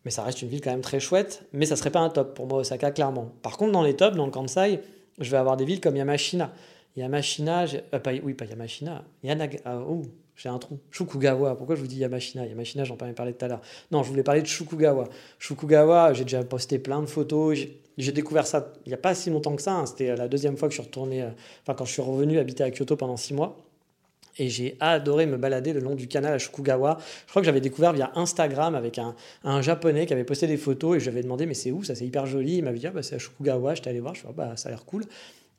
mais 0.05 0.11
ça 0.11 0.23
reste 0.23 0.43
une 0.43 0.49
ville 0.49 0.61
quand 0.61 0.71
même 0.71 0.81
très 0.81 1.01
chouette. 1.01 1.45
Mais 1.53 1.67
ça 1.67 1.77
serait 1.77 1.91
pas 1.91 2.01
un 2.01 2.09
top 2.09 2.35
pour 2.35 2.47
moi, 2.47 2.59
Osaka, 2.59 2.91
clairement. 2.91 3.33
Par 3.43 3.57
contre, 3.57 3.73
dans 3.73 3.83
les 3.83 3.95
tops, 3.95 4.17
dans 4.17 4.27
le 4.27 4.33
Kansai, 4.33 4.81
je 5.19 5.31
vais 5.31 5.37
avoir 5.37 5.57
des 5.57 5.65
villes 5.65 5.81
comme 5.81 5.97
Yamashina. 5.97 6.53
Yamashina, 6.97 7.67
euh, 7.95 7.99
pas, 7.99 8.13
oui, 8.23 8.35
pas 8.35 8.47
Yamashina, 8.47 9.05
Yanaga, 9.23 9.59
ah, 9.65 9.79
oh, 9.79 10.03
j'ai 10.43 10.49
un 10.49 10.59
trou. 10.59 10.79
Shukugawa. 10.91 11.55
Pourquoi 11.55 11.77
je 11.77 11.83
vous 11.83 11.87
dis 11.87 11.99
Yamashina? 11.99 12.47
Yamashina, 12.47 12.85
j'en 12.85 12.97
parlais 12.97 13.13
tout 13.13 13.45
à 13.45 13.49
l'heure. 13.49 13.61
Non, 13.91 14.03
je 14.03 14.09
voulais 14.09 14.23
parler 14.23 14.41
de 14.41 14.47
Shukugawa. 14.47 15.07
Shukugawa, 15.39 16.15
j'ai 16.15 16.25
déjà 16.25 16.43
posté 16.45 16.79
plein 16.79 17.03
de 17.03 17.07
photos. 17.07 17.59
J'ai 17.99 18.13
découvert 18.13 18.47
ça 18.47 18.73
il 18.87 18.89
n'y 18.89 18.95
a 18.95 18.99
pas 18.99 19.15
si 19.15 19.29
longtemps 19.29 19.55
que 19.55 19.61
ça. 19.61 19.75
Hein. 19.75 19.85
C'était 19.85 20.17
la 20.17 20.29
deuxième 20.29 20.57
fois 20.57 20.69
que 20.69 20.75
je 20.75 20.81
suis 20.81 20.87
retourné, 20.87 21.23
euh, 21.23 21.29
enfin 21.63 21.75
quand 21.75 21.85
je 21.85 21.93
suis 21.93 22.01
revenu 22.01 22.39
habiter 22.39 22.65
à 22.65 22.71
Kyoto 22.71 22.97
pendant 22.97 23.19
six 23.19 23.35
mois. 23.35 23.59
Et 24.39 24.49
j'ai 24.49 24.79
adoré 24.81 25.27
me 25.27 25.37
balader 25.37 25.75
le 25.75 25.81
long 25.81 25.95
du 25.95 26.09
canal 26.09 26.33
à 26.33 26.39
Shukugawa. 26.39 26.97
Je 27.27 27.31
crois 27.31 27.43
que 27.43 27.47
j'avais 27.47 27.61
découvert 27.61 27.93
via 27.93 28.11
Instagram 28.15 28.75
avec 28.75 28.99
un, 28.99 29.15
un, 29.45 29.61
japonais 29.61 30.07
qui 30.07 30.15
avait 30.15 30.25
posté 30.25 30.47
des 30.47 30.57
photos 30.57 30.97
et 30.97 31.01
je 31.01 31.05
lui 31.05 31.11
avais 31.11 31.23
demandé 31.23 31.45
mais 31.45 31.53
c'est 31.53 31.71
où? 31.71 31.85
Ça 31.85 31.95
c'est 31.95 32.07
hyper 32.07 32.25
joli. 32.25 32.57
Il 32.57 32.65
m'avait 32.65 32.79
dit 32.79 32.87
ah, 32.87 32.93
bah, 32.93 33.03
c'est 33.03 33.17
à 33.17 33.19
Shukugawa. 33.19 33.75
J'étais 33.75 33.91
allé 33.91 34.01
voir. 34.01 34.15
Je 34.15 34.21
suis 34.21 34.29
dit, 34.29 34.35
bah 34.35 34.55
ça 34.57 34.71
a 34.71 34.73
l'air 34.73 34.87
cool. 34.87 35.05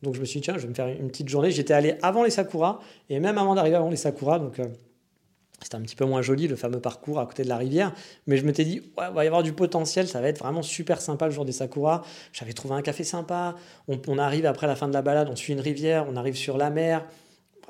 Donc 0.01 0.15
je 0.15 0.19
me 0.19 0.25
suis 0.25 0.39
dit 0.39 0.45
tiens 0.45 0.55
je 0.55 0.63
vais 0.63 0.69
me 0.69 0.73
faire 0.73 0.87
une 0.87 1.09
petite 1.09 1.29
journée. 1.29 1.51
J'étais 1.51 1.73
allé 1.73 1.95
avant 2.01 2.23
les 2.23 2.31
sakura 2.31 2.79
et 3.09 3.19
même 3.19 3.37
avant 3.37 3.55
d'arriver 3.55 3.75
avant 3.75 3.89
les 3.89 3.97
sakura. 3.97 4.39
Donc 4.39 4.59
euh, 4.59 4.67
C'était 5.61 5.75
un 5.75 5.81
petit 5.81 5.95
peu 5.95 6.05
moins 6.05 6.21
joli, 6.21 6.47
le 6.47 6.55
fameux 6.55 6.79
parcours 6.79 7.19
à 7.19 7.25
côté 7.25 7.43
de 7.43 7.49
la 7.49 7.57
rivière. 7.57 7.93
Mais 8.25 8.37
je 8.37 8.45
m'étais 8.45 8.65
dit, 8.65 8.79
ouais, 8.97 9.05
il 9.09 9.13
va 9.13 9.23
y 9.23 9.27
avoir 9.27 9.43
du 9.43 9.53
potentiel, 9.53 10.07
ça 10.07 10.21
va 10.21 10.27
être 10.27 10.39
vraiment 10.39 10.63
super 10.63 11.01
sympa 11.01 11.27
le 11.27 11.31
jour 11.31 11.45
des 11.45 11.51
Sakura. 11.51 12.03
J'avais 12.33 12.53
trouvé 12.53 12.75
un 12.75 12.81
café 12.81 13.03
sympa. 13.03 13.55
On, 13.87 14.17
arrive 14.17 14.45
après 14.45 14.67
la 14.67 14.75
fin 14.75 14.87
de 14.87 14.93
la 14.93 15.01
balade, 15.01 15.29
on 15.31 15.35
suit 15.35 15.53
une 15.53 15.59
rivière, 15.59 16.07
on 16.09 16.15
arrive 16.15 16.35
sur 16.35 16.57
la 16.57 16.71
mer. 16.71 17.05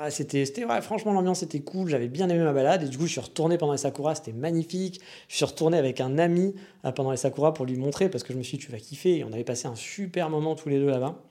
c'était, 0.10 0.46
c'était 0.46 0.66
franchement, 0.82 1.12
l'ambiance 1.12 1.44
était 1.44 1.60
cool. 1.60 1.90
J'avais 1.90 2.08
bien 2.08 2.30
aimé 2.30 2.44
ma 2.44 2.54
balade. 2.54 2.84
Et 2.84 2.88
du 2.88 2.98
coup, 2.98 3.08
je 3.08 3.12
suis 3.12 3.22
retourné 3.22 3.58
pendant 3.58 3.74
les 3.74 3.78
Sakura, 3.78 4.16
c'était 4.16 4.32
magnifique. 4.32 5.02
Je 5.28 5.36
suis 5.36 5.46
retourné 5.46 5.78
avec 5.78 6.00
un 6.00 6.18
ami 6.18 6.56
euh, 6.86 6.94
pendant 6.94 7.12
les 7.12 7.18
Sakura 7.18 7.54
pour 7.54 7.66
lui 7.66 7.76
montrer 7.76 8.08
parce 8.08 8.24
que 8.24 8.32
je 8.32 8.38
me 8.38 8.44
suis 8.44 8.58
dit, 8.58 8.66
tu 8.66 8.72
vas 8.72 8.80
kiffer. 8.80 9.18
Et 9.18 9.24
on 9.26 9.34
avait 9.34 9.44
passé 9.44 9.68
un 9.68 9.76
super 9.76 10.30
moment 10.30 10.56
tous 10.56 10.70
les 10.70 10.80
deux 10.80 10.90
là-bas. 10.90 11.22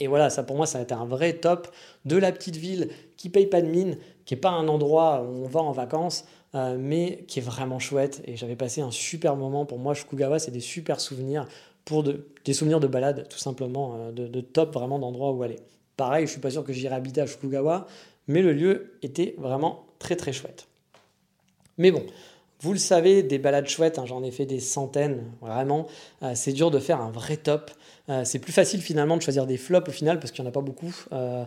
Et 0.00 0.06
voilà, 0.06 0.30
ça 0.30 0.42
pour 0.42 0.56
moi, 0.56 0.66
ça 0.66 0.78
a 0.78 0.82
été 0.82 0.94
un 0.94 1.04
vrai 1.04 1.34
top 1.34 1.68
de 2.04 2.16
la 2.16 2.32
petite 2.32 2.56
ville 2.56 2.88
qui 3.16 3.28
paye 3.30 3.46
pas 3.46 3.60
de 3.60 3.66
mine, 3.66 3.98
qui 4.24 4.34
n'est 4.34 4.40
pas 4.40 4.50
un 4.50 4.68
endroit 4.68 5.22
où 5.22 5.44
on 5.44 5.48
va 5.48 5.60
en 5.60 5.72
vacances, 5.72 6.24
euh, 6.54 6.76
mais 6.78 7.24
qui 7.26 7.40
est 7.40 7.42
vraiment 7.42 7.78
chouette. 7.78 8.22
Et 8.26 8.36
j'avais 8.36 8.56
passé 8.56 8.80
un 8.80 8.90
super 8.90 9.36
moment. 9.36 9.66
Pour 9.66 9.78
moi, 9.78 9.94
Shukugawa, 9.94 10.38
c'est 10.38 10.50
des 10.50 10.60
super 10.60 11.00
souvenirs, 11.00 11.46
pour 11.84 12.04
des 12.04 12.52
souvenirs 12.52 12.80
de 12.80 12.86
balade, 12.86 13.26
tout 13.28 13.38
simplement, 13.38 13.96
euh, 13.96 14.12
de, 14.12 14.40
top 14.40 14.72
vraiment 14.74 14.98
d'endroits 14.98 15.32
où 15.32 15.42
aller. 15.42 15.58
Pareil, 15.96 16.26
je 16.26 16.32
suis 16.32 16.40
pas 16.40 16.50
sûr 16.50 16.62
que 16.62 16.72
j'irai 16.72 16.94
habiter 16.94 17.20
à 17.20 17.26
Shukugawa, 17.26 17.86
mais 18.28 18.42
le 18.42 18.52
lieu 18.52 18.98
était 19.02 19.34
vraiment 19.38 19.86
très 19.98 20.14
très 20.14 20.32
chouette. 20.32 20.68
Mais 21.76 21.90
bon, 21.90 22.04
vous 22.60 22.72
le 22.72 22.78
savez, 22.78 23.22
des 23.22 23.38
balades 23.38 23.68
chouettes, 23.68 23.98
hein, 23.98 24.04
j'en 24.06 24.22
ai 24.22 24.30
fait 24.30 24.46
des 24.46 24.60
centaines, 24.60 25.24
vraiment. 25.40 25.86
Euh, 26.22 26.32
c'est 26.34 26.52
dur 26.52 26.70
de 26.70 26.78
faire 26.78 27.00
un 27.00 27.10
vrai 27.10 27.36
top. 27.36 27.70
Euh, 28.08 28.24
c'est 28.24 28.38
plus 28.38 28.52
facile 28.52 28.80
finalement 28.80 29.16
de 29.16 29.22
choisir 29.22 29.46
des 29.46 29.56
flops 29.56 29.88
au 29.88 29.92
final 29.92 30.18
parce 30.18 30.32
qu'il 30.32 30.42
n'y 30.42 30.48
en 30.48 30.50
a 30.50 30.52
pas 30.52 30.60
beaucoup. 30.60 30.94
Euh, 31.12 31.44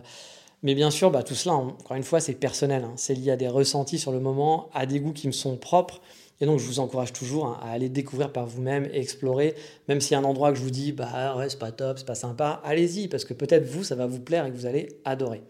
mais 0.62 0.74
bien 0.74 0.90
sûr, 0.90 1.10
bah, 1.10 1.22
tout 1.22 1.34
cela, 1.34 1.56
encore 1.56 1.96
une 1.96 2.04
fois, 2.04 2.20
c'est 2.20 2.34
personnel. 2.34 2.84
Hein. 2.84 2.92
C'est 2.96 3.14
lié 3.14 3.32
à 3.32 3.36
des 3.36 3.48
ressentis 3.48 3.98
sur 3.98 4.12
le 4.12 4.20
moment, 4.20 4.68
à 4.72 4.86
des 4.86 5.00
goûts 5.00 5.12
qui 5.12 5.26
me 5.26 5.32
sont 5.32 5.56
propres. 5.56 6.00
Et 6.40 6.46
donc, 6.46 6.58
je 6.58 6.66
vous 6.66 6.80
encourage 6.80 7.12
toujours 7.12 7.46
hein, 7.46 7.58
à 7.62 7.70
aller 7.70 7.88
découvrir 7.88 8.32
par 8.32 8.46
vous-même 8.46 8.88
explorer. 8.92 9.54
Même 9.88 10.00
s'il 10.00 10.12
y 10.12 10.14
a 10.14 10.18
un 10.18 10.24
endroit 10.24 10.50
que 10.52 10.58
je 10.58 10.62
vous 10.62 10.70
dis, 10.70 10.92
bah 10.92 11.36
ouais, 11.36 11.48
c'est 11.48 11.58
pas 11.58 11.72
top, 11.72 11.98
c'est 11.98 12.06
pas 12.06 12.14
sympa, 12.14 12.60
allez-y, 12.64 13.06
parce 13.08 13.24
que 13.24 13.34
peut-être 13.34 13.64
vous, 13.64 13.84
ça 13.84 13.94
va 13.94 14.06
vous 14.06 14.18
plaire 14.18 14.46
et 14.46 14.50
que 14.50 14.56
vous 14.56 14.66
allez 14.66 15.00
adorer. 15.04 15.42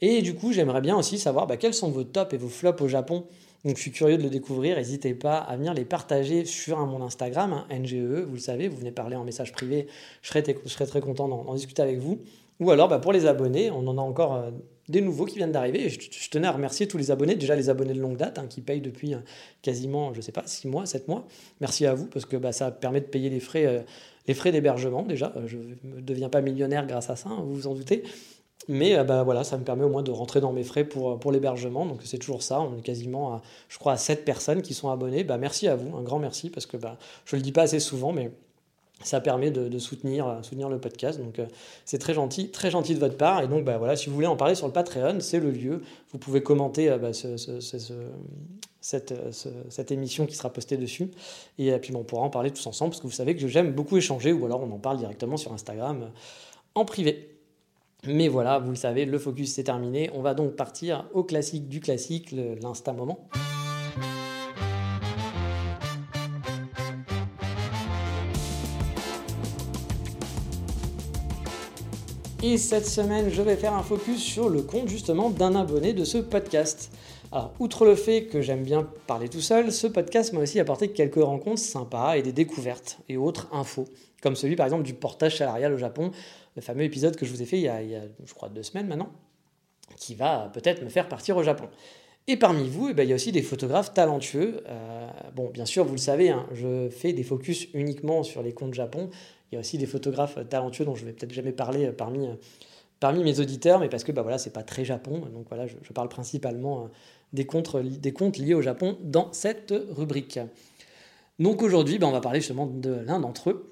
Et 0.00 0.22
du 0.22 0.34
coup, 0.34 0.52
j'aimerais 0.52 0.80
bien 0.80 0.96
aussi 0.96 1.18
savoir 1.18 1.46
bah, 1.46 1.56
quels 1.56 1.74
sont 1.74 1.90
vos 1.90 2.04
tops 2.04 2.32
et 2.32 2.36
vos 2.36 2.48
flops 2.48 2.80
au 2.80 2.88
Japon? 2.88 3.26
Donc 3.64 3.76
je 3.76 3.80
suis 3.80 3.92
curieux 3.92 4.18
de 4.18 4.22
le 4.22 4.30
découvrir. 4.30 4.76
N'hésitez 4.76 5.14
pas 5.14 5.38
à 5.38 5.56
venir 5.56 5.74
les 5.74 5.84
partager 5.84 6.44
sur 6.44 6.78
mon 6.86 7.02
Instagram, 7.02 7.52
hein, 7.52 7.66
NGE, 7.70 8.24
vous 8.26 8.34
le 8.34 8.40
savez, 8.40 8.68
vous 8.68 8.76
venez 8.76 8.92
parler 8.92 9.16
en 9.16 9.24
message 9.24 9.52
privé. 9.52 9.86
Je 10.22 10.28
serais, 10.28 10.42
très 10.86 11.00
content 11.00 11.28
d'en 11.28 11.54
discuter 11.54 11.82
avec 11.82 11.98
vous. 11.98 12.20
Ou 12.60 12.70
alors 12.70 12.88
bah, 12.88 12.98
pour 12.98 13.12
les 13.12 13.26
abonnés, 13.26 13.70
on 13.70 13.86
en 13.86 13.98
a 13.98 14.00
encore 14.00 14.34
euh, 14.34 14.50
des 14.88 15.00
nouveaux 15.00 15.24
qui 15.24 15.36
viennent 15.36 15.52
d'arriver. 15.52 15.88
Je, 15.88 15.98
je, 16.00 16.30
tenais 16.30 16.46
à 16.46 16.52
remercier 16.52 16.86
tous 16.86 16.98
les 16.98 17.10
abonnés, 17.10 17.34
déjà 17.34 17.56
les 17.56 17.70
abonnés 17.70 17.94
de 17.94 18.00
longue 18.00 18.16
date 18.16 18.38
hein, 18.38 18.46
qui 18.48 18.60
payent 18.60 18.80
depuis 18.80 19.14
euh, 19.14 19.18
quasiment, 19.62 20.12
je 20.12 20.18
ne 20.18 20.22
sais 20.22 20.32
pas, 20.32 20.42
6 20.46 20.68
mois, 20.68 20.86
7 20.86 21.08
mois. 21.08 21.26
Merci 21.60 21.86
à 21.86 21.94
vous 21.94 22.06
parce 22.06 22.24
que 22.24 22.36
bah, 22.36 22.52
ça 22.52 22.70
permet 22.70 23.00
de 23.00 23.06
payer 23.06 23.30
les 23.30 23.40
frais. 23.40 23.66
Euh, 23.66 23.80
les 24.28 24.34
frais 24.34 24.52
d'hébergement 24.52 25.02
déjà, 25.02 25.32
je 25.46 25.56
ne 25.56 26.00
deviens 26.00 26.28
pas 26.28 26.40
millionnaire 26.40 26.86
grâce 26.86 27.10
à 27.10 27.16
ça, 27.16 27.28
hein, 27.28 27.42
vous 27.44 27.54
vous 27.54 27.66
en 27.66 27.74
doutez, 27.74 28.04
mais 28.68 28.96
euh, 28.96 29.04
bah, 29.04 29.22
voilà, 29.22 29.44
ça 29.44 29.58
me 29.58 29.64
permet 29.64 29.84
au 29.84 29.88
moins 29.88 30.02
de 30.02 30.10
rentrer 30.10 30.40
dans 30.40 30.52
mes 30.52 30.64
frais 30.64 30.84
pour, 30.84 31.18
pour 31.18 31.32
l'hébergement. 31.32 31.86
Donc 31.86 32.00
c'est 32.04 32.18
toujours 32.18 32.42
ça. 32.42 32.60
On 32.60 32.76
est 32.76 32.82
quasiment, 32.82 33.34
à, 33.34 33.42
je 33.68 33.78
crois, 33.78 33.92
à 33.92 33.96
7 33.96 34.24
personnes 34.24 34.62
qui 34.62 34.74
sont 34.74 34.90
abonnées. 34.90 35.24
Bah, 35.24 35.38
merci 35.38 35.68
à 35.68 35.76
vous, 35.76 35.96
un 35.96 36.02
grand 36.02 36.18
merci, 36.18 36.50
parce 36.50 36.66
que 36.66 36.76
bah, 36.76 36.96
je 37.24 37.36
ne 37.36 37.40
le 37.40 37.44
dis 37.44 37.52
pas 37.52 37.62
assez 37.62 37.80
souvent, 37.80 38.12
mais 38.12 38.30
ça 39.02 39.20
permet 39.20 39.50
de, 39.50 39.78
soutenir, 39.78 40.28
euh, 40.28 40.42
soutenir 40.42 40.68
le 40.68 40.78
podcast. 40.78 41.18
Donc 41.18 41.38
euh, 41.38 41.46
c'est 41.84 41.98
très 41.98 42.14
gentil, 42.14 42.50
très 42.50 42.70
gentil 42.70 42.94
de 42.94 43.00
votre 43.00 43.16
part. 43.16 43.42
Et 43.42 43.48
donc 43.48 43.64
bah, 43.64 43.78
voilà, 43.78 43.96
si 43.96 44.08
vous 44.08 44.14
voulez 44.14 44.28
en 44.28 44.36
parler 44.36 44.54
sur 44.54 44.66
le 44.66 44.72
Patreon, 44.72 45.18
c'est 45.20 45.40
le 45.40 45.50
lieu. 45.50 45.82
Vous 46.12 46.18
pouvez 46.18 46.42
commenter 46.42 46.96
bah, 46.98 47.12
ce, 47.12 47.36
cette, 48.80 49.90
émission 49.90 50.26
qui 50.26 50.36
sera 50.36 50.52
postée 50.52 50.76
dessus. 50.76 51.10
Et 51.58 51.76
puis 51.78 51.92
bon, 51.92 52.00
on 52.00 52.04
pourra 52.04 52.22
en 52.22 52.30
parler 52.30 52.52
tous 52.52 52.66
ensemble, 52.66 52.90
parce 52.90 53.00
que 53.00 53.06
vous 53.08 53.12
savez 53.12 53.34
que 53.34 53.48
j'aime 53.48 53.72
beaucoup 53.72 53.96
échanger, 53.96 54.32
ou 54.32 54.44
alors 54.46 54.62
on 54.62 54.70
en 54.70 54.78
parle 54.78 54.98
directement 54.98 55.36
sur 55.36 55.52
Instagram 55.52 56.10
en 56.74 56.84
privé. 56.84 57.28
Mais 58.08 58.26
voilà, 58.26 58.58
vous 58.58 58.70
le 58.70 58.76
savez, 58.76 59.04
le 59.04 59.16
focus 59.16 59.54
c'est 59.54 59.62
terminé. 59.62 60.10
On 60.12 60.22
va 60.22 60.34
donc 60.34 60.56
partir 60.56 61.08
au 61.14 61.22
classique 61.22 61.68
du 61.68 61.78
classique, 61.78 62.32
l'instant 62.60 62.94
moment. 62.94 63.28
Et 72.42 72.58
cette 72.58 72.88
semaine, 72.88 73.30
je 73.30 73.40
vais 73.40 73.54
faire 73.54 73.72
un 73.72 73.84
focus 73.84 74.20
sur 74.20 74.48
le 74.48 74.62
compte 74.62 74.88
justement 74.88 75.30
d'un 75.30 75.54
abonné 75.54 75.92
de 75.92 76.02
ce 76.02 76.18
podcast. 76.18 76.90
Alors, 77.30 77.54
outre 77.60 77.84
le 77.84 77.94
fait 77.94 78.24
que 78.24 78.42
j'aime 78.42 78.64
bien 78.64 78.84
parler 79.06 79.28
tout 79.28 79.40
seul, 79.40 79.70
ce 79.70 79.86
podcast 79.86 80.32
m'a 80.32 80.40
aussi 80.40 80.58
apporté 80.58 80.88
quelques 80.88 81.22
rencontres 81.22 81.62
sympas 81.62 82.16
et 82.16 82.22
des 82.22 82.32
découvertes 82.32 82.98
et 83.08 83.16
autres 83.16 83.48
infos, 83.52 83.84
comme 84.22 84.34
celui 84.34 84.56
par 84.56 84.66
exemple 84.66 84.82
du 84.82 84.92
portage 84.92 85.38
salarial 85.38 85.72
au 85.72 85.78
Japon, 85.78 86.10
le 86.56 86.62
fameux 86.62 86.84
épisode 86.84 87.16
que 87.16 87.24
je 87.24 87.30
vous 87.30 87.42
ai 87.42 87.46
fait 87.46 87.58
il 87.58 87.64
y 87.64 87.68
a, 87.68 87.80
je 88.24 88.34
crois, 88.34 88.48
deux 88.48 88.62
semaines 88.62 88.86
maintenant, 88.86 89.10
qui 89.96 90.14
va 90.14 90.50
peut-être 90.52 90.82
me 90.82 90.88
faire 90.88 91.08
partir 91.08 91.36
au 91.36 91.42
Japon. 91.42 91.68
Et 92.28 92.36
parmi 92.36 92.68
vous, 92.68 92.88
eh 92.88 92.94
ben, 92.94 93.02
il 93.02 93.08
y 93.08 93.12
a 93.12 93.16
aussi 93.16 93.32
des 93.32 93.42
photographes 93.42 93.94
talentueux. 93.94 94.62
Euh, 94.68 95.08
bon, 95.34 95.50
bien 95.50 95.66
sûr, 95.66 95.84
vous 95.84 95.92
le 95.92 95.98
savez, 95.98 96.30
hein, 96.30 96.46
je 96.52 96.88
fais 96.88 97.12
des 97.12 97.24
focus 97.24 97.66
uniquement 97.74 98.22
sur 98.22 98.42
les 98.42 98.52
comptes 98.52 98.74
Japon. 98.74 99.10
Il 99.50 99.56
y 99.56 99.58
a 99.58 99.60
aussi 99.60 99.76
des 99.76 99.86
photographes 99.86 100.38
talentueux 100.48 100.84
dont 100.84 100.94
je 100.94 101.04
vais 101.04 101.12
peut-être 101.12 101.32
jamais 101.32 101.50
parler 101.52 101.86
euh, 101.86 101.92
parmi, 101.92 102.28
euh, 102.28 102.34
parmi 103.00 103.24
mes 103.24 103.40
auditeurs, 103.40 103.80
mais 103.80 103.88
parce 103.88 104.04
que 104.04 104.12
bah, 104.12 104.22
voilà, 104.22 104.38
c'est 104.38 104.52
pas 104.52 104.62
très 104.62 104.84
Japon. 104.84 105.22
Donc 105.34 105.46
voilà, 105.48 105.66
je, 105.66 105.92
parle 105.92 106.08
principalement 106.08 106.88
des, 107.32 107.44
comptes, 107.44 107.76
des 107.76 108.12
comptes 108.12 108.38
liés 108.38 108.54
au 108.54 108.62
Japon 108.62 108.98
dans 109.02 109.32
cette 109.32 109.74
rubrique. 109.90 110.38
Donc 111.40 111.60
aujourd'hui, 111.60 111.98
bah, 111.98 112.06
on 112.06 112.12
va 112.12 112.20
parler 112.20 112.38
justement 112.38 112.66
de 112.66 112.90
l'un 113.04 113.18
d'entre 113.18 113.50
eux, 113.50 113.71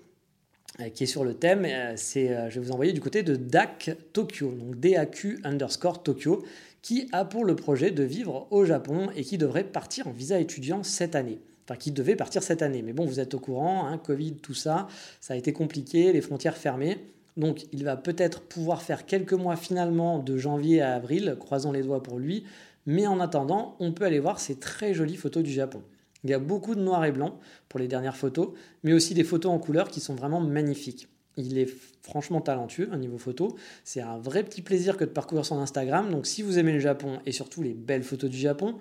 qui 0.89 1.05
est 1.05 1.07
sur 1.07 1.25
le 1.25 1.35
thème. 1.35 1.67
Euh, 1.67 1.93
c'est, 1.97 2.31
euh, 2.31 2.49
je 2.49 2.59
vais 2.59 2.67
vous 2.67 2.73
envoyer 2.73 2.93
du 2.93 3.01
côté 3.01 3.23
de 3.23 3.37
DAC 3.37 3.97
Tokyo, 4.13 4.53
donc 4.53 4.81
DAQ 4.81 5.41
underscore 5.45 6.03
Tokyo, 6.03 6.45
qui 6.81 7.09
a 7.13 7.25
pour 7.25 7.45
le 7.45 7.55
projet 7.55 7.91
de 7.91 8.03
vivre 8.03 8.47
au 8.51 8.65
Japon 8.65 9.09
et 9.15 9.23
qui 9.23 9.37
devrait 9.37 9.65
partir 9.65 10.09
en 10.09 10.13
visa 10.13 10.41
étudiant 10.41 10.83
cette 10.83 11.15
année. 11.15 11.41
Enfin, 11.69 11.77
qui 11.77 11.93
devait 11.93 12.17
partir 12.17 12.43
cette 12.43 12.63
année. 12.63 12.83
Mais 12.83 12.93
bon, 12.93 13.05
vous 13.05 13.21
êtes 13.21 13.35
au 13.35 13.39
courant, 13.39 13.87
hein, 13.87 13.99
Covid, 13.99 14.37
tout 14.37 14.55
ça, 14.55 14.89
ça 15.21 15.35
a 15.35 15.37
été 15.37 15.53
compliqué, 15.53 16.13
les 16.13 16.21
frontières 16.23 16.57
fermées. 16.57 16.99
Donc, 17.37 17.67
il 17.73 17.85
va 17.85 17.97
peut-être 17.97 18.41
pouvoir 18.41 18.83
faire 18.83 19.07
quelques 19.07 19.35
mois 19.35 19.57
finalement 19.57 20.19
de 20.19 20.37
janvier 20.37 20.81
à 20.81 20.95
avril, 20.95 21.37
croisons 21.39 21.71
les 21.71 21.83
doigts 21.83 22.03
pour 22.03 22.19
lui. 22.19 22.45
Mais 22.87 23.07
en 23.07 23.21
attendant, 23.21 23.77
on 23.79 23.93
peut 23.93 24.05
aller 24.05 24.19
voir 24.19 24.41
ces 24.41 24.57
très 24.57 24.95
jolies 24.95 25.17
photos 25.17 25.43
du 25.43 25.53
Japon. 25.53 25.83
Il 26.25 26.31
y 26.31 26.35
a 26.35 26.39
beaucoup 26.39 26.75
de 26.75 26.81
noir 26.81 27.05
et 27.05 27.13
blanc 27.13 27.39
pour 27.69 27.81
les 27.81 27.89
dernières 27.89 28.17
photos, 28.17 28.51
mais 28.83 28.93
aussi 28.93 29.15
des 29.15 29.25
photos 29.25 29.53
en 29.53 29.59
couleur 29.59 29.89
qui 29.89 30.01
sont 30.01 30.15
vraiment 30.15 30.41
magnifiques. 30.41 31.09
Il 31.37 31.59
est 31.59 31.69
franchement 32.03 32.41
talentueux 32.41 32.91
au 32.93 32.97
niveau 32.97 33.19
photo. 33.19 33.57
C'est 33.85 34.01
un 34.01 34.19
vrai 34.19 34.43
petit 34.43 34.63
plaisir 34.63 34.97
que 34.97 35.05
de 35.05 35.11
parcourir 35.11 35.45
son 35.45 35.59
Instagram. 35.59 36.11
Donc 36.11 36.27
si 36.27 36.43
vous 36.43 36.59
aimez 36.59 36.73
le 36.73 36.81
Japon 36.81 37.21
et 37.25 37.33
surtout 37.33 37.63
les 37.63 37.73
belles 37.73 38.03
photos 38.03 38.29
du 38.29 38.37
Japon, 38.37 38.77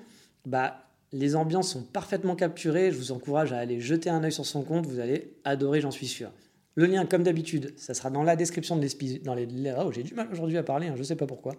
bah 0.45 0.86
les 1.12 1.36
ambiances 1.36 1.71
sont 1.71 1.84
parfaitement 1.84 2.36
capturées. 2.36 2.91
Je 2.91 2.97
vous 2.97 3.12
encourage 3.12 3.54
à 3.54 3.58
aller 3.58 3.80
jeter 3.80 4.10
un 4.10 4.23
œil 4.23 4.32
sur 4.32 4.45
son 4.45 4.63
compte. 4.63 4.86
Vous 4.88 4.99
allez 4.99 5.34
adorer, 5.43 5.82
j'en 5.82 5.91
suis 5.91 6.08
sûr. 6.08 6.32
Le 6.75 6.86
lien, 6.86 7.06
comme 7.06 7.23
d'habitude, 7.23 7.73
ça 7.78 7.93
sera 7.93 8.10
dans 8.10 8.23
la 8.23 8.36
description 8.36 8.78
de 8.78 8.82
l'épisode. 8.82 9.21
Les... 9.52 9.73
Oh, 9.78 9.91
j'ai 9.91 10.04
du 10.04 10.13
mal 10.13 10.30
aujourd'hui 10.32 10.58
à 10.58 10.63
parler, 10.63 10.88
hein, 10.88 10.93
je 10.95 10.99
ne 10.99 11.04
sais 11.04 11.15
pas 11.15 11.25
pourquoi. 11.25 11.56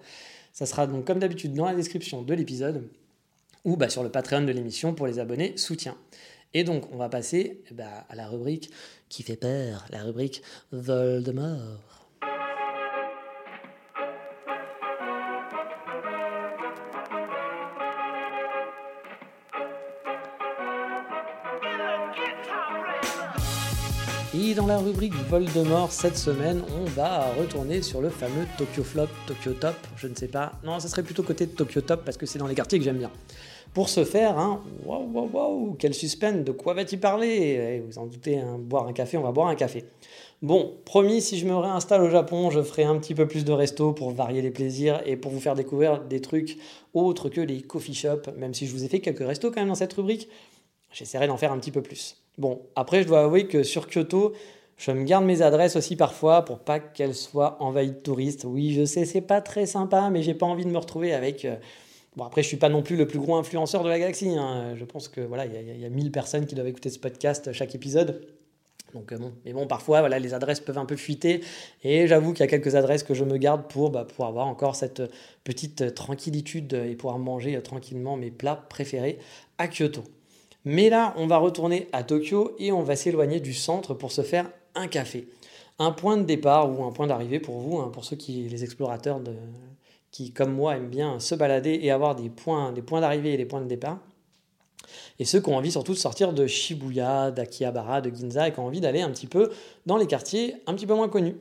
Ça 0.52 0.66
sera 0.66 0.86
donc, 0.86 1.04
comme 1.04 1.18
d'habitude, 1.18 1.52
dans 1.52 1.66
la 1.66 1.74
description 1.74 2.22
de 2.22 2.34
l'épisode 2.34 2.88
ou 3.64 3.76
bah, 3.76 3.88
sur 3.88 4.02
le 4.02 4.10
Patreon 4.10 4.42
de 4.42 4.52
l'émission 4.52 4.94
pour 4.94 5.06
les 5.06 5.18
abonnés 5.18 5.56
soutien. 5.56 5.96
Et 6.52 6.64
donc, 6.64 6.92
on 6.92 6.96
va 6.96 7.08
passer 7.08 7.62
eh 7.70 7.74
bah, 7.74 8.06
à 8.08 8.16
la 8.16 8.26
rubrique 8.26 8.70
qui 9.08 9.22
fait 9.22 9.36
peur, 9.36 9.86
la 9.90 10.02
rubrique 10.02 10.42
Voldemort. 10.72 11.89
Et 24.32 24.54
dans 24.54 24.68
la 24.68 24.78
rubrique 24.78 25.14
Voldemort 25.28 25.90
cette 25.90 26.16
semaine, 26.16 26.62
on 26.80 26.84
va 26.90 27.32
retourner 27.34 27.82
sur 27.82 28.00
le 28.00 28.10
fameux 28.10 28.46
Tokyo 28.56 28.84
Flop, 28.84 29.08
Tokyo 29.26 29.54
Top, 29.54 29.74
je 29.96 30.06
ne 30.06 30.14
sais 30.14 30.28
pas. 30.28 30.52
Non, 30.62 30.78
ça 30.78 30.86
serait 30.86 31.02
plutôt 31.02 31.24
côté 31.24 31.46
de 31.46 31.50
Tokyo 31.50 31.80
Top 31.80 32.04
parce 32.04 32.16
que 32.16 32.26
c'est 32.26 32.38
dans 32.38 32.46
les 32.46 32.54
quartiers 32.54 32.78
que 32.78 32.84
j'aime 32.84 32.98
bien. 32.98 33.10
Pour 33.74 33.88
ce 33.88 34.04
faire, 34.04 34.38
hein, 34.38 34.62
waouh, 34.84 35.10
waouh, 35.12 35.30
waouh, 35.32 35.76
quel 35.80 35.94
suspense, 35.94 36.44
de 36.44 36.52
quoi 36.52 36.74
va-t-il 36.74 37.00
parler? 37.00 37.82
Vous 37.84 37.98
en 37.98 38.06
doutez, 38.06 38.38
hein, 38.38 38.56
boire 38.56 38.86
un 38.86 38.92
café, 38.92 39.16
on 39.16 39.22
va 39.22 39.32
boire 39.32 39.48
un 39.48 39.56
café. 39.56 39.84
Bon, 40.42 40.74
promis, 40.84 41.20
si 41.20 41.36
je 41.36 41.44
me 41.44 41.56
réinstalle 41.56 42.02
au 42.02 42.08
Japon, 42.08 42.50
je 42.50 42.62
ferai 42.62 42.84
un 42.84 42.98
petit 42.98 43.16
peu 43.16 43.26
plus 43.26 43.44
de 43.44 43.52
resto 43.52 43.92
pour 43.92 44.12
varier 44.12 44.42
les 44.42 44.52
plaisirs 44.52 45.02
et 45.06 45.16
pour 45.16 45.32
vous 45.32 45.40
faire 45.40 45.56
découvrir 45.56 46.02
des 46.02 46.20
trucs 46.20 46.56
autres 46.94 47.30
que 47.30 47.40
les 47.40 47.62
coffee 47.62 47.94
shops, 47.94 48.28
même 48.36 48.54
si 48.54 48.68
je 48.68 48.72
vous 48.72 48.84
ai 48.84 48.88
fait 48.88 49.00
quelques 49.00 49.26
restos 49.26 49.50
quand 49.50 49.60
même 49.60 49.68
dans 49.68 49.74
cette 49.74 49.92
rubrique. 49.92 50.28
J'essaierai 50.92 51.26
d'en 51.26 51.36
faire 51.36 51.50
un 51.50 51.58
petit 51.58 51.72
peu 51.72 51.82
plus. 51.82 52.19
Bon, 52.40 52.62
après, 52.74 53.02
je 53.02 53.06
dois 53.08 53.20
avouer 53.22 53.46
que 53.46 53.62
sur 53.62 53.86
Kyoto, 53.88 54.32
je 54.78 54.90
me 54.92 55.04
garde 55.04 55.24
mes 55.26 55.42
adresses 55.42 55.76
aussi 55.76 55.94
parfois 55.94 56.44
pour 56.44 56.60
pas 56.60 56.80
qu'elles 56.80 57.14
soient 57.14 57.62
envahies 57.62 57.90
de 57.92 57.96
touristes. 57.96 58.44
Oui, 58.48 58.72
je 58.72 58.84
sais, 58.86 59.04
c'est 59.04 59.20
pas 59.20 59.40
très 59.42 59.66
sympa, 59.66 60.08
mais 60.10 60.22
j'ai 60.22 60.34
pas 60.34 60.46
envie 60.46 60.64
de 60.64 60.70
me 60.70 60.78
retrouver 60.78 61.12
avec 61.14 61.44
euh, 61.44 61.56
Bon, 62.16 62.24
après, 62.24 62.42
je 62.42 62.48
suis 62.48 62.56
pas 62.56 62.68
non 62.68 62.82
plus 62.82 62.96
le 62.96 63.06
plus 63.06 63.20
gros 63.20 63.36
influenceur 63.36 63.84
de 63.84 63.88
la 63.88 63.98
galaxie. 63.98 64.30
hein. 64.36 64.74
Je 64.76 64.84
pense 64.84 65.08
que 65.08 65.20
voilà, 65.20 65.46
il 65.46 65.52
y, 65.54 65.56
a- 65.56 65.60
il 65.60 65.80
y 65.80 65.84
a 65.84 65.88
1000 65.90 66.10
personnes 66.10 66.46
qui 66.46 66.54
doivent 66.56 66.66
écouter 66.66 66.90
ce 66.90 66.98
podcast 66.98 67.52
chaque 67.52 67.74
épisode. 67.76 68.26
Donc, 68.94 69.12
euh, 69.12 69.18
bon. 69.18 69.32
Mais 69.44 69.52
bon, 69.52 69.66
parfois, 69.68 70.00
voilà, 70.00 70.18
les 70.18 70.34
adresses 70.34 70.60
peuvent 70.60 70.78
un 70.78 70.86
peu 70.86 70.96
fuiter. 70.96 71.42
Et 71.84 72.08
j'avoue 72.08 72.32
qu'il 72.32 72.40
y 72.40 72.44
a 72.44 72.48
quelques 72.48 72.74
adresses 72.74 73.04
que 73.04 73.14
je 73.14 73.24
me 73.24 73.36
garde 73.38 73.68
pour, 73.68 73.90
bah, 73.90 74.04
pour 74.16 74.26
avoir 74.26 74.48
encore 74.48 74.74
cette 74.76 75.02
petite 75.44 75.94
tranquillitude 75.94 76.72
et 76.72 76.96
pouvoir 76.96 77.18
manger 77.20 77.60
tranquillement 77.62 78.16
mes 78.16 78.32
plats 78.32 78.56
préférés 78.68 79.18
à 79.58 79.68
Kyoto. 79.68 80.02
Mais 80.64 80.90
là, 80.90 81.14
on 81.16 81.26
va 81.26 81.38
retourner 81.38 81.88
à 81.92 82.02
Tokyo 82.02 82.54
et 82.58 82.72
on 82.72 82.82
va 82.82 82.96
s'éloigner 82.96 83.40
du 83.40 83.54
centre 83.54 83.94
pour 83.94 84.12
se 84.12 84.22
faire 84.22 84.50
un 84.74 84.88
café. 84.88 85.28
Un 85.78 85.92
point 85.92 86.16
de 86.18 86.24
départ 86.24 86.70
ou 86.70 86.84
un 86.84 86.92
point 86.92 87.06
d'arrivée 87.06 87.40
pour 87.40 87.58
vous, 87.58 87.78
hein, 87.78 87.90
pour 87.92 88.04
ceux 88.04 88.16
qui, 88.16 88.48
les 88.48 88.64
explorateurs 88.64 89.20
de, 89.20 89.34
qui, 90.10 90.32
comme 90.32 90.52
moi, 90.52 90.76
aiment 90.76 90.90
bien 90.90 91.18
se 91.18 91.34
balader 91.34 91.78
et 91.82 91.90
avoir 91.90 92.14
des 92.14 92.28
points, 92.28 92.72
des 92.72 92.82
points 92.82 93.00
d'arrivée 93.00 93.32
et 93.32 93.36
des 93.36 93.46
points 93.46 93.62
de 93.62 93.66
départ. 93.66 93.98
Et 95.18 95.24
ceux 95.24 95.40
qui 95.40 95.48
ont 95.48 95.56
envie 95.56 95.70
surtout 95.70 95.92
de 95.92 95.98
sortir 95.98 96.32
de 96.32 96.46
Shibuya, 96.46 97.30
d'Akihabara, 97.30 98.00
de 98.00 98.14
Ginza 98.14 98.48
et 98.48 98.52
qui 98.52 98.58
ont 98.60 98.66
envie 98.66 98.80
d'aller 98.80 99.02
un 99.02 99.10
petit 99.10 99.26
peu 99.26 99.50
dans 99.86 99.96
les 99.96 100.06
quartiers 100.06 100.56
un 100.66 100.74
petit 100.74 100.86
peu 100.86 100.94
moins 100.94 101.08
connus. 101.08 101.36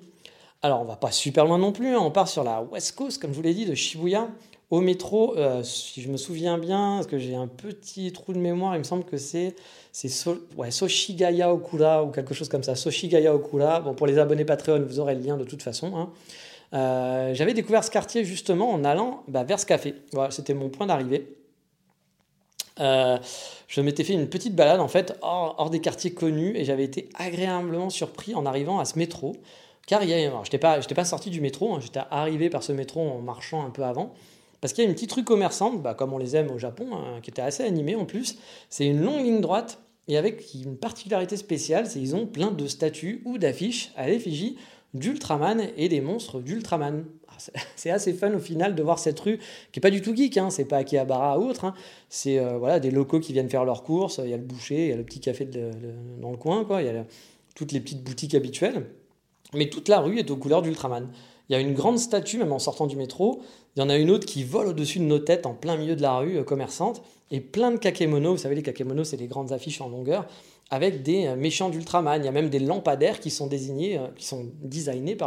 Alors, 0.62 0.82
on 0.82 0.86
va 0.86 0.98
pas 0.98 1.12
super 1.12 1.46
loin 1.46 1.58
non 1.58 1.72
plus, 1.72 1.96
hein, 1.96 2.00
on 2.02 2.12
part 2.12 2.28
sur 2.28 2.44
la 2.44 2.62
West 2.62 2.96
Coast, 2.96 3.22
comme 3.22 3.32
je 3.32 3.38
vous 3.38 3.42
l'ai 3.42 3.54
dit, 3.54 3.66
de 3.66 3.76
Shibuya 3.76 4.28
au 4.70 4.82
métro. 4.82 5.38
euh, 5.38 5.64
si 5.64 6.02
je 6.02 6.10
me 6.10 6.18
souviens 6.18 6.58
bien, 6.58 6.96
parce 6.96 7.08
que 7.08 7.18
j'ai 7.18 7.36
un 7.36 7.48
petit 7.48 8.12
trou 8.12 8.34
de 8.34 8.40
mémoire, 8.40 8.76
il 8.76 8.80
me 8.80 8.84
semble 8.84 9.04
que 9.04 9.18
c'est 9.18 9.56
Soshigaya 9.92 11.54
Okura 11.54 12.04
ou 12.04 12.12
quelque 12.12 12.34
chose 12.34 12.50
comme 12.50 12.64
ça. 12.64 12.76
Soshigaya 12.76 13.34
Okura. 13.34 13.80
Bon, 13.82 13.94
pour 13.94 14.08
les 14.08 14.18
abonnés 14.18 14.46
Patreon, 14.46 14.84
vous 14.88 15.00
aurez 15.00 15.16
le 15.16 15.22
lien 15.22 15.38
de 15.38 15.44
toute 15.44 15.64
façon. 15.64 15.96
hein. 15.96 16.10
Euh, 16.74 17.34
J'avais 17.34 17.54
découvert 17.54 17.84
ce 17.84 17.90
quartier 17.90 18.24
justement 18.24 18.70
en 18.70 18.84
allant 18.84 19.24
bah, 19.28 19.44
vers 19.44 19.60
ce 19.60 19.66
café. 19.66 19.96
Voilà, 20.14 20.32
c'était 20.32 20.54
mon 20.54 20.70
point 20.70 20.86
d'arrivée. 20.86 21.36
Euh, 22.80 23.18
je 23.68 23.82
m'étais 23.82 24.04
fait 24.04 24.14
une 24.14 24.30
petite 24.30 24.56
balade 24.56 24.80
en 24.80 24.88
fait 24.88 25.18
hors, 25.22 25.70
des 25.70 25.82
quartiers 25.82 26.14
connus 26.14 26.56
et 26.56 26.64
j'avais 26.64 26.86
été 26.86 27.10
agréablement 27.16 27.90
surpris 27.90 28.36
en 28.36 28.46
arrivant 28.46 28.80
à 28.80 28.86
ce 28.86 28.98
métro. 28.98 29.36
Car 29.88 30.04
il 30.04 30.10
y 30.12 30.32
j'étais 30.44 30.60
pas 30.60 31.06
sorti 31.06 31.32
du 31.32 31.42
métro, 31.42 31.74
hein, 31.74 31.80
j'étais 31.82 32.02
arrivé 32.12 32.50
par 32.52 32.62
ce 32.62 32.72
métro 32.72 33.02
en 33.02 33.20
marchant 33.20 33.66
un 33.66 33.72
peu 33.72 33.84
avant. 33.84 34.14
Parce 34.62 34.74
qu'il 34.74 34.84
y 34.84 34.88
a 34.88 34.90
une 34.90 34.96
petite 34.96 35.12
rue 35.14 35.24
commerçante, 35.24 35.82
bah, 35.82 35.94
comme 35.94 36.14
on 36.14 36.18
les 36.18 36.36
aime 36.36 36.52
au 36.52 36.58
Japon, 36.58 36.90
hein, 36.94 37.20
qui 37.22 37.30
était 37.30 37.42
assez 37.42 37.64
animée 37.64 37.96
en 37.96 38.06
plus. 38.06 38.38
C'est 38.70 38.86
une 38.86 39.02
longue 39.02 39.24
ligne 39.24 39.42
droite 39.42 39.80
et 40.08 40.18
avec 40.18 40.54
une 40.54 40.78
particularité 40.78 41.38
spéciale, 41.38 41.88
c'est 41.88 42.00
qu'ils 42.00 42.16
ont 42.16 42.26
plein 42.26 42.52
de 42.52 42.68
statues 42.68 43.22
ou 43.26 43.38
d'affiches 43.38 43.92
à 43.96 44.08
l'effigie 44.08 44.58
d'Ultraman 44.94 45.62
et 45.78 45.88
des 45.88 46.02
monstres 46.02 46.40
d'Ultraman. 46.42 47.06
Ah, 47.28 47.36
c'est- 47.76 47.90
assez 47.92 48.12
fun 48.14 48.34
au 48.34 48.40
final 48.40 48.76
de 48.76 48.84
voir 48.84 49.00
cette 49.00 49.20
rue 49.20 49.38
qui 49.72 49.80
est 49.80 49.82
pas 49.82 49.92
du 49.92 50.02
tout 50.02 50.16
geek, 50.16 50.38
hein, 50.38 50.50
c'est 50.50 50.66
pas 50.66 50.78
Akihabara 50.78 51.40
ou 51.40 51.48
autre, 51.48 51.66
hein. 51.66 51.74
c'est 52.10 52.40
euh, 52.40 52.58
voilà, 52.58 52.80
des 52.80 52.92
locaux 52.92 53.20
qui 53.20 53.34
viennent 53.34 53.50
faire 53.50 53.66
leurs 53.66 53.84
courses, 53.84 54.20
il 54.24 54.30
y 54.30 54.34
a 54.34 54.38
le 54.38 54.44
boucher, 54.44 54.86
il 54.86 54.90
y 54.90 54.94
a 54.94 54.98
le 54.98 55.04
petit 55.04 55.20
café 55.20 55.46
dans 55.46 56.32
le 56.32 56.38
coin, 56.38 56.66
quoi. 56.66 56.82
il 56.82 56.88
y 56.88 56.90
a 56.90 57.06
toutes 57.56 57.72
les 57.72 57.80
petites 57.80 58.04
boutiques 58.04 58.34
habituelles. 58.36 58.88
Mais 59.54 59.70
toute 59.70 59.88
la 59.90 60.00
rue 60.00 60.18
est 60.20 60.30
aux 60.32 60.38
couleurs 60.38 60.62
d'Ultraman. 60.62 61.10
Il 61.50 61.54
y 61.54 61.56
a 61.56 61.60
une 61.60 61.74
grande 61.74 61.98
statue, 61.98 62.38
même 62.38 62.52
en 62.52 62.60
sortant 62.60 62.86
du 62.86 62.96
métro. 62.96 63.42
Il 63.76 63.80
y 63.80 63.84
en 63.84 63.90
a 63.90 63.98
une 63.98 64.12
autre 64.12 64.28
qui 64.28 64.44
vole 64.44 64.68
au-dessus 64.68 65.00
de 65.00 65.06
nos 65.06 65.18
têtes 65.18 65.48
en 65.48 65.54
plein 65.56 65.78
milieu 65.78 65.96
de 65.96 66.02
la 66.02 66.18
rue 66.18 66.38
euh, 66.38 66.44
commerçante. 66.44 67.02
Et 67.32 67.42
plein 67.42 67.72
de 67.72 67.78
kakémonos. 67.78 68.32
Vous 68.32 68.38
savez, 68.38 68.56
les 68.56 68.64
kakémonos, 68.64 69.06
c'est 69.10 69.18
les 69.18 69.28
grandes 69.28 69.52
affiches 69.52 69.82
en 69.82 69.90
longueur 69.90 70.28
avec 70.72 71.02
des 71.02 71.26
euh, 71.26 71.36
méchants 71.36 71.70
d'Ultraman. 71.70 72.22
Il 72.22 72.26
y 72.26 72.28
a 72.28 72.32
même 72.32 72.50
des 72.50 72.60
lampadaires 72.60 73.20
qui 73.20 73.32
sont 73.32 73.48
désignés, 73.48 73.98
euh, 73.98 74.08
qui 74.16 74.26
sont 74.26 74.46
designés, 74.62 75.18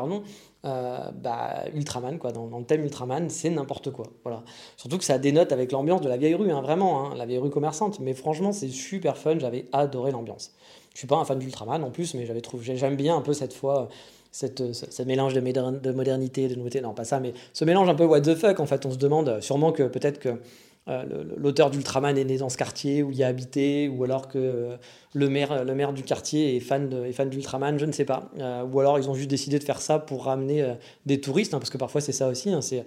bah, 0.62 1.64
Ultraman, 1.74 2.18
quoi. 2.18 2.30
Dans, 2.30 2.46
dans 2.46 2.60
le 2.60 2.64
thème 2.64 2.84
Ultraman, 2.84 3.28
c'est 3.28 3.50
n'importe 3.50 3.90
quoi. 3.90 4.06
Voilà. 4.22 4.44
Surtout 4.76 4.98
que 4.98 5.04
ça 5.04 5.18
dénote 5.18 5.50
avec 5.50 5.72
l'ambiance 5.72 6.02
de 6.02 6.08
la 6.08 6.16
vieille 6.16 6.36
rue, 6.36 6.52
hein, 6.52 6.62
vraiment, 6.62 7.04
hein, 7.04 7.14
la 7.16 7.26
vieille 7.26 7.38
rue 7.38 7.50
commerçante. 7.50 7.98
Mais 7.98 8.14
franchement, 8.14 8.52
c'est 8.52 8.68
super 8.68 9.18
fun. 9.18 9.40
J'avais 9.40 9.66
adoré 9.72 10.12
l'ambiance. 10.12 10.52
Je 10.94 10.98
suis 10.98 11.08
pas 11.08 11.16
un 11.16 11.24
fan 11.24 11.40
d'Ultraman 11.40 11.82
en 11.82 11.90
plus, 11.90 12.14
mais 12.14 12.26
j'avais 12.26 12.42
trouvé, 12.42 12.76
j'aime 12.76 12.96
bien 12.96 13.16
un 13.16 13.22
peu 13.22 13.32
cette 13.32 13.54
fois. 13.54 13.88
Cette, 14.34 14.62
euh, 14.62 14.72
ce, 14.72 15.02
mélange 15.02 15.34
de, 15.34 15.40
de 15.40 15.92
modernité, 15.92 16.48
de 16.48 16.54
nouveauté, 16.54 16.80
non 16.80 16.94
pas 16.94 17.04
ça, 17.04 17.20
mais 17.20 17.34
ce 17.52 17.66
mélange 17.66 17.90
un 17.90 17.94
peu 17.94 18.06
what 18.06 18.22
the 18.22 18.34
fuck 18.34 18.60
en 18.60 18.66
fait. 18.66 18.86
On 18.86 18.90
se 18.90 18.96
demande 18.96 19.28
euh, 19.28 19.40
sûrement 19.42 19.72
que 19.72 19.82
peut-être 19.82 20.18
que 20.18 20.40
euh, 20.88 21.04
l'auteur 21.36 21.70
d'Ultraman 21.70 22.16
est 22.16 22.24
né 22.24 22.38
dans 22.38 22.48
ce 22.48 22.56
quartier 22.56 23.02
où 23.02 23.10
il 23.10 23.22
a 23.22 23.26
habité, 23.28 23.88
ou 23.88 24.02
alors 24.04 24.28
que 24.28 24.78
le 25.12 25.28
maire, 25.28 25.64
le 25.64 25.74
maire 25.74 25.92
du 25.92 26.02
quartier 26.02 26.56
est 26.56 26.60
fan 26.60 26.88
d'Ultraman, 27.28 27.78
je 27.78 27.84
ne 27.84 27.92
sais 27.92 28.06
pas. 28.06 28.30
Ou 28.72 28.80
alors 28.80 28.98
ils 28.98 29.08
ont 29.08 29.14
juste 29.14 29.30
décidé 29.30 29.58
de 29.58 29.64
faire 29.64 29.80
ça 29.82 29.98
pour 29.98 30.24
ramener 30.24 30.74
des 31.06 31.20
touristes, 31.20 31.54
hein, 31.54 31.58
parce 31.58 31.70
que 31.70 31.78
parfois 31.78 32.00
c'est 32.00 32.10
ça 32.10 32.28
aussi. 32.28 32.50
hein, 32.50 32.62
c'est 32.62 32.84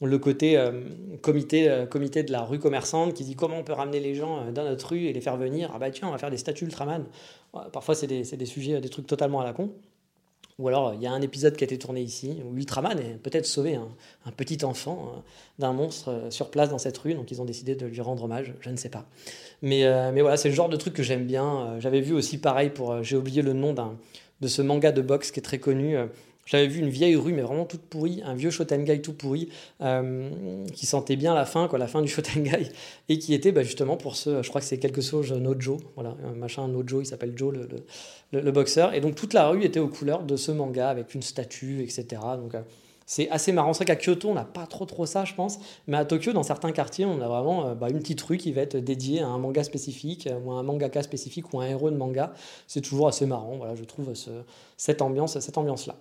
le 0.00 0.18
côté 0.18 0.58
comité, 1.20 1.84
comité 1.90 2.22
de 2.22 2.32
la 2.32 2.42
rue 2.42 2.58
commerçante 2.58 3.12
qui 3.12 3.24
dit 3.24 3.34
comment 3.34 3.58
on 3.58 3.62
peut 3.64 3.74
ramener 3.74 4.00
les 4.00 4.14
gens 4.14 4.50
dans 4.50 4.64
notre 4.64 4.90
rue 4.90 5.04
et 5.06 5.12
les 5.12 5.20
faire 5.20 5.36
venir. 5.36 5.70
Ah 5.74 5.78
bah 5.78 5.90
tiens, 5.90 6.08
on 6.08 6.12
va 6.12 6.18
faire 6.18 6.30
des 6.30 6.38
statues 6.38 6.64
Ultraman. 6.64 7.04
Parfois 7.72 7.94
c'est 7.94 8.06
des 8.06 8.46
sujets, 8.46 8.80
des 8.80 8.88
trucs 8.88 9.06
totalement 9.06 9.40
à 9.40 9.44
la 9.44 9.52
con. 9.52 9.70
Ou 10.60 10.68
alors, 10.68 10.94
il 10.94 11.02
y 11.02 11.06
a 11.06 11.10
un 11.12 11.20
épisode 11.20 11.56
qui 11.56 11.64
a 11.64 11.66
été 11.66 11.78
tourné 11.78 12.00
ici, 12.00 12.40
où 12.44 12.56
Ultraman 12.56 12.96
est 12.98 13.18
peut-être 13.20 13.44
sauvé 13.46 13.74
un, 13.74 13.88
un 14.24 14.30
petit 14.30 14.64
enfant 14.64 15.12
euh, 15.16 15.20
d'un 15.58 15.72
monstre 15.72 16.10
euh, 16.10 16.30
sur 16.30 16.50
place 16.50 16.70
dans 16.70 16.78
cette 16.78 16.96
rue, 16.96 17.14
donc 17.14 17.30
ils 17.32 17.42
ont 17.42 17.44
décidé 17.44 17.74
de 17.74 17.86
lui 17.86 18.00
rendre 18.00 18.22
hommage, 18.22 18.54
je 18.60 18.70
ne 18.70 18.76
sais 18.76 18.88
pas. 18.88 19.04
Mais, 19.62 19.84
euh, 19.84 20.12
mais 20.12 20.20
voilà, 20.20 20.36
c'est 20.36 20.48
le 20.48 20.54
genre 20.54 20.68
de 20.68 20.76
truc 20.76 20.94
que 20.94 21.02
j'aime 21.02 21.26
bien. 21.26 21.44
Euh, 21.66 21.80
J'avais 21.80 22.00
vu 22.00 22.14
aussi 22.14 22.38
pareil 22.38 22.70
pour, 22.70 23.02
j'ai 23.02 23.16
oublié 23.16 23.42
le 23.42 23.52
nom 23.52 23.72
d'un, 23.72 23.96
de 24.40 24.46
ce 24.46 24.62
manga 24.62 24.92
de 24.92 25.02
boxe 25.02 25.32
qui 25.32 25.40
est 25.40 25.42
très 25.42 25.58
connu. 25.58 25.96
J'avais 26.46 26.66
vu 26.66 26.80
une 26.80 26.88
vieille 26.90 27.16
rue, 27.16 27.32
mais 27.32 27.42
vraiment 27.42 27.64
toute 27.64 27.80
pourrie, 27.82 28.22
un 28.24 28.34
vieux 28.34 28.50
Shotengai 28.50 29.00
tout 29.00 29.14
pourri, 29.14 29.48
euh, 29.80 30.28
qui 30.74 30.84
sentait 30.86 31.16
bien 31.16 31.34
la 31.34 31.46
fin, 31.46 31.68
quoi, 31.68 31.78
la 31.78 31.86
fin 31.86 32.02
du 32.02 32.08
Shotengai, 32.14 32.68
et 33.08 33.18
qui 33.18 33.32
était 33.34 33.52
bah, 33.52 33.62
justement 33.62 33.96
pour 33.96 34.16
ce, 34.16 34.42
je 34.42 34.48
crois 34.48 34.60
que 34.60 34.66
c'est 34.66 34.78
quelque 34.78 35.00
chose 35.00 35.32
Nojo, 35.32 35.78
voilà, 35.94 36.16
un 36.24 36.34
machin 36.34 36.68
Nojo, 36.68 37.00
il 37.00 37.06
s'appelle 37.06 37.32
Joe, 37.36 37.54
le, 38.32 38.50
boxeur. 38.52 38.94
Et 38.94 39.00
donc 39.00 39.14
toute 39.14 39.32
la 39.32 39.48
rue 39.48 39.64
était 39.64 39.80
aux 39.80 39.88
couleurs 39.88 40.22
de 40.22 40.36
ce 40.36 40.52
manga, 40.52 40.88
avec 40.88 41.14
une 41.14 41.22
statue, 41.22 41.82
etc. 41.82 42.04
Donc 42.38 42.54
euh, 42.54 42.60
c'est 43.06 43.28
assez 43.30 43.52
marrant. 43.52 43.72
C'est 43.72 43.84
vrai 43.84 43.96
qu'à 43.96 44.02
Kyoto, 44.02 44.30
on 44.30 44.34
n'a 44.34 44.44
pas 44.44 44.66
trop 44.66 44.84
trop 44.86 45.06
ça, 45.06 45.24
je 45.24 45.34
pense. 45.34 45.58
Mais 45.86 45.96
à 45.96 46.04
Tokyo, 46.04 46.32
dans 46.32 46.42
certains 46.42 46.72
quartiers, 46.72 47.04
on 47.04 47.20
a 47.20 47.28
vraiment 47.28 47.68
euh, 47.68 47.74
bah, 47.74 47.88
une 47.90 47.98
petite 48.00 48.20
rue 48.22 48.36
qui 48.38 48.52
va 48.52 48.62
être 48.62 48.76
dédiée 48.76 49.20
à 49.20 49.28
un 49.28 49.38
manga 49.38 49.62
spécifique, 49.64 50.28
ou 50.44 50.52
à 50.52 50.56
un 50.56 50.62
mangaka 50.62 51.02
spécifique, 51.02 51.52
ou 51.52 51.60
à 51.60 51.64
un 51.64 51.68
héros 51.68 51.90
de 51.90 51.96
manga. 51.96 52.32
C'est 52.66 52.80
toujours 52.80 53.08
assez 53.08 53.26
marrant, 53.26 53.56
voilà, 53.56 53.74
je 53.74 53.84
trouve, 53.84 54.14
ce- 54.14 54.30
cette 54.76 55.02
ambiance, 55.02 55.38
cette 55.38 55.58
ambiance-là. 55.58 55.96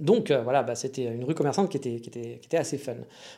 Donc 0.00 0.30
euh, 0.30 0.42
voilà, 0.42 0.62
bah, 0.62 0.74
c'était 0.74 1.04
une 1.04 1.24
rue 1.24 1.34
commerçante 1.34 1.70
qui 1.70 1.76
était, 1.76 2.56
assez 2.56 2.78
fun. 2.78 2.94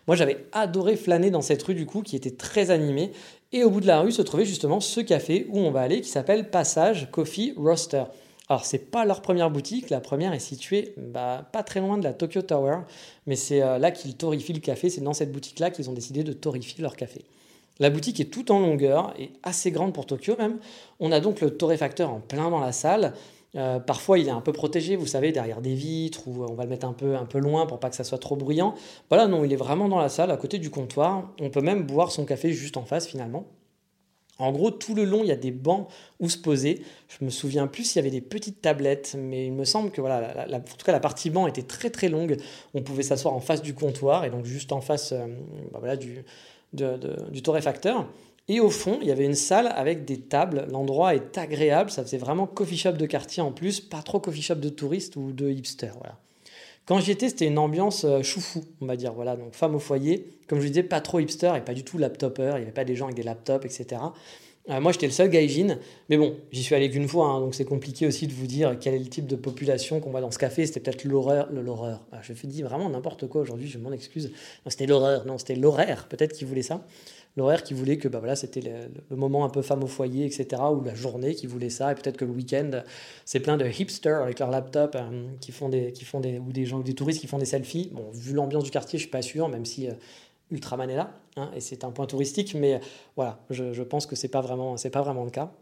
Moi 0.07 0.17
j'avais 0.17 0.47
adoré 0.53 0.97
flâner 0.97 1.31
dans 1.31 1.43
cette 1.43 1.63
rue 1.63 1.75
du 1.75 1.87
coup, 1.87 2.03
qui 2.03 2.17
était 2.17 2.31
très 2.31 2.71
animée. 2.71 3.13
Et 3.53 3.63
au 3.65 3.71
bout 3.71 3.81
de 3.81 3.87
la 3.87 4.01
rue 4.01 4.13
se 4.13 4.23
trouvait 4.23 4.45
justement 4.45 4.81
ce 4.81 5.01
café 5.01 5.47
où 5.51 5.59
on 5.59 5.71
va 5.71 5.81
aller, 5.81 6.01
qui 6.01 6.09
s'appelle 6.09 6.51
Passage 6.51 7.11
Coffee 7.11 7.55
Roaster. 7.57 8.05
Alors 8.49 8.65
c'est 8.65 8.91
pas 8.91 9.05
leur 9.05 9.23
première 9.23 9.51
boutique, 9.51 9.91
la 9.91 10.01
première 10.01 10.33
est 10.33 10.39
située 10.39 10.95
bah, 10.97 11.49
pas 11.53 11.63
très 11.63 11.81
loin 11.81 11.99
de 11.99 12.05
la 12.05 12.13
Tokyo 12.13 12.43
Tower, 12.43 12.79
mais 13.27 13.35
c'est 13.35 13.61
euh, 13.63 13.79
là 13.79 13.91
qu'ils 13.91 14.17
torrifient 14.17 14.53
le 14.53 14.61
café, 14.61 14.89
c'est 14.89 15.01
dans 15.01 15.15
cette 15.15 15.33
boutique-là 15.33 15.71
qu'ils 15.71 15.91
ont 15.91 15.95
décidé 15.95 16.23
de 16.23 16.33
torréfier 16.33 16.83
leur 16.83 16.97
café. 16.97 17.25
La 17.79 17.91
boutique 17.91 18.21
est 18.21 18.33
toute 18.33 18.51
en 18.51 18.61
longueur 18.61 19.13
et 19.19 19.31
assez 19.43 19.71
grande 19.71 19.93
pour 19.93 20.07
Tokyo 20.07 20.35
même. 20.39 20.59
On 21.01 21.13
a 21.13 21.21
donc 21.21 21.41
le 21.41 21.51
torréfacteur 21.51 22.11
en 22.11 22.21
plein 22.21 22.49
dans 22.51 22.61
la 22.61 22.73
salle. 22.73 23.13
Euh, 23.57 23.79
parfois, 23.81 24.19
il 24.19 24.29
est 24.29 24.33
un 24.33 24.41
peu 24.43 24.53
protégé, 24.53 24.97
vous 24.97 25.07
savez, 25.07 25.33
derrière 25.33 25.61
des 25.63 25.75
vitres, 25.75 26.29
ou 26.29 26.45
on 26.45 26.55
va 26.55 26.65
le 26.65 26.71
mettre 26.71 26.87
un 26.87 26.93
peu, 26.93 27.17
un 27.17 27.25
peu 27.25 27.39
loin 27.39 27.67
pour 27.67 27.81
pas 27.81 27.89
que 27.91 27.97
ça 27.97 28.05
soit 28.05 28.19
trop 28.19 28.37
bruyant. 28.37 28.75
Voilà, 29.09 29.27
non, 29.29 29.45
il 29.45 29.53
est 29.53 29.57
vraiment 29.57 29.89
dans 29.89 29.99
la 29.99 30.09
salle, 30.11 30.31
à 30.31 30.37
côté 30.37 30.59
du 30.59 30.71
comptoir. 30.71 31.33
On 31.41 31.51
peut 31.51 31.63
même 31.63 31.85
boire 31.87 32.11
son 32.13 32.25
café 32.27 32.53
juste 32.53 32.77
en 32.77 32.85
face, 32.85 33.07
finalement. 33.07 33.47
En 34.39 34.53
gros, 34.53 34.71
tout 34.71 34.95
le 34.95 35.05
long, 35.05 35.23
il 35.23 35.29
y 35.29 35.33
a 35.33 35.37
des 35.37 35.51
bancs 35.51 35.89
où 36.21 36.29
se 36.29 36.37
poser. 36.37 36.83
Je 37.09 37.25
me 37.25 37.31
souviens 37.31 37.67
plus 37.67 37.85
s'il 37.85 37.97
y 37.97 38.01
avait 38.01 38.11
des 38.11 38.21
petites 38.21 38.61
tablettes, 38.61 39.17
mais 39.19 39.47
il 39.47 39.53
me 39.53 39.65
semble 39.65 39.91
que 39.91 40.03
voilà, 40.03 40.47
la- 40.47 40.59
en 40.59 40.61
tout 40.61 40.85
cas, 40.85 40.93
la 40.93 41.01
partie 41.01 41.31
banc 41.31 41.47
était 41.47 41.63
très 41.63 41.89
très 41.89 42.11
longue. 42.11 42.37
On 42.75 42.83
pouvait 42.83 43.03
s'asseoir 43.03 43.33
en 43.35 43.41
face 43.41 43.63
du 43.63 43.73
comptoir 43.75 44.27
et 44.27 44.31
donc 44.31 44.45
juste 44.45 44.73
en 44.73 44.83
face 44.83 45.13
euh, 45.13 45.27
bah 45.73 45.79
voilà, 45.79 45.97
du, 45.97 46.23
du 46.73 47.43
torréfacteur. 47.43 48.07
Et 48.49 48.61
au 48.61 48.71
fond, 48.71 48.99
il 49.03 49.09
y 49.09 49.11
avait 49.11 49.25
une 49.25 49.35
salle 49.35 49.73
avec 49.75 50.05
des 50.05 50.21
tables. 50.21 50.67
L'endroit 50.71 51.15
est 51.15 51.37
agréable. 51.37 51.91
Ça 51.91 52.05
faisait 52.05 52.19
vraiment 52.19 52.47
coffee 52.47 52.77
shop 52.77 52.93
de 52.93 53.07
quartier 53.07 53.43
en 53.43 53.51
plus, 53.51 53.81
pas 53.81 54.03
trop 54.03 54.21
coffee 54.21 54.43
shop 54.43 54.57
de 54.57 54.69
touristes 54.69 55.17
ou 55.17 55.33
de 55.33 55.51
hipsters. 55.51 55.97
Quand 56.87 57.01
j'y 57.01 57.11
étais, 57.11 57.29
c'était 57.29 57.47
une 57.47 57.59
ambiance 57.59 58.05
euh, 58.05 58.23
choufou, 58.23 58.65
on 58.81 58.87
va 58.87 58.97
dire. 58.97 59.13
Voilà, 59.13 59.35
donc 59.35 59.55
femme 59.55 59.75
au 59.75 59.81
foyer. 59.81 60.31
Comme 60.47 60.61
je 60.61 60.69
disais, 60.69 60.85
pas 60.85 61.01
trop 61.01 61.19
hipster 61.19 61.53
et 61.57 61.61
pas 61.61 61.75
du 61.75 61.83
tout 61.83 61.99
laptopper. 61.99 62.53
Il 62.55 62.59
n'y 62.59 62.63
avait 62.63 62.71
pas 62.71 62.85
des 62.85 62.95
gens 62.95 63.07
avec 63.07 63.17
des 63.17 63.25
laptops, 63.25 63.65
etc. 63.65 64.01
Euh, 64.71 64.81
moi, 64.81 64.93
j'étais 64.93 65.07
le 65.07 65.13
seul 65.13 65.29
gaijin. 65.29 65.79
Mais 66.09 66.17
bon, 66.17 66.37
j'y 66.53 66.63
suis 66.63 66.77
allé 66.77 66.89
qu'une 66.89 67.09
fois, 67.09 67.27
hein, 67.27 67.41
donc 67.41 67.57
c'est 67.57 67.65
compliqué 67.65 68.07
aussi 68.07 68.29
de 68.29 68.33
vous 68.33 68.47
dire 68.47 68.77
quel 68.81 68.95
est 68.95 69.01
le 69.01 69.09
type 69.09 69.27
de 69.27 69.35
population 69.35 69.99
qu'on 69.99 70.11
voit 70.11 70.21
dans 70.21 70.31
ce 70.31 70.39
café. 70.39 70.65
C'était 70.65 70.79
peut-être 70.79 71.03
l'horreur. 71.03 71.49
L'horreur. 71.53 72.07
Ah, 72.13 72.21
je 72.23 72.33
dire 72.47 72.69
vraiment 72.69 72.89
n'importe 72.89 73.27
quoi 73.27 73.41
aujourd'hui, 73.41 73.69
je 73.69 73.79
m'en 73.79 73.91
excuse. 73.91 74.31
C'était 74.69 74.87
l'horreur. 74.87 75.27
Non, 75.27 75.39
c'était 75.39 75.57
l'horaire, 75.57 76.07
peut-être 76.09 76.35
qui 76.35 76.45
voulait 76.45 76.63
ça. 76.63 76.87
L'horaire 77.37 77.63
qui 77.63 77.75
voulait 77.75 77.99
que 77.99 78.09
bah 78.09 78.19
voilà, 78.19 78.35
c'était 78.35 78.63
le, 78.63 79.17
moment 79.17 79.45
un 79.45 79.51
peu 79.51 79.61
femme 79.61 79.85
au 79.85 79.87
foyer, 79.87 80.25
etc. 80.25 80.63
Ou 80.73 80.83
la 80.83 80.95
journée 80.95 81.35
qui 81.35 81.47
voulait 81.47 81.69
ça. 81.69 81.93
Et 81.93 81.95
peut-être 81.95 82.17
que 82.17 82.25
le 82.25 82.31
week-end, 82.31 82.83
c'est 83.27 83.41
plein 83.41 83.59
de 83.59 83.67
hipsters 83.67 84.23
avec 84.23 84.39
leur 84.39 84.51
laptop 84.51 84.95
euh, 84.95 85.27
qui 85.41 85.53
font 85.53 85.69
des, 85.69 85.93
qui 85.93 86.05
font 86.05 86.21
des, 86.21 86.39
ou 86.39 86.53
des 86.53 86.65
gens, 86.65 86.81
des 86.81 86.95
touristes 86.95 87.21
qui 87.21 87.27
font 87.27 87.39
des 87.39 87.45
selfies. 87.45 87.91
Bon, 87.93 88.11
vu 88.13 88.33
l'ambiance 88.33 88.65
du 88.65 88.71
quartier, 88.71 88.99
je 88.99 89.03
suis 89.03 89.11
pas 89.11 89.21
sûr, 89.21 89.49
même 89.49 89.67
si 89.67 89.87
euh, 89.87 89.93
Ultraman 90.51 90.89
est 90.89 90.97
là, 90.97 91.13
hein, 91.37 91.51
et 91.55 91.61
c'est 91.61 91.85
un 91.85 91.91
point 91.91 92.07
touristique, 92.07 92.55
mais 92.55 92.81
voilà, 93.17 93.41
je, 93.51 93.83
pense 93.83 94.07
que 94.07 94.15
c'est 94.15 94.29
pas 94.29 94.43
pas 94.43 95.03
vraiment 95.03 95.25
le 95.25 95.31
cas. 95.31 95.53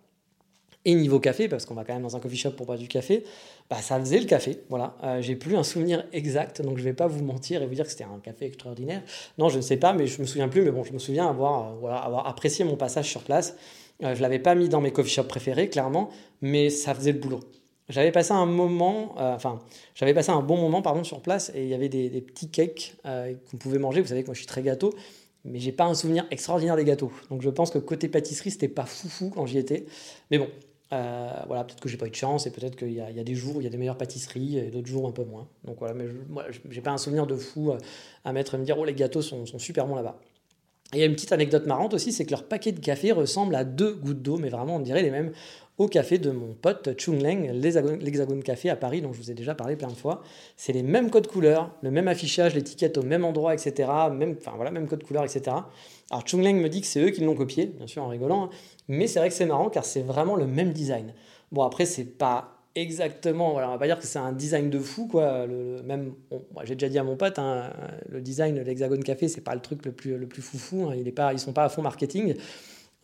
Et 0.85 0.95
niveau 0.95 1.19
café, 1.19 1.49
parce 1.49 1.65
qu'on 1.65 1.75
va 1.75 1.85
quand 1.85 1.95
même 1.95 2.03
dans 2.03 2.15
un 2.15 2.21
coffee 2.21 2.37
shop 2.37 2.51
pour 2.51 2.67
boire 2.67 2.77
du 2.77 2.89
café, 2.89 3.25
bah, 3.71 3.77
ça 3.81 3.99
faisait 3.99 4.21
le 4.21 4.27
café. 4.27 4.59
Voilà, 4.69 4.97
euh, 5.03 5.23
j'ai 5.23 5.37
plus 5.37 5.57
un 5.57 5.63
souvenir 5.63 6.05
exact, 6.13 6.61
donc 6.61 6.79
je 6.79 6.85
vais 6.85 6.93
pas 6.93 7.07
vous 7.07 7.25
mentir 7.25 7.63
et 7.63 7.67
vous 7.67 7.75
dire 7.75 7.85
que 7.85 7.91
c'était 7.91 8.05
un 8.05 8.21
café 8.23 8.47
extraordinaire. 8.47 9.03
Non, 9.39 9.49
je 9.49 9.57
ne 9.57 9.63
sais 9.63 9.79
pas, 9.79 9.93
mais 9.95 10.07
je 10.07 10.21
me 10.21 10.27
souviens 10.27 10.49
plus. 10.49 10.63
Mais 10.63 10.71
bon, 10.71 10.85
je 10.85 10.93
me 10.93 10.99
souviens 10.99 11.27
avoir, 11.27 11.75
euh, 11.83 11.89
avoir 11.89 12.27
apprécié 12.27 12.65
mon 12.65 12.77
passage 12.77 13.09
sur 13.09 13.23
place. 13.23 13.57
Euh, 14.03 14.15
je 14.15 14.23
l'avais 14.23 14.39
pas 14.39 14.55
mis 14.55 14.69
dans 14.69 14.81
mes 14.81 14.93
coffee 14.93 15.11
shops 15.11 15.29
préférés, 15.29 15.71
clairement, 15.71 16.11
mais 16.43 16.69
ça 16.69 16.95
faisait 16.95 17.13
le 17.13 17.19
boulot. 17.19 17.41
J'avais 17.89 18.13
passé 18.13 18.33
un 18.33 18.47
moment, 18.47 19.15
enfin, 19.19 19.59
j'avais 19.95 20.15
passé 20.15 20.31
un 20.31 20.41
bon 20.41 20.57
moment, 20.57 20.81
pardon, 20.81 21.05
sur 21.05 21.21
place, 21.21 21.53
et 21.55 21.65
il 21.65 21.69
y 21.69 21.75
avait 21.75 21.91
des, 21.91 22.09
petits 22.23 22.51
cakes 22.51 22.97
qu'on 23.05 23.59
pouvait 23.59 23.79
manger. 23.79 24.01
Vous 24.01 24.09
savez 24.09 24.23
que 24.23 24.29
moi, 24.29 24.35
je 24.35 24.39
suis 24.39 24.47
très 24.47 24.63
gâteau 24.63 24.95
mais 25.45 25.59
j'ai 25.59 25.73
pas 25.73 25.85
un 25.85 25.93
souvenir 25.93 26.27
extraordinaire 26.31 26.77
des 26.77 26.85
gâteaux. 26.85 27.13
Donc 27.31 27.43
je 27.43 27.51
pense 27.51 27.71
que 27.71 27.77
côté 27.79 28.09
pâtisserie, 28.09 28.51
c'était 28.51 28.69
pas 28.69 28.87
foufou 28.87 29.29
quand 29.29 29.45
j'y 29.45 29.59
étais. 29.59 29.85
Mais 30.31 30.39
bon, 30.39 30.49
euh, 30.93 31.31
voilà, 31.47 31.65
peut-être 31.65 31.81
que 31.81 31.89
j'ai 31.89 31.97
pas 31.97 32.07
eu 32.07 32.11
de 32.11 32.15
chance 32.15 32.47
et 32.47 32.51
peut-être 32.51 32.77
qu'il 32.77 32.93
y, 32.93 33.01
a 33.01 33.25
des 33.25 33.35
jours 33.35 33.57
où 33.57 33.61
il 33.61 33.65
y 33.65 33.67
a 33.67 33.71
des 33.71 33.79
meilleures 33.79 33.97
pâtisseries 33.97 34.59
et 34.59 34.71
d'autres 34.71 34.87
jours 34.87 35.09
un 35.09 35.13
peu 35.13 35.25
moins. 35.25 35.49
Donc 35.65 35.79
voilà, 35.79 35.95
mais 35.95 36.07
je, 36.07 36.15
moi, 36.29 36.45
j'ai 36.71 36.81
pas 36.81 36.91
un 36.91 36.99
souvenir 36.99 37.27
de 37.27 37.37
fou 37.37 37.71
euh, 37.71 37.79
à 38.25 38.33
mettre 38.33 38.55
et 38.55 38.59
me 38.59 38.65
dire 38.65 38.79
oh 38.79 38.85
les 38.85 38.95
gâteaux 38.95 39.23
sont, 39.23 39.47
sont 39.47 39.59
super 39.59 39.87
bons 39.87 39.97
là-bas. 39.97 40.19
Et 40.93 40.99
il 40.99 41.01
y 41.01 41.03
a 41.03 41.07
une 41.07 41.15
petite 41.15 41.33
anecdote 41.33 41.67
marrante 41.67 41.95
aussi, 41.95 42.13
c'est 42.13 42.25
que 42.25 42.31
leur 42.31 42.47
paquet 42.47 42.71
de 42.71 42.79
café 42.79 43.11
ressemble 43.13 43.55
à 43.57 43.65
deux 43.65 43.95
gouttes 43.95 44.23
d'eau, 44.23 44.37
mais 44.37 44.51
vraiment 44.51 44.77
on 44.77 44.81
dirait 44.81 45.03
les 45.03 45.11
mêmes 45.11 45.33
au 45.79 45.89
café 45.89 46.19
de 46.19 46.31
mon 46.31 46.55
pote 46.55 46.91
Chung 46.99 47.21
Leng, 47.21 47.51
l'Hexagone 47.53 48.43
Café 48.43 48.71
à 48.71 48.77
Paris, 48.77 49.03
dont 49.03 49.13
je 49.13 49.19
vous 49.19 49.31
ai 49.31 49.35
déjà 49.35 49.55
parlé 49.55 49.75
plein 49.75 49.89
de 49.89 49.95
fois. 49.95 50.23
C'est 50.57 50.73
les 50.73 50.85
mêmes 50.85 51.11
codes 51.11 51.27
couleurs, 51.27 51.75
le 51.83 51.91
même 51.91 52.07
affichage, 52.07 52.55
l'étiquette 52.55 52.97
au 52.97 53.03
même 53.03 53.25
endroit, 53.25 53.55
etc. 53.55 53.89
Même, 54.13 54.37
enfin 54.39 54.53
voilà, 54.55 54.71
même 54.71 54.87
code 54.87 55.03
couleur, 55.03 55.25
etc. 55.25 55.57
Alors 56.11 56.27
Chung 56.27 56.43
Leng 56.43 56.61
me 56.61 56.69
dit 56.69 56.81
que 56.81 56.87
c'est 56.87 57.01
eux 57.01 57.11
qui 57.11 57.23
l'ont 57.23 57.35
copié, 57.35 57.67
bien 57.67 57.87
sûr 57.87 58.05
en 58.05 58.09
rigolant, 58.09 58.45
hein. 58.45 58.51
mais 58.89 59.07
c'est 59.09 59.19
vrai 59.19 59.29
que 59.29 59.35
c'est 59.35 59.47
marrant 59.47 59.69
car 59.69 59.85
c'est 59.85 60.03
vraiment 60.03 60.37
le 60.37 60.47
même 60.47 60.73
design. 60.73 61.13
Bon 61.51 61.63
après 61.63 61.87
c'est 61.87 62.05
pas 62.05 62.51
exactement, 62.77 63.53
voilà, 63.53 63.69
on 63.69 63.73
va 63.73 63.79
pas 63.79 63.87
dire 63.87 63.99
que 63.99 64.07
c'est 64.07 64.19
un 64.19 64.33
design 64.33 64.71
de 64.71 64.79
fou 64.79 65.09
quoi. 65.09 65.47
Le, 65.47 65.83
même, 65.83 66.15
j'ai 66.65 66.75
déjà 66.75 66.89
dit 66.89 66.99
à 66.99 67.05
mon 67.05 67.17
pote, 67.17 67.39
hein, 67.39 67.73
le 68.09 68.21
design 68.21 68.55
de 68.55 68.61
l'Hexagone 68.61 69.03
Café 69.03 69.27
c'est 69.27 69.41
pas 69.41 69.55
le 69.55 69.61
truc 69.61 69.85
le 69.87 69.93
plus 69.93 70.17
le 70.17 70.27
plus 70.29 70.43
foufou, 70.43 70.89
hein. 70.89 70.95
il 70.95 71.13
pas, 71.13 71.33
ils 71.33 71.39
sont 71.41 71.53
pas 71.53 71.65
à 71.65 71.69
fond 71.69 71.83
marketing. 71.83 72.37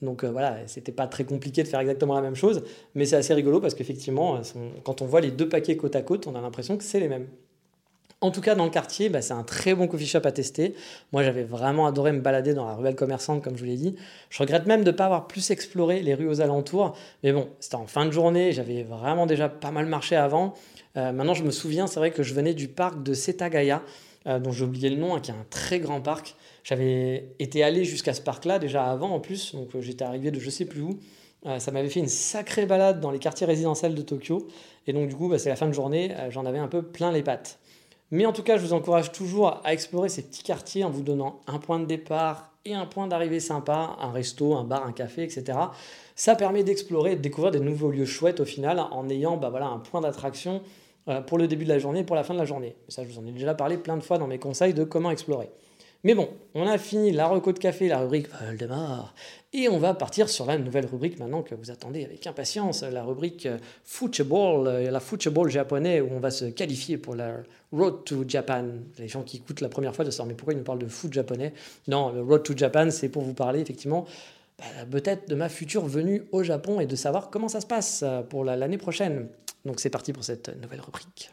Donc 0.03 0.25
euh, 0.25 0.31
voilà, 0.31 0.57
c'était 0.67 0.93
pas 0.93 1.07
très 1.07 1.25
compliqué 1.25 1.63
de 1.63 1.69
faire 1.69 1.81
exactement 1.81 2.15
la 2.15 2.23
même 2.23 2.37
chose, 2.37 2.63
mais 2.95 3.05
c'est 3.05 3.17
assez 3.17 3.35
rigolo 3.35 3.61
parce 3.61 3.75
qu'effectivement, 3.75 4.41
quand 4.85 5.03
on 5.03 5.07
voit 5.07 5.21
les 5.21 5.31
deux 5.31 5.49
paquets 5.49 5.77
côte 5.77 5.97
à 5.97 6.03
côte, 6.03 6.27
on 6.27 6.35
a 6.35 6.41
l'impression 6.41 6.77
que 6.77 6.85
c'est 6.85 7.01
les 7.01 7.09
mêmes. 7.09 7.27
En 8.23 8.31
tout 8.31 8.43
cas, 8.43 8.55
dans 8.55 8.65
le 8.65 8.71
quartier, 8.71 9.09
bah, 9.09 9.23
c'est 9.23 9.33
un 9.33 9.43
très 9.45 9.75
bon 9.75 9.87
coffee 9.87 10.07
shop 10.07 10.21
à 10.25 10.33
tester. 10.33 10.75
Moi, 11.11 11.23
j'avais 11.23 11.43
vraiment 11.43 11.87
adoré 11.87 12.13
me 12.13 12.21
balader 12.21 12.53
dans 12.53 12.67
la 12.67 12.75
ruelle 12.75 12.95
commerçante, 12.95 13.43
comme 13.43 13.57
je 13.57 13.61
vous 13.61 13.67
l'ai 13.67 13.77
dit. 13.77 13.97
Je 14.29 14.39
regrette 14.41 14.67
même 14.67 14.85
de 14.85 14.91
ne 14.91 14.97
pas 14.97 15.07
avoir 15.07 15.27
plus 15.27 15.51
exploré 15.51 16.03
les 16.03 16.13
rues 16.13 16.29
aux 16.29 16.43
alentours. 16.43 16.95
Mais 17.23 17.33
bon, 17.33 17.49
c'était 17.61 17.77
en 17.77 17.87
fin 17.87 18.05
de 18.05 18.11
journée, 18.11 18.53
j'avais 18.53 18.83
vraiment 18.83 19.25
déjà 19.25 19.49
pas 19.49 19.71
mal 19.71 19.87
marché 19.87 20.17
avant. 20.17 20.53
Euh, 20.99 21.13
maintenant, 21.13 21.33
je 21.33 21.45
me 21.45 21.51
souviens, 21.51 21.87
c'est 21.87 21.99
vrai 21.99 22.11
que 22.11 22.23
je 22.23 22.35
venais 22.35 22.53
du 22.53 22.69
parc 22.69 23.03
de 23.03 23.15
Setagaya, 23.15 23.83
euh, 24.27 24.39
dont 24.39 24.53
j'ai 24.53 24.67
oublié 24.67 24.91
le 24.91 24.97
nom, 24.97 25.15
hein, 25.15 25.21
qui 25.21 25.31
est 25.31 25.35
un 25.35 25.47
très 25.49 25.81
grand 25.81 26.03
parc. 26.03 26.37
J'avais 26.65 27.33
été 27.39 27.63
allé 27.63 27.85
jusqu'à 27.85 28.15
ce 28.15 28.21
parc-là 28.21 28.59
déjà 28.59 28.85
avant 28.85 29.11
en 29.11 29.21
plus, 29.21 29.55
donc 29.55 29.75
euh, 29.75 29.81
j'étais 29.81 30.05
arrivé 30.05 30.31
de 30.31 30.39
je 30.39 30.51
sais 30.51 30.65
plus 30.65 30.83
où. 30.83 30.99
Euh, 31.47 31.59
ça 31.59 31.71
m'avait 31.71 31.89
fait 31.89 32.01
une 32.01 32.09
sacrée 32.09 32.67
balade 32.67 33.01
dans 33.01 33.11
les 33.11 33.19
quartiers 33.19 33.47
résidentiels 33.47 33.95
de 33.95 34.03
Tokyo. 34.03 34.47
Et 34.87 34.93
donc 34.93 35.09
du 35.09 35.17
coup, 35.17 35.29
bah, 35.29 35.39
c'est 35.39 35.49
la 35.49 35.57
fin 35.57 35.67
de 35.67 35.73
journée, 35.73 36.15
euh, 36.17 36.31
j'en 36.31 36.45
avais 36.45 36.59
un 36.59 36.69
peu 36.69 36.83
plein 36.83 37.13
les 37.13 37.23
pattes. 37.23 37.59
Mais 38.11 38.27
en 38.27 38.33
tout 38.33 38.43
cas, 38.43 38.59
je 38.59 38.63
vous 38.63 38.73
encourage 38.73 39.13
toujours 39.13 39.61
à 39.65 39.73
explorer 39.73 40.09
ces 40.09 40.23
petits 40.23 40.43
quartiers 40.43 40.85
en 40.85 40.91
vous 40.91 41.03
donnant 41.03 41.41
un 41.47 41.59
point 41.59 41.79
de 41.79 41.87
départ 41.87 42.53
et 42.65 42.75
un 42.75 42.85
point 42.85 43.07
d'arrivée 43.07 43.41
sympa, 43.41 43.97
un 44.01 44.11
resto, 44.11 44.55
un 44.55 44.65
bar, 44.65 44.85
un 44.85 44.93
café, 44.93 45.23
etc. 45.23 45.59
Ça 46.15 46.35
permet 46.35 46.63
d'explorer 46.63 47.17
de 47.17 47.23
découvrir 47.23 47.53
des 47.53 47.61
nouveaux 47.61 47.91
lieux 47.91 48.05
chouettes 48.05 48.41
au 48.41 48.45
final 48.45 48.81
en 48.91 49.09
ayant 49.09 49.39
bah, 49.39 49.49
voilà, 49.49 49.69
un 49.69 49.79
point 49.79 50.03
d'attraction 50.03 50.61
pour 51.27 51.39
le 51.39 51.49
début 51.49 51.65
de 51.65 51.71
la 51.71 51.79
journée 51.79 52.01
et 52.01 52.05
pour 52.05 52.15
la 52.15 52.23
fin 52.23 52.35
de 52.35 52.39
la 52.39 52.45
journée. 52.45 52.77
Ça, 52.89 53.03
je 53.03 53.09
vous 53.09 53.19
en 53.19 53.27
ai 53.27 53.33
déjà 53.33 53.55
parlé 53.55 53.79
plein 53.79 53.97
de 53.97 54.03
fois 54.03 54.19
dans 54.19 54.27
mes 54.27 54.39
conseils 54.39 54.75
de 54.75 54.85
comment 54.85 55.11
explorer. 55.11 55.51
Mais 56.03 56.15
bon, 56.15 56.31
on 56.55 56.67
a 56.67 56.79
fini 56.79 57.13
la 57.13 57.27
reco 57.27 57.53
de 57.53 57.59
café, 57.59 57.89
la 57.89 57.99
rubrique 57.99 58.29
Voldemort, 58.41 59.15
et 59.53 59.69
on 59.69 59.79
va 59.79 59.93
partir 59.93 60.31
sur 60.31 60.47
la 60.47 60.57
nouvelle 60.57 60.87
rubrique 60.87 61.19
maintenant 61.19 61.43
que 61.43 61.55
vous 61.55 61.71
attendez 61.71 62.05
avec 62.05 62.27
impatience, 62.27 62.83
la 62.83 63.05
rubrique 63.05 63.45
euh, 63.45 63.59
Football, 63.85 64.67
euh, 64.67 64.91
la 64.91 65.01
Football 65.01 65.51
japonais, 65.51 66.01
où 66.01 66.09
on 66.13 66.21
va 66.21 66.31
se 66.31 66.47
qualifier 66.47 66.97
pour 66.97 67.17
la 67.17 67.35
Road 67.71 68.05
to 68.05 68.25
Japan. 68.27 68.65
Les 68.99 69.09
gens 69.09 69.23
qui 69.23 69.39
écoutent 69.39 69.61
la 69.61 69.69
première 69.69 69.95
fois 69.95 70.07
de 70.07 70.11
ça, 70.11 70.25
mais 70.25 70.33
pourquoi 70.35 70.55
ils 70.55 70.59
nous 70.59 70.65
parlent 70.65 70.79
de 70.79 70.89
foot 70.89 71.13
japonais? 71.13 71.53
Non, 71.89 72.13
le 72.13 72.23
Road 72.23 72.45
to 72.45 72.57
Japan, 72.57 72.91
c'est 72.91 73.11
pour 73.11 73.23
vous 73.23 73.35
parler 73.35 73.61
effectivement 73.61 74.07
bah, 74.59 74.65
peut-être 74.91 75.29
de 75.29 75.35
ma 75.35 75.49
future 75.49 75.85
venue 75.85 76.25
au 76.33 76.43
Japon 76.43 76.81
et 76.81 76.87
de 76.87 76.97
savoir 76.97 77.29
comment 77.29 77.49
ça 77.49 77.61
se 77.61 77.67
passe 77.67 78.03
euh, 78.05 78.23
pour 78.23 78.45
l'année 78.45 78.79
prochaine. 78.79 79.29
Donc 79.67 79.81
c'est 79.81 79.91
parti 79.91 80.13
pour 80.13 80.25
cette 80.25 80.49
nouvelle 80.63 80.81
rubrique. 80.81 81.31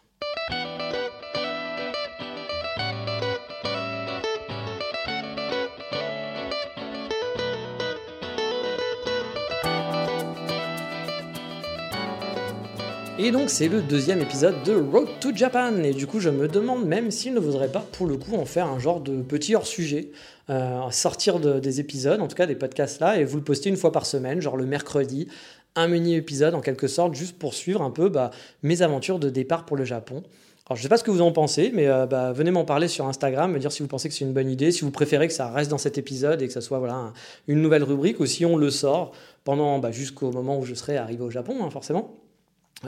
Et 13.19 13.31
donc 13.31 13.49
c'est 13.49 13.67
le 13.67 13.81
deuxième 13.81 14.21
épisode 14.21 14.61
de 14.63 14.75
Road 14.75 15.07
to 15.19 15.35
Japan. 15.35 15.75
Et 15.83 15.93
du 15.93 16.05
coup 16.05 16.19
je 16.19 16.29
me 16.29 16.47
demande 16.47 16.85
même 16.85 17.09
s'il 17.09 17.33
ne 17.33 17.39
vaudrait 17.39 17.71
pas 17.71 17.83
pour 17.91 18.05
le 18.05 18.15
coup 18.15 18.35
en 18.35 18.45
faire 18.45 18.67
un 18.67 18.77
genre 18.77 19.01
de 19.01 19.23
petit 19.23 19.55
hors-sujet, 19.55 20.11
euh, 20.51 20.81
sortir 20.91 21.39
des 21.39 21.79
épisodes, 21.79 22.21
en 22.21 22.27
tout 22.27 22.35
cas 22.35 22.45
des 22.45 22.53
podcasts 22.55 22.99
là, 22.99 23.19
et 23.19 23.23
vous 23.23 23.37
le 23.37 23.43
poster 23.43 23.69
une 23.69 23.75
fois 23.75 23.91
par 23.91 24.05
semaine, 24.05 24.39
genre 24.39 24.55
le 24.55 24.67
mercredi, 24.67 25.27
un 25.75 25.87
mini 25.87 26.13
épisode 26.13 26.53
en 26.53 26.61
quelque 26.61 26.87
sorte, 26.87 27.15
juste 27.15 27.39
pour 27.39 27.55
suivre 27.55 27.81
un 27.81 27.89
peu 27.89 28.09
bah, 28.09 28.29
mes 28.61 28.83
aventures 28.83 29.17
de 29.17 29.31
départ 29.31 29.65
pour 29.65 29.77
le 29.77 29.83
Japon. 29.83 30.21
Alors 30.69 30.77
je 30.77 30.83
sais 30.83 30.89
pas 30.89 30.97
ce 30.97 31.03
que 31.03 31.09
vous 31.09 31.21
en 31.21 31.31
pensez, 31.31 31.71
mais 31.73 31.87
euh, 31.87 32.05
bah, 32.05 32.33
venez 32.33 32.51
m'en 32.51 32.65
parler 32.65 32.87
sur 32.87 33.07
Instagram, 33.07 33.51
me 33.51 33.57
dire 33.57 33.71
si 33.71 33.81
vous 33.81 33.89
pensez 33.89 34.09
que 34.09 34.13
c'est 34.13 34.25
une 34.25 34.33
bonne 34.33 34.49
idée, 34.49 34.71
si 34.71 34.81
vous 34.81 34.91
préférez 34.91 35.27
que 35.27 35.33
ça 35.33 35.49
reste 35.49 35.71
dans 35.71 35.79
cet 35.79 35.97
épisode 35.97 36.43
et 36.43 36.47
que 36.47 36.53
ça 36.53 36.61
soit 36.61 36.77
voilà, 36.77 37.13
une 37.47 37.63
nouvelle 37.63 37.83
rubrique, 37.83 38.19
ou 38.19 38.27
si 38.27 38.45
on 38.45 38.57
le 38.57 38.69
sort 38.69 39.11
pendant 39.43 39.79
bah, 39.79 39.89
jusqu'au 39.89 40.31
moment 40.31 40.59
où 40.59 40.65
je 40.65 40.75
serai 40.75 40.97
arrivé 40.97 41.23
au 41.23 41.31
Japon, 41.31 41.55
hein, 41.63 41.71
forcément 41.71 42.26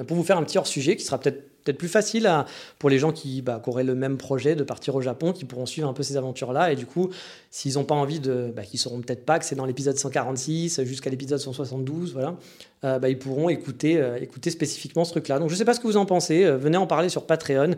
pour 0.07 0.17
vous 0.17 0.23
faire 0.23 0.37
un 0.37 0.43
petit 0.43 0.57
hors-sujet 0.57 0.95
qui 0.95 1.03
sera 1.03 1.19
peut-être 1.19 1.49
peut 1.63 1.73
plus 1.73 1.87
facile 1.87 2.29
pour 2.77 2.89
les 2.89 2.99
gens 2.99 3.11
qui, 3.11 3.41
bah, 3.41 3.61
auraient 3.67 3.83
le 3.83 3.95
même 3.95 4.17
projet 4.17 4.55
de 4.55 4.63
partir 4.63 4.95
au 4.95 5.01
Japon, 5.01 5.33
qui 5.33 5.45
pourront 5.45 5.65
suivre 5.65 5.87
un 5.87 5.93
peu 5.93 6.03
ces 6.03 6.17
aventures-là. 6.17 6.71
Et 6.71 6.75
du 6.75 6.85
coup, 6.85 7.09
s'ils 7.49 7.75
n'ont 7.75 7.83
pas 7.83 7.95
envie 7.95 8.19
de. 8.19 8.51
Bah, 8.55 8.63
qu'ils 8.63 8.79
sauront 8.79 9.01
peut-être 9.01 9.25
pas 9.25 9.39
que 9.39 9.45
c'est 9.45 9.55
dans 9.55 9.65
l'épisode 9.65 9.97
146 9.97 10.83
jusqu'à 10.83 11.09
l'épisode 11.09 11.39
172, 11.39 12.13
voilà, 12.13 12.35
euh, 12.83 12.99
bah, 12.99 13.09
ils 13.09 13.19
pourront 13.19 13.49
écouter, 13.49 13.97
euh, 13.97 14.19
écouter 14.19 14.49
spécifiquement 14.49 15.05
ce 15.05 15.11
truc-là. 15.11 15.39
Donc 15.39 15.49
je 15.49 15.53
ne 15.53 15.57
sais 15.57 15.65
pas 15.65 15.73
ce 15.73 15.79
que 15.79 15.87
vous 15.87 15.97
en 15.97 16.05
pensez. 16.05 16.45
Euh, 16.45 16.57
venez 16.57 16.77
en 16.77 16.87
parler 16.87 17.09
sur 17.09 17.25
Patreon. 17.25 17.75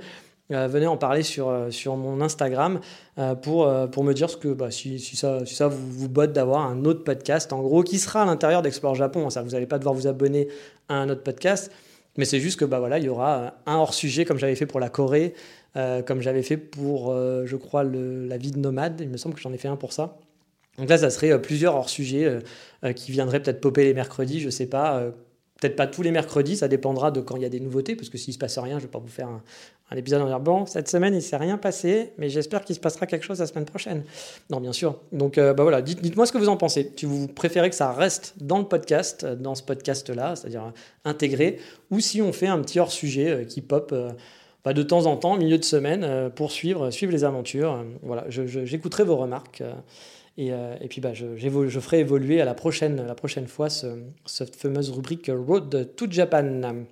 venez 0.49 0.87
en 0.87 0.97
parler 0.97 1.23
sur, 1.23 1.49
sur 1.69 1.95
mon 1.95 2.19
Instagram 2.19 2.81
pour, 3.41 3.71
pour 3.89 4.03
me 4.03 4.13
dire 4.13 4.29
ce 4.29 4.35
que, 4.35 4.49
bah, 4.49 4.69
si, 4.69 4.99
si, 4.99 5.15
ça, 5.15 5.45
si 5.45 5.55
ça 5.55 5.69
vous, 5.69 5.89
vous 5.89 6.09
botte 6.09 6.33
d'avoir 6.33 6.65
un 6.65 6.83
autre 6.83 7.05
podcast, 7.05 7.53
en 7.53 7.61
gros, 7.61 7.83
qui 7.83 7.99
sera 7.99 8.23
à 8.23 8.25
l'intérieur 8.25 8.61
d'Explore 8.61 8.95
Japon. 8.95 9.29
Ça, 9.29 9.43
vous 9.43 9.51
n'allez 9.51 9.65
pas 9.65 9.77
devoir 9.77 9.95
vous 9.95 10.07
abonner 10.07 10.49
à 10.89 10.95
un 10.95 11.09
autre 11.09 11.23
podcast. 11.23 11.71
Mais 12.17 12.25
c'est 12.25 12.39
juste 12.39 12.59
que 12.59 12.65
bah 12.65 12.79
voilà, 12.79 12.97
il 12.97 13.05
y 13.05 13.09
aura 13.09 13.55
un 13.65 13.75
hors 13.75 13.93
sujet 13.93 14.25
comme 14.25 14.37
j'avais 14.37 14.55
fait 14.55 14.65
pour 14.65 14.79
la 14.79 14.89
Corée, 14.89 15.33
euh, 15.77 16.01
comme 16.01 16.21
j'avais 16.21 16.43
fait 16.43 16.57
pour, 16.57 17.11
euh, 17.11 17.45
je 17.45 17.55
crois, 17.55 17.83
la 17.83 18.37
vie 18.37 18.51
de 18.51 18.59
nomade. 18.59 18.99
Il 19.01 19.09
me 19.09 19.17
semble 19.17 19.35
que 19.35 19.41
j'en 19.41 19.53
ai 19.53 19.57
fait 19.57 19.69
un 19.69 19.77
pour 19.77 19.93
ça. 19.93 20.17
Donc 20.77 20.89
là, 20.89 20.97
ça 20.97 21.09
serait 21.09 21.31
euh, 21.31 21.37
plusieurs 21.37 21.75
hors 21.75 21.89
sujets 21.89 22.39
qui 22.95 23.11
viendraient 23.11 23.41
peut-être 23.41 23.61
popper 23.61 23.83
les 23.83 23.93
mercredis, 23.93 24.39
je 24.39 24.49
sais 24.49 24.67
pas. 24.67 25.03
Peut-être 25.61 25.75
pas 25.75 25.87
tous 25.87 26.01
les 26.01 26.11
mercredis, 26.11 26.57
ça 26.57 26.67
dépendra 26.67 27.11
de 27.11 27.21
quand 27.21 27.37
il 27.37 27.43
y 27.43 27.45
a 27.45 27.49
des 27.49 27.59
nouveautés, 27.59 27.95
parce 27.95 28.09
que 28.09 28.17
s'il 28.17 28.33
se 28.33 28.39
passe 28.39 28.57
rien, 28.57 28.79
je 28.79 28.85
vais 28.85 28.91
pas 28.91 28.99
vous 28.99 29.07
faire 29.07 29.27
un, 29.27 29.41
épisode 29.95 30.21
en 30.21 30.25
disant 30.25 30.39
bon 30.39 30.65
cette 30.65 30.87
semaine 30.87 31.13
il 31.13 31.21
s'est 31.21 31.35
rien 31.35 31.57
passé 31.57 32.13
mais 32.17 32.29
j'espère 32.29 32.63
qu'il 32.63 32.73
se 32.73 32.79
passera 32.79 33.05
quelque 33.07 33.25
chose 33.25 33.39
la 33.39 33.45
semaine 33.45 33.65
prochaine. 33.65 34.05
Non 34.49 34.61
bien 34.61 34.71
sûr. 34.71 34.95
Donc 35.11 35.35
bah 35.35 35.53
voilà 35.57 35.81
dites, 35.81 36.15
moi 36.15 36.25
ce 36.25 36.31
que 36.31 36.37
vous 36.37 36.47
en 36.47 36.55
pensez. 36.55 36.93
Si 36.95 37.05
vous 37.05 37.27
préférez 37.27 37.69
que 37.69 37.75
ça 37.75 37.91
reste 37.91 38.35
dans 38.39 38.59
le 38.59 38.63
podcast 38.63 39.25
dans 39.25 39.53
ce 39.53 39.63
podcast 39.63 40.09
là 40.09 40.37
c'est-à-dire 40.37 40.71
intégré 41.03 41.59
ou 41.89 41.99
si 41.99 42.21
on 42.21 42.31
fait 42.31 42.47
un 42.47 42.59
petit 42.59 42.79
hors 42.79 42.89
sujet 42.89 43.45
qui 43.49 43.59
pop 43.59 43.93
bah, 44.63 44.71
de 44.71 44.81
temps 44.81 45.07
en 45.07 45.17
temps 45.17 45.35
milieu 45.35 45.57
de 45.57 45.65
semaine 45.65 46.31
pour 46.37 46.53
suivre 46.53 46.89
suivre 46.89 47.11
les 47.11 47.25
aventures. 47.25 47.83
Voilà 48.01 48.23
j'écouterai 48.29 49.03
vos 49.03 49.17
remarques 49.17 49.61
et, 50.37 50.49
et, 50.49 50.87
puis 50.87 51.01
bah, 51.01 51.13
je, 51.13 51.79
ferai 51.79 51.99
évoluer 51.99 52.41
à 52.41 52.45
la 52.45 52.53
prochaine, 52.53 53.05
la 53.05 53.15
prochaine 53.15 53.47
fois 53.47 53.69
ce, 53.69 54.03
cette 54.25 54.55
fameuse 54.55 54.89
rubrique 54.89 55.29
Road 55.29 55.89
to 55.95 56.05
Japan. 56.09 56.85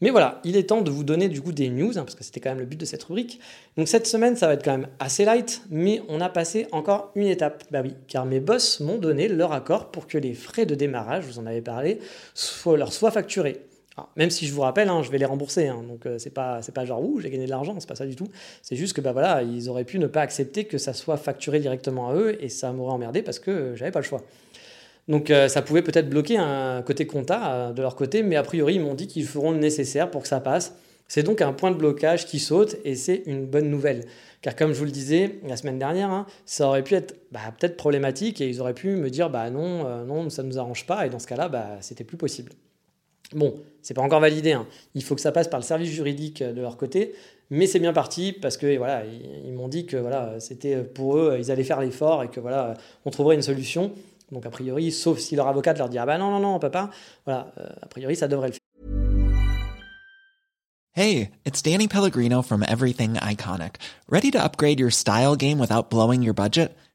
Mais 0.00 0.10
voilà, 0.10 0.40
il 0.44 0.56
est 0.56 0.64
temps 0.64 0.82
de 0.82 0.90
vous 0.90 1.04
donner 1.04 1.28
du 1.28 1.40
coup 1.40 1.52
des 1.52 1.68
news, 1.68 1.98
hein, 1.98 2.02
parce 2.02 2.14
que 2.14 2.24
c'était 2.24 2.40
quand 2.40 2.50
même 2.50 2.58
le 2.58 2.66
but 2.66 2.78
de 2.78 2.84
cette 2.84 3.02
rubrique. 3.04 3.40
Donc 3.76 3.88
cette 3.88 4.06
semaine, 4.06 4.36
ça 4.36 4.46
va 4.46 4.54
être 4.54 4.64
quand 4.64 4.76
même 4.76 4.88
assez 4.98 5.24
light, 5.24 5.62
mais 5.70 6.02
on 6.08 6.20
a 6.20 6.28
passé 6.28 6.66
encore 6.72 7.12
une 7.14 7.28
étape. 7.28 7.64
Bah 7.70 7.80
oui, 7.82 7.94
car 8.08 8.26
mes 8.26 8.40
boss 8.40 8.80
m'ont 8.80 8.98
donné 8.98 9.28
leur 9.28 9.52
accord 9.52 9.90
pour 9.90 10.06
que 10.06 10.18
les 10.18 10.34
frais 10.34 10.66
de 10.66 10.74
démarrage, 10.74 11.24
vous 11.24 11.38
en 11.38 11.46
avez 11.46 11.62
parlé, 11.62 12.00
leur 12.66 12.92
soient 12.92 13.12
facturés. 13.12 13.62
Même 14.16 14.30
si 14.30 14.46
je 14.46 14.52
vous 14.52 14.60
rappelle, 14.62 14.88
hein, 14.88 15.02
je 15.02 15.10
vais 15.10 15.18
les 15.18 15.24
rembourser, 15.24 15.68
hein, 15.68 15.84
donc 15.88 16.06
euh, 16.06 16.18
c'est 16.18 16.30
pas 16.30 16.60
pas 16.74 16.84
genre 16.84 17.02
ouh 17.02 17.20
j'ai 17.20 17.30
gagné 17.30 17.44
de 17.44 17.50
l'argent, 17.50 17.74
c'est 17.78 17.88
pas 17.88 17.94
ça 17.94 18.06
du 18.06 18.16
tout. 18.16 18.26
C'est 18.62 18.76
juste 18.76 18.94
que 18.94 19.00
bah 19.00 19.12
voilà, 19.12 19.42
ils 19.42 19.68
auraient 19.68 19.84
pu 19.84 19.98
ne 19.98 20.06
pas 20.06 20.20
accepter 20.20 20.64
que 20.64 20.78
ça 20.78 20.92
soit 20.92 21.16
facturé 21.16 21.60
directement 21.60 22.10
à 22.10 22.14
eux 22.14 22.42
et 22.42 22.48
ça 22.48 22.72
m'aurait 22.72 22.92
emmerdé 22.92 23.22
parce 23.22 23.38
que 23.38 23.74
j'avais 23.76 23.92
pas 23.92 24.00
le 24.00 24.04
choix. 24.04 24.22
Donc 25.06 25.30
euh, 25.30 25.48
ça 25.48 25.62
pouvait 25.62 25.82
peut-être 25.82 26.08
bloquer 26.08 26.38
un 26.38 26.82
côté 26.82 27.06
compta 27.06 27.52
euh, 27.52 27.72
de 27.72 27.82
leur 27.82 27.94
côté, 27.94 28.22
mais 28.22 28.36
a 28.36 28.42
priori 28.42 28.74
ils 28.74 28.80
m'ont 28.80 28.94
dit 28.94 29.06
qu'ils 29.06 29.26
feront 29.26 29.52
le 29.52 29.58
nécessaire 29.58 30.10
pour 30.10 30.22
que 30.22 30.28
ça 30.28 30.40
passe. 30.40 30.74
C'est 31.06 31.22
donc 31.22 31.40
un 31.40 31.52
point 31.52 31.70
de 31.70 31.76
blocage 31.76 32.26
qui 32.26 32.40
saute 32.40 32.76
et 32.84 32.96
c'est 32.96 33.22
une 33.26 33.46
bonne 33.46 33.68
nouvelle. 33.68 34.06
Car 34.42 34.56
comme 34.56 34.72
je 34.72 34.78
vous 34.78 34.86
le 34.86 34.90
disais 34.90 35.38
la 35.46 35.56
semaine 35.56 35.78
dernière, 35.78 36.10
hein, 36.10 36.26
ça 36.46 36.66
aurait 36.66 36.82
pu 36.82 36.94
être 36.94 37.14
bah, 37.30 37.40
peut-être 37.58 37.76
problématique 37.76 38.40
et 38.40 38.48
ils 38.48 38.60
auraient 38.60 38.74
pu 38.74 38.88
me 38.96 39.08
dire 39.10 39.30
bah 39.30 39.50
non, 39.50 40.04
non, 40.04 40.30
ça 40.30 40.42
ne 40.42 40.48
nous 40.48 40.58
arrange 40.58 40.86
pas 40.86 41.06
et 41.06 41.10
dans 41.10 41.18
ce 41.18 41.26
cas-là, 41.26 41.48
bah, 41.48 41.76
c'était 41.80 42.04
plus 42.04 42.16
possible. 42.16 42.52
Bon, 43.32 43.54
c'est 43.84 43.94
pas 43.94 44.02
encore 44.02 44.20
validé. 44.20 44.52
Hein. 44.52 44.66
Il 44.94 45.04
faut 45.04 45.14
que 45.14 45.20
ça 45.20 45.30
passe 45.30 45.46
par 45.46 45.60
le 45.60 45.64
service 45.64 45.90
juridique 45.90 46.42
de 46.42 46.60
leur 46.60 46.76
côté, 46.76 47.14
mais 47.50 47.66
c'est 47.66 47.78
bien 47.78 47.92
parti 47.92 48.32
parce 48.32 48.56
que 48.56 48.76
voilà, 48.78 49.04
ils, 49.04 49.52
m'ont 49.52 49.68
dit 49.68 49.86
que 49.86 49.96
voilà, 49.98 50.40
c'était 50.40 50.78
pour 50.82 51.18
eux, 51.18 51.36
ils 51.38 51.50
allaient 51.50 51.64
faire 51.64 51.80
l'effort 51.80 52.22
et 52.22 52.28
que 52.28 52.40
voilà, 52.40 52.74
on 53.04 53.10
trouverait 53.10 53.36
une 53.36 53.42
solution. 53.42 53.92
Donc 54.32 54.46
a 54.46 54.50
priori, 54.50 54.90
sauf 54.90 55.18
si 55.18 55.36
leur 55.36 55.46
avocate 55.46 55.78
leur 55.78 55.90
dit 55.90 55.98
ah 55.98 56.06
bah 56.06 56.18
non 56.18 56.30
non 56.30 56.40
non, 56.40 56.58
pas. 56.58 56.90
Voilà, 57.26 57.52
euh, 57.58 57.66
a 57.82 57.86
priori 57.86 58.16
ça 58.16 58.26
devrait 58.26 58.48
le 58.48 58.52
faire. 58.54 58.60
Hey, 60.96 61.30
it's 61.44 61.60
Danny 61.60 61.88
Pellegrino 61.88 62.40
from 62.40 62.62
Everything 62.62 63.14
Iconic. 63.14 63.76
Ready 64.08 64.30
to 64.30 64.38
upgrade 64.38 64.80
your 64.80 64.90
style 64.90 65.36
game 65.36 65.58
without 65.58 65.90
blowing 65.90 66.22
your 66.22 66.34
budget? 66.34 66.76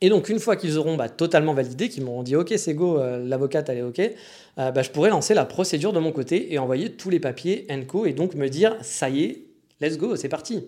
Et 0.00 0.08
donc, 0.08 0.28
une 0.28 0.38
fois 0.38 0.56
qu'ils 0.56 0.78
auront 0.78 0.96
bah, 0.96 1.08
totalement 1.08 1.54
validé, 1.54 1.88
qu'ils 1.88 2.04
m'auront 2.04 2.22
dit 2.22 2.36
OK, 2.36 2.52
c'est 2.56 2.74
go, 2.74 2.98
euh, 2.98 3.18
l'avocate 3.24 3.68
elle 3.68 3.78
est 3.78 3.82
OK, 3.82 4.00
euh, 4.00 4.70
bah, 4.70 4.82
je 4.82 4.90
pourrais 4.90 5.10
lancer 5.10 5.34
la 5.34 5.44
procédure 5.44 5.92
de 5.92 5.98
mon 5.98 6.12
côté 6.12 6.52
et 6.52 6.58
envoyer 6.58 6.92
tous 6.92 7.10
les 7.10 7.20
papiers 7.20 7.66
ENCO 7.70 8.06
et 8.06 8.12
donc 8.12 8.34
me 8.34 8.48
dire 8.48 8.76
ça 8.82 9.08
y 9.08 9.24
est, 9.24 9.42
let's 9.80 9.96
go, 9.96 10.16
c'est 10.16 10.28
parti. 10.28 10.64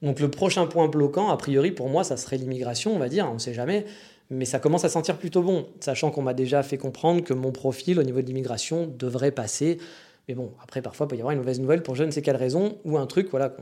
Donc, 0.00 0.18
le 0.18 0.30
prochain 0.30 0.66
point 0.66 0.88
bloquant, 0.88 1.30
a 1.30 1.36
priori, 1.36 1.70
pour 1.70 1.88
moi, 1.88 2.02
ça 2.02 2.16
serait 2.16 2.36
l'immigration, 2.36 2.94
on 2.94 2.98
va 2.98 3.08
dire, 3.08 3.28
on 3.30 3.34
ne 3.34 3.38
sait 3.38 3.54
jamais. 3.54 3.84
Mais 4.30 4.46
ça 4.46 4.58
commence 4.58 4.84
à 4.84 4.88
sentir 4.88 5.18
plutôt 5.18 5.42
bon, 5.42 5.66
sachant 5.80 6.10
qu'on 6.10 6.22
m'a 6.22 6.34
déjà 6.34 6.62
fait 6.62 6.78
comprendre 6.78 7.22
que 7.22 7.34
mon 7.34 7.52
profil 7.52 7.98
au 8.00 8.02
niveau 8.02 8.22
de 8.22 8.26
l'immigration 8.26 8.90
devrait 8.98 9.30
passer. 9.30 9.78
Mais 10.26 10.34
bon, 10.34 10.52
après, 10.62 10.80
parfois, 10.80 11.06
il 11.06 11.10
peut 11.10 11.16
y 11.16 11.20
avoir 11.20 11.32
une 11.32 11.38
mauvaise 11.38 11.60
nouvelle 11.60 11.82
pour 11.82 11.94
je 11.94 12.04
ne 12.04 12.10
sais 12.10 12.22
quelle 12.22 12.36
raison, 12.36 12.78
ou 12.84 12.96
un 12.96 13.06
truc 13.06 13.28
voilà, 13.30 13.54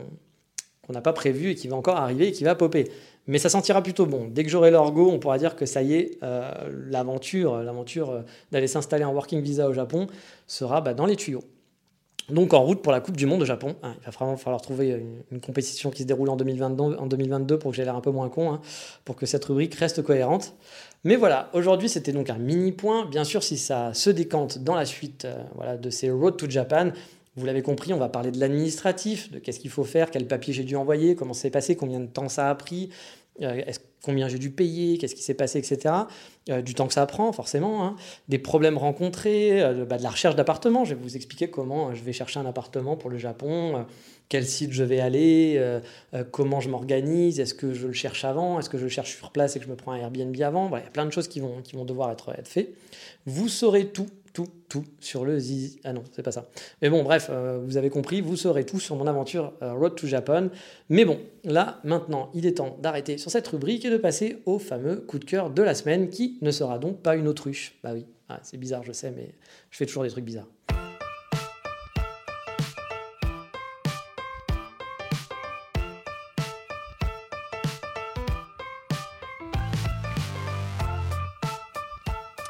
qu'on 0.86 0.92
n'a 0.92 1.00
pas 1.00 1.12
prévu 1.12 1.50
et 1.50 1.54
qui 1.56 1.68
va 1.68 1.76
encore 1.76 1.96
arriver 1.96 2.28
et 2.28 2.32
qui 2.32 2.44
va 2.44 2.54
popper. 2.54 2.90
Mais 3.26 3.38
ça 3.38 3.48
sentira 3.48 3.82
plutôt 3.82 4.06
bon. 4.06 4.28
Dès 4.28 4.44
que 4.44 4.50
j'aurai 4.50 4.70
l'orgo, 4.70 5.10
on 5.10 5.18
pourra 5.18 5.38
dire 5.38 5.56
que 5.56 5.66
ça 5.66 5.82
y 5.82 5.94
est, 5.94 6.18
euh, 6.22 6.50
l'aventure, 6.88 7.58
l'aventure 7.58 8.24
d'aller 8.50 8.66
s'installer 8.66 9.04
en 9.04 9.12
working 9.12 9.40
visa 9.40 9.68
au 9.68 9.72
Japon 9.72 10.06
sera 10.46 10.80
bah, 10.80 10.94
dans 10.94 11.06
les 11.06 11.16
tuyaux. 11.16 11.44
Donc 12.30 12.54
en 12.54 12.62
route 12.62 12.82
pour 12.82 12.92
la 12.92 13.00
Coupe 13.00 13.16
du 13.16 13.26
Monde 13.26 13.42
au 13.42 13.44
Japon. 13.44 13.76
Hein, 13.82 13.94
il 14.00 14.04
va 14.04 14.10
vraiment 14.10 14.36
falloir 14.36 14.60
trouver 14.60 15.02
une, 15.30 15.40
compétition 15.40 15.90
qui 15.90 16.02
se 16.02 16.06
déroule 16.06 16.28
en 16.28 16.36
2022, 16.36 16.82
en 16.82 17.06
2022 17.06 17.58
pour 17.58 17.70
que 17.70 17.76
j'ai 17.76 17.84
l'air 17.84 17.96
un 17.96 18.00
peu 18.00 18.10
moins 18.10 18.28
con, 18.28 18.52
hein, 18.52 18.60
pour 19.04 19.16
que 19.16 19.26
cette 19.26 19.44
rubrique 19.44 19.74
reste 19.74 20.02
cohérente. 20.02 20.54
Mais 21.04 21.16
voilà, 21.16 21.50
aujourd'hui 21.54 21.88
c'était 21.88 22.12
donc 22.12 22.30
un 22.30 22.38
mini 22.38 22.72
point. 22.72 23.06
Bien 23.06 23.24
sûr, 23.24 23.42
si 23.42 23.58
ça 23.58 23.94
se 23.94 24.10
décante 24.10 24.58
dans 24.58 24.74
la 24.74 24.84
suite 24.84 25.24
euh, 25.24 25.42
voilà, 25.54 25.76
de 25.76 25.90
ces 25.90 26.10
Road 26.10 26.36
to 26.36 26.48
Japan, 26.48 26.90
vous 27.36 27.46
l'avez 27.46 27.62
compris, 27.62 27.92
on 27.92 27.98
va 27.98 28.08
parler 28.08 28.30
de 28.30 28.40
l'administratif, 28.40 29.30
de 29.30 29.38
qu'est-ce 29.38 29.60
qu'il 29.60 29.70
faut 29.70 29.84
faire, 29.84 30.10
quel 30.10 30.26
papier 30.26 30.52
j'ai 30.52 30.64
dû 30.64 30.76
envoyer, 30.76 31.14
comment 31.14 31.34
c'est 31.34 31.50
passé, 31.50 31.76
combien 31.76 32.00
de 32.00 32.06
temps 32.06 32.28
ça 32.28 32.50
a 32.50 32.54
pris, 32.54 32.90
euh, 33.42 33.62
combien 34.02 34.28
j'ai 34.28 34.38
dû 34.38 34.50
payer, 34.50 34.98
qu'est-ce 34.98 35.14
qui 35.14 35.22
s'est 35.22 35.34
passé, 35.34 35.58
etc. 35.58 35.94
Euh, 36.48 36.62
du 36.62 36.74
temps 36.74 36.86
que 36.86 36.94
ça 36.94 37.04
prend, 37.06 37.32
forcément. 37.32 37.84
Hein. 37.84 37.96
Des 38.28 38.38
problèmes 38.38 38.76
rencontrés, 38.76 39.62
euh, 39.62 39.84
bah, 39.84 39.98
de 39.98 40.02
la 40.02 40.10
recherche 40.10 40.36
d'appartement. 40.36 40.84
Je 40.84 40.94
vais 40.94 41.00
vous 41.00 41.16
expliquer 41.16 41.48
comment 41.48 41.94
je 41.94 42.02
vais 42.02 42.12
chercher 42.12 42.40
un 42.40 42.46
appartement 42.46 42.96
pour 42.96 43.10
le 43.10 43.18
Japon, 43.18 43.86
quel 44.28 44.46
site 44.46 44.72
je 44.72 44.84
vais 44.84 45.00
aller, 45.00 45.60
comment 46.30 46.60
je 46.60 46.68
m'organise, 46.68 47.40
est-ce 47.40 47.54
que 47.54 47.74
je 47.74 47.88
le 47.88 47.92
cherche 47.92 48.24
avant, 48.24 48.58
est-ce 48.58 48.70
que 48.70 48.78
je 48.78 48.84
le 48.84 48.88
cherche 48.88 49.16
sur 49.16 49.32
place 49.32 49.56
et 49.56 49.58
que 49.58 49.64
je 49.64 49.70
me 49.70 49.76
prends 49.76 49.92
un 49.92 49.96
Airbnb 49.96 50.40
avant. 50.40 50.68
il 50.68 50.82
y 50.82 50.86
a 50.86 50.90
plein 50.90 51.04
de 51.04 51.10
choses 51.10 51.26
qui 51.26 51.40
vont, 51.40 51.62
qui 51.62 51.74
vont 51.74 51.84
devoir 51.84 52.10
être, 52.12 52.32
être 52.38 52.48
faites. 52.48 52.72
Vous 53.26 53.48
saurez 53.48 53.88
tout 53.88 54.08
tout, 54.32 54.48
tout 54.68 54.84
sur 55.00 55.24
le 55.24 55.38
Zizi. 55.38 55.80
Ah 55.84 55.92
non, 55.92 56.02
c'est 56.12 56.22
pas 56.22 56.32
ça. 56.32 56.48
Mais 56.82 56.90
bon, 56.90 57.02
bref, 57.02 57.28
euh, 57.30 57.60
vous 57.64 57.76
avez 57.76 57.90
compris, 57.90 58.20
vous 58.20 58.36
saurez 58.36 58.64
tout 58.64 58.80
sur 58.80 58.96
mon 58.96 59.06
aventure 59.06 59.52
euh, 59.62 59.72
Road 59.72 59.94
to 59.94 60.06
Japan. 60.06 60.48
Mais 60.88 61.04
bon, 61.04 61.18
là, 61.44 61.80
maintenant, 61.84 62.30
il 62.34 62.46
est 62.46 62.54
temps 62.54 62.78
d'arrêter 62.80 63.18
sur 63.18 63.30
cette 63.30 63.46
rubrique 63.48 63.84
et 63.84 63.90
de 63.90 63.96
passer 63.96 64.38
au 64.46 64.58
fameux 64.58 64.96
coup 64.96 65.18
de 65.18 65.24
cœur 65.24 65.50
de 65.50 65.62
la 65.62 65.74
semaine 65.74 66.08
qui 66.08 66.38
ne 66.42 66.50
sera 66.50 66.78
donc 66.78 67.00
pas 67.00 67.16
une 67.16 67.28
autruche. 67.28 67.78
Bah 67.82 67.90
oui, 67.94 68.06
ah, 68.28 68.38
c'est 68.42 68.58
bizarre, 68.58 68.84
je 68.84 68.92
sais, 68.92 69.10
mais 69.10 69.34
je 69.70 69.76
fais 69.76 69.86
toujours 69.86 70.04
des 70.04 70.10
trucs 70.10 70.24
bizarres. 70.24 70.48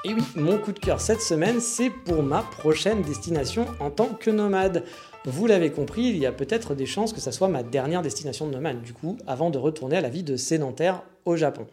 Et 0.02 0.14
oui, 0.14 0.22
mon 0.34 0.56
coup 0.56 0.72
de 0.72 0.78
cœur 0.78 0.98
cette 0.98 1.20
semaine, 1.20 1.60
c'est 1.60 1.90
pour 1.90 2.22
ma 2.22 2.40
prochaine 2.40 3.02
destination 3.02 3.66
en 3.80 3.90
tant 3.90 4.06
que 4.06 4.30
nomade. 4.30 4.84
Vous 5.26 5.46
l'avez 5.46 5.70
compris, 5.70 6.04
il 6.04 6.16
y 6.16 6.24
a 6.24 6.32
peut-être 6.32 6.74
des 6.74 6.86
chances 6.86 7.12
que 7.12 7.20
ça 7.20 7.32
soit 7.32 7.48
ma 7.48 7.62
dernière 7.62 8.00
destination 8.00 8.46
de 8.46 8.52
nomade, 8.52 8.80
du 8.80 8.94
coup, 8.94 9.18
avant 9.26 9.50
de 9.50 9.58
retourner 9.58 9.98
à 9.98 10.00
la 10.00 10.08
vie 10.08 10.22
de 10.22 10.36
sédentaire 10.36 11.02
au 11.26 11.36
Japon. 11.36 11.66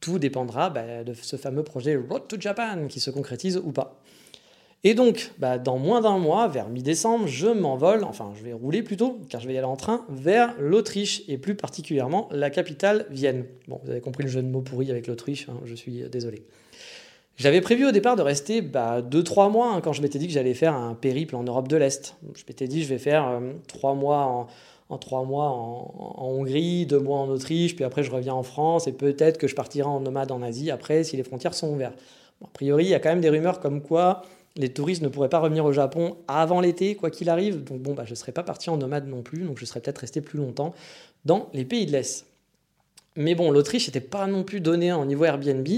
Tout 0.00 0.18
dépendra 0.18 0.70
bah, 0.70 1.04
de 1.04 1.14
ce 1.14 1.36
fameux 1.36 1.62
projet 1.62 1.94
Road 1.94 2.26
to 2.26 2.36
Japan 2.40 2.88
qui 2.88 2.98
se 2.98 3.10
concrétise 3.10 3.58
ou 3.58 3.70
pas. 3.70 4.02
Et 4.82 4.94
donc, 4.94 5.30
bah, 5.38 5.58
dans 5.58 5.78
moins 5.78 6.00
d'un 6.00 6.18
mois, 6.18 6.48
vers 6.48 6.68
mi-décembre, 6.68 7.28
je 7.28 7.46
m'envole, 7.46 8.02
enfin 8.02 8.32
je 8.36 8.42
vais 8.42 8.52
rouler 8.52 8.82
plutôt, 8.82 9.20
car 9.28 9.40
je 9.40 9.46
vais 9.46 9.54
y 9.54 9.58
aller 9.58 9.68
en 9.68 9.76
train, 9.76 10.04
vers 10.08 10.52
l'Autriche, 10.58 11.22
et 11.28 11.38
plus 11.38 11.54
particulièrement 11.54 12.28
la 12.32 12.50
capitale 12.50 13.06
Vienne. 13.08 13.44
Bon, 13.68 13.78
vous 13.84 13.90
avez 13.92 14.00
compris 14.00 14.24
le 14.24 14.28
jeu 14.28 14.42
de 14.42 14.48
mots 14.48 14.62
pourri 14.62 14.90
avec 14.90 15.06
l'Autriche, 15.06 15.48
hein, 15.48 15.60
je 15.64 15.76
suis 15.76 16.02
désolé. 16.10 16.42
J'avais 17.36 17.60
prévu 17.60 17.86
au 17.86 17.92
départ 17.92 18.16
de 18.16 18.22
rester 18.22 18.60
2-3 18.60 18.70
bah, 18.70 19.48
mois 19.48 19.72
hein, 19.72 19.80
quand 19.80 19.92
je 19.92 20.02
m'étais 20.02 20.18
dit 20.18 20.26
que 20.26 20.32
j'allais 20.32 20.54
faire 20.54 20.74
un 20.74 20.94
périple 20.94 21.34
en 21.34 21.42
Europe 21.42 21.68
de 21.68 21.76
l'Est. 21.76 22.16
Je 22.34 22.42
m'étais 22.46 22.68
dit 22.68 22.82
je 22.82 22.88
vais 22.88 22.98
faire 22.98 23.40
3 23.68 23.90
euh, 23.90 23.94
mois 23.94 24.48
en, 24.88 24.98
3 24.98 25.24
mois 25.24 25.48
en, 25.48 26.14
Hongrie, 26.18 26.86
2 26.86 26.98
mois 26.98 27.18
en 27.18 27.28
Autriche, 27.28 27.74
puis 27.74 27.84
après 27.84 28.02
je 28.02 28.10
reviens 28.10 28.34
en 28.34 28.42
France 28.42 28.86
et 28.86 28.92
peut-être 28.92 29.38
que 29.38 29.48
je 29.48 29.54
partirai 29.54 29.88
en 29.88 30.00
nomade 30.00 30.30
en 30.30 30.42
Asie 30.42 30.70
après 30.70 31.04
si 31.04 31.16
les 31.16 31.22
frontières 31.22 31.54
sont 31.54 31.72
ouvertes. 31.72 31.98
a 32.44 32.48
priori, 32.52 32.84
il 32.84 32.90
y 32.90 32.94
a 32.94 33.00
quand 33.00 33.08
même 33.08 33.22
des 33.22 33.30
rumeurs 33.30 33.60
comme 33.60 33.80
quoi 33.80 34.22
les 34.56 34.68
touristes 34.68 35.02
ne 35.02 35.08
pourraient 35.08 35.28
pas 35.28 35.38
revenir 35.38 35.64
au 35.64 35.72
Japon 35.72 36.16
avant 36.28 36.60
l'été, 36.60 36.94
quoi 36.94 37.10
qu'il 37.10 37.30
arrive. 37.30 37.64
Donc 37.64 37.80
bon, 37.80 37.94
bah, 37.94 38.04
je 38.04 38.10
ne 38.10 38.16
serais 38.16 38.32
pas 38.32 38.42
parti 38.42 38.70
en 38.70 38.76
nomade 38.76 39.08
non 39.08 39.22
plus, 39.22 39.44
donc 39.44 39.58
je 39.58 39.64
serais 39.64 39.80
peut-être 39.80 39.98
resté 39.98 40.20
plus 40.20 40.38
longtemps 40.38 40.74
dans 41.24 41.48
les 41.54 41.64
pays 41.64 41.86
de 41.86 41.92
l'Est. 41.92 42.26
Mais 43.16 43.34
bon, 43.34 43.50
l'Autriche 43.50 43.86
n'était 43.88 44.00
pas 44.00 44.26
non 44.26 44.42
plus 44.42 44.60
donnée 44.60 44.90
en 44.90 45.04
niveau 45.04 45.24
Airbnb, 45.24 45.68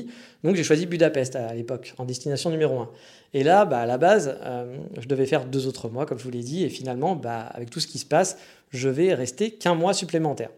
donc 0.44 0.54
j'ai 0.54 0.62
choisi 0.62 0.86
Budapest 0.86 1.34
à 1.34 1.52
l'époque, 1.52 1.94
en 1.98 2.04
destination 2.04 2.50
numéro 2.50 2.78
1. 2.78 2.90
Et 3.32 3.42
là, 3.42 3.64
bah, 3.64 3.80
à 3.80 3.86
la 3.86 3.98
base, 3.98 4.38
euh, 4.42 4.76
je 4.98 5.08
devais 5.08 5.26
faire 5.26 5.44
deux 5.44 5.66
autres 5.66 5.88
mois, 5.88 6.06
comme 6.06 6.18
je 6.18 6.24
vous 6.24 6.30
l'ai 6.30 6.42
dit, 6.42 6.62
et 6.62 6.68
finalement, 6.68 7.16
bah, 7.16 7.40
avec 7.52 7.70
tout 7.70 7.80
ce 7.80 7.88
qui 7.88 7.98
se 7.98 8.06
passe, 8.06 8.38
je 8.70 8.88
vais 8.88 9.14
rester 9.14 9.50
qu'un 9.50 9.74
mois 9.74 9.94
supplémentaire. 9.94 10.50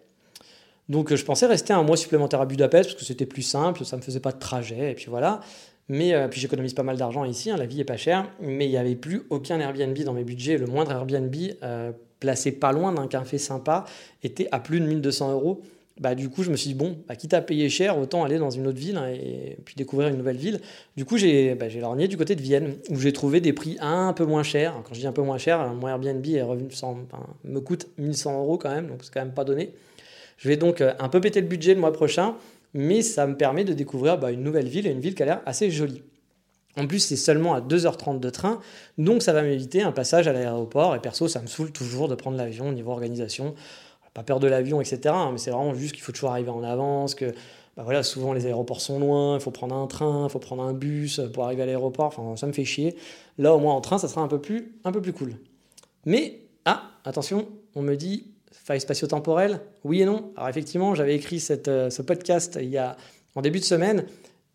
Donc 0.90 1.12
je 1.14 1.24
pensais 1.24 1.46
rester 1.46 1.72
un 1.72 1.82
mois 1.82 1.96
supplémentaire 1.96 2.42
à 2.42 2.46
Budapest, 2.46 2.90
parce 2.90 3.00
que 3.00 3.06
c'était 3.06 3.26
plus 3.26 3.42
simple, 3.42 3.84
ça 3.84 3.96
ne 3.96 4.02
me 4.02 4.04
faisait 4.04 4.20
pas 4.20 4.32
de 4.32 4.38
trajet, 4.38 4.92
et 4.92 4.94
puis 4.94 5.06
voilà. 5.08 5.40
Mais 5.88 6.14
euh, 6.14 6.28
puis 6.28 6.40
j'économise 6.40 6.74
pas 6.74 6.82
mal 6.82 6.96
d'argent 6.96 7.24
ici, 7.24 7.50
hein, 7.50 7.56
la 7.56 7.66
vie 7.66 7.80
est 7.80 7.84
pas 7.84 7.96
chère, 7.96 8.28
mais 8.40 8.66
il 8.66 8.70
n'y 8.70 8.76
avait 8.76 8.96
plus 8.96 9.22
aucun 9.30 9.58
Airbnb 9.60 9.96
dans 10.00 10.12
mes 10.12 10.24
budgets. 10.24 10.58
Le 10.58 10.66
moindre 10.66 10.90
Airbnb 10.90 11.34
euh, 11.62 11.92
placé 12.20 12.52
pas 12.52 12.72
loin 12.72 12.92
d'un 12.92 13.06
café 13.06 13.38
sympa 13.38 13.84
était 14.22 14.48
à 14.52 14.58
plus 14.58 14.80
de 14.80 14.86
1200 14.86 15.32
euros 15.32 15.62
bah, 15.98 16.14
du 16.14 16.28
coup, 16.28 16.42
je 16.42 16.50
me 16.50 16.56
suis 16.56 16.68
dit, 16.68 16.74
bon, 16.74 16.98
bah, 17.08 17.16
quitte 17.16 17.32
à 17.32 17.40
payer 17.40 17.70
cher, 17.70 17.98
autant 17.98 18.22
aller 18.24 18.38
dans 18.38 18.50
une 18.50 18.66
autre 18.66 18.78
ville 18.78 18.98
hein, 18.98 19.08
et 19.08 19.56
puis 19.64 19.74
découvrir 19.76 20.08
une 20.08 20.18
nouvelle 20.18 20.36
ville. 20.36 20.60
Du 20.96 21.06
coup, 21.06 21.16
j'ai 21.16 21.54
bah, 21.54 21.66
lorgné 21.68 22.06
du 22.06 22.18
côté 22.18 22.34
de 22.34 22.42
Vienne, 22.42 22.74
où 22.90 23.00
j'ai 23.00 23.12
trouvé 23.12 23.40
des 23.40 23.54
prix 23.54 23.78
un 23.80 24.12
peu 24.12 24.26
moins 24.26 24.42
chers. 24.42 24.74
Quand 24.84 24.92
je 24.92 25.00
dis 25.00 25.06
un 25.06 25.12
peu 25.12 25.22
moins 25.22 25.38
cher, 25.38 25.66
mon 25.72 25.88
Airbnb 25.88 26.24
revenu 26.42 26.68
me 27.44 27.60
coûte 27.60 27.86
1100 27.96 28.38
euros 28.38 28.58
quand 28.58 28.70
même, 28.70 28.88
donc 28.88 28.98
c'est 29.02 29.12
quand 29.12 29.20
même 29.20 29.34
pas 29.34 29.44
donné. 29.44 29.72
Je 30.36 30.48
vais 30.48 30.56
donc 30.56 30.82
euh, 30.82 30.92
un 30.98 31.08
peu 31.08 31.20
péter 31.20 31.40
le 31.40 31.46
budget 31.46 31.72
le 31.72 31.80
mois 31.80 31.94
prochain, 31.94 32.34
mais 32.74 33.00
ça 33.00 33.26
me 33.26 33.34
permet 33.36 33.64
de 33.64 33.72
découvrir 33.72 34.18
bah, 34.18 34.30
une 34.30 34.42
nouvelle 34.42 34.68
ville 34.68 34.86
et 34.86 34.90
une 34.90 35.00
ville 35.00 35.14
qui 35.14 35.22
a 35.22 35.26
l'air 35.26 35.40
assez 35.46 35.70
jolie. 35.70 36.02
En 36.78 36.86
plus, 36.86 36.98
c'est 36.98 37.16
seulement 37.16 37.54
à 37.54 37.62
2h30 37.62 38.20
de 38.20 38.28
train, 38.28 38.60
donc 38.98 39.22
ça 39.22 39.32
va 39.32 39.40
m'éviter 39.40 39.80
un 39.80 39.92
passage 39.92 40.28
à 40.28 40.34
l'aéroport. 40.34 40.94
Et 40.94 41.00
perso, 41.00 41.26
ça 41.26 41.40
me 41.40 41.46
saoule 41.46 41.72
toujours 41.72 42.06
de 42.08 42.14
prendre 42.14 42.36
l'avion 42.36 42.68
au 42.68 42.72
niveau 42.72 42.90
organisation. 42.92 43.54
Pas 44.16 44.22
peur 44.22 44.40
de 44.40 44.46
l'avion, 44.46 44.80
etc. 44.80 45.00
Hein, 45.08 45.28
mais 45.32 45.36
c'est 45.36 45.50
vraiment 45.50 45.74
juste 45.74 45.92
qu'il 45.92 46.02
faut 46.02 46.10
toujours 46.10 46.30
arriver 46.30 46.48
en 46.48 46.62
avance, 46.62 47.14
que 47.14 47.26
bah 47.76 47.82
voilà, 47.82 48.02
souvent 48.02 48.32
les 48.32 48.46
aéroports 48.46 48.80
sont 48.80 48.98
loin, 48.98 49.34
il 49.34 49.42
faut 49.42 49.50
prendre 49.50 49.74
un 49.74 49.86
train, 49.86 50.24
il 50.26 50.30
faut 50.30 50.38
prendre 50.38 50.62
un 50.62 50.72
bus 50.72 51.20
pour 51.34 51.44
arriver 51.44 51.64
à 51.64 51.66
l'aéroport. 51.66 52.06
Enfin, 52.06 52.34
ça 52.34 52.46
me 52.46 52.52
fait 52.54 52.64
chier. 52.64 52.96
Là, 53.36 53.54
au 53.54 53.58
moins 53.58 53.74
en 53.74 53.82
train, 53.82 53.98
ça 53.98 54.08
sera 54.08 54.22
un 54.22 54.28
peu 54.28 54.40
plus, 54.40 54.72
un 54.84 54.92
peu 54.92 55.02
plus 55.02 55.12
cool. 55.12 55.34
Mais, 56.06 56.40
ah, 56.64 56.92
attention, 57.04 57.46
on 57.74 57.82
me 57.82 57.94
dit 57.94 58.28
faille 58.50 58.80
spatio-temporelle 58.80 59.60
Oui 59.84 60.00
et 60.00 60.06
non. 60.06 60.32
Alors 60.34 60.48
effectivement, 60.48 60.94
j'avais 60.94 61.14
écrit 61.14 61.38
cette, 61.38 61.68
euh, 61.68 61.90
ce 61.90 62.00
podcast 62.00 62.58
il 62.58 62.70
y 62.70 62.78
a, 62.78 62.96
en 63.34 63.42
début 63.42 63.58
de 63.58 63.64
semaine. 63.64 64.06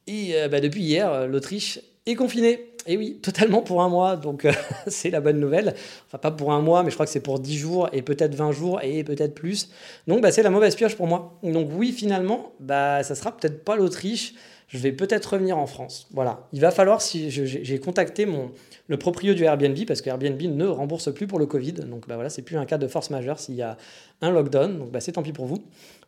Et 0.07 0.31
euh, 0.37 0.47
bah, 0.47 0.59
depuis 0.59 0.81
hier, 0.81 1.27
l'Autriche 1.27 1.79
est 2.07 2.15
confiné. 2.15 2.70
Et 2.87 2.97
oui, 2.97 3.19
totalement 3.21 3.61
pour 3.61 3.81
un 3.83 3.89
mois, 3.89 4.15
donc 4.15 4.45
euh, 4.45 4.51
c'est 4.87 5.11
la 5.11 5.21
bonne 5.21 5.39
nouvelle. 5.39 5.75
Enfin, 6.07 6.17
pas 6.17 6.31
pour 6.31 6.51
un 6.51 6.61
mois, 6.61 6.83
mais 6.83 6.89
je 6.89 6.95
crois 6.95 7.05
que 7.05 7.11
c'est 7.11 7.19
pour 7.19 7.39
10 7.39 7.57
jours 7.57 7.89
et 7.93 8.01
peut-être 8.01 8.33
20 8.33 8.51
jours 8.51 8.79
et 8.81 9.03
peut-être 9.03 9.35
plus. 9.35 9.69
Donc, 10.07 10.21
bah, 10.21 10.31
c'est 10.31 10.43
la 10.43 10.49
mauvaise 10.49 10.75
pioche 10.75 10.95
pour 10.95 11.07
moi. 11.07 11.37
Donc, 11.43 11.69
oui, 11.73 11.91
finalement, 11.91 12.53
bah, 12.59 13.03
ça 13.03 13.13
sera 13.15 13.35
peut-être 13.35 13.63
pas 13.63 13.75
l'Autriche. 13.75 14.33
Je 14.67 14.77
vais 14.77 14.93
peut-être 14.93 15.25
revenir 15.33 15.57
en 15.57 15.67
France. 15.67 16.07
Voilà. 16.11 16.47
Il 16.53 16.61
va 16.61 16.71
falloir, 16.71 17.01
si 17.01 17.29
j'ai 17.29 17.79
contacté 17.79 18.25
mon, 18.25 18.51
le 18.87 18.97
proprio 18.97 19.33
du 19.33 19.43
Airbnb, 19.43 19.77
parce 19.85 20.01
que 20.01 20.09
Airbnb 20.09 20.41
ne 20.41 20.65
rembourse 20.65 21.13
plus 21.13 21.27
pour 21.27 21.39
le 21.39 21.45
Covid. 21.45 21.73
Donc, 21.73 22.07
bah, 22.07 22.15
voilà, 22.15 22.29
c'est 22.29 22.41
plus 22.41 22.57
un 22.57 22.65
cas 22.65 22.77
de 22.77 22.87
force 22.87 23.09
majeure 23.09 23.37
s'il 23.37 23.55
y 23.55 23.61
a 23.61 23.77
un 24.21 24.31
lockdown. 24.31 24.79
Donc, 24.79 24.91
bah, 24.91 25.01
c'est 25.01 25.11
tant 25.11 25.23
pis 25.23 25.33
pour 25.33 25.45
vous. 25.45 25.61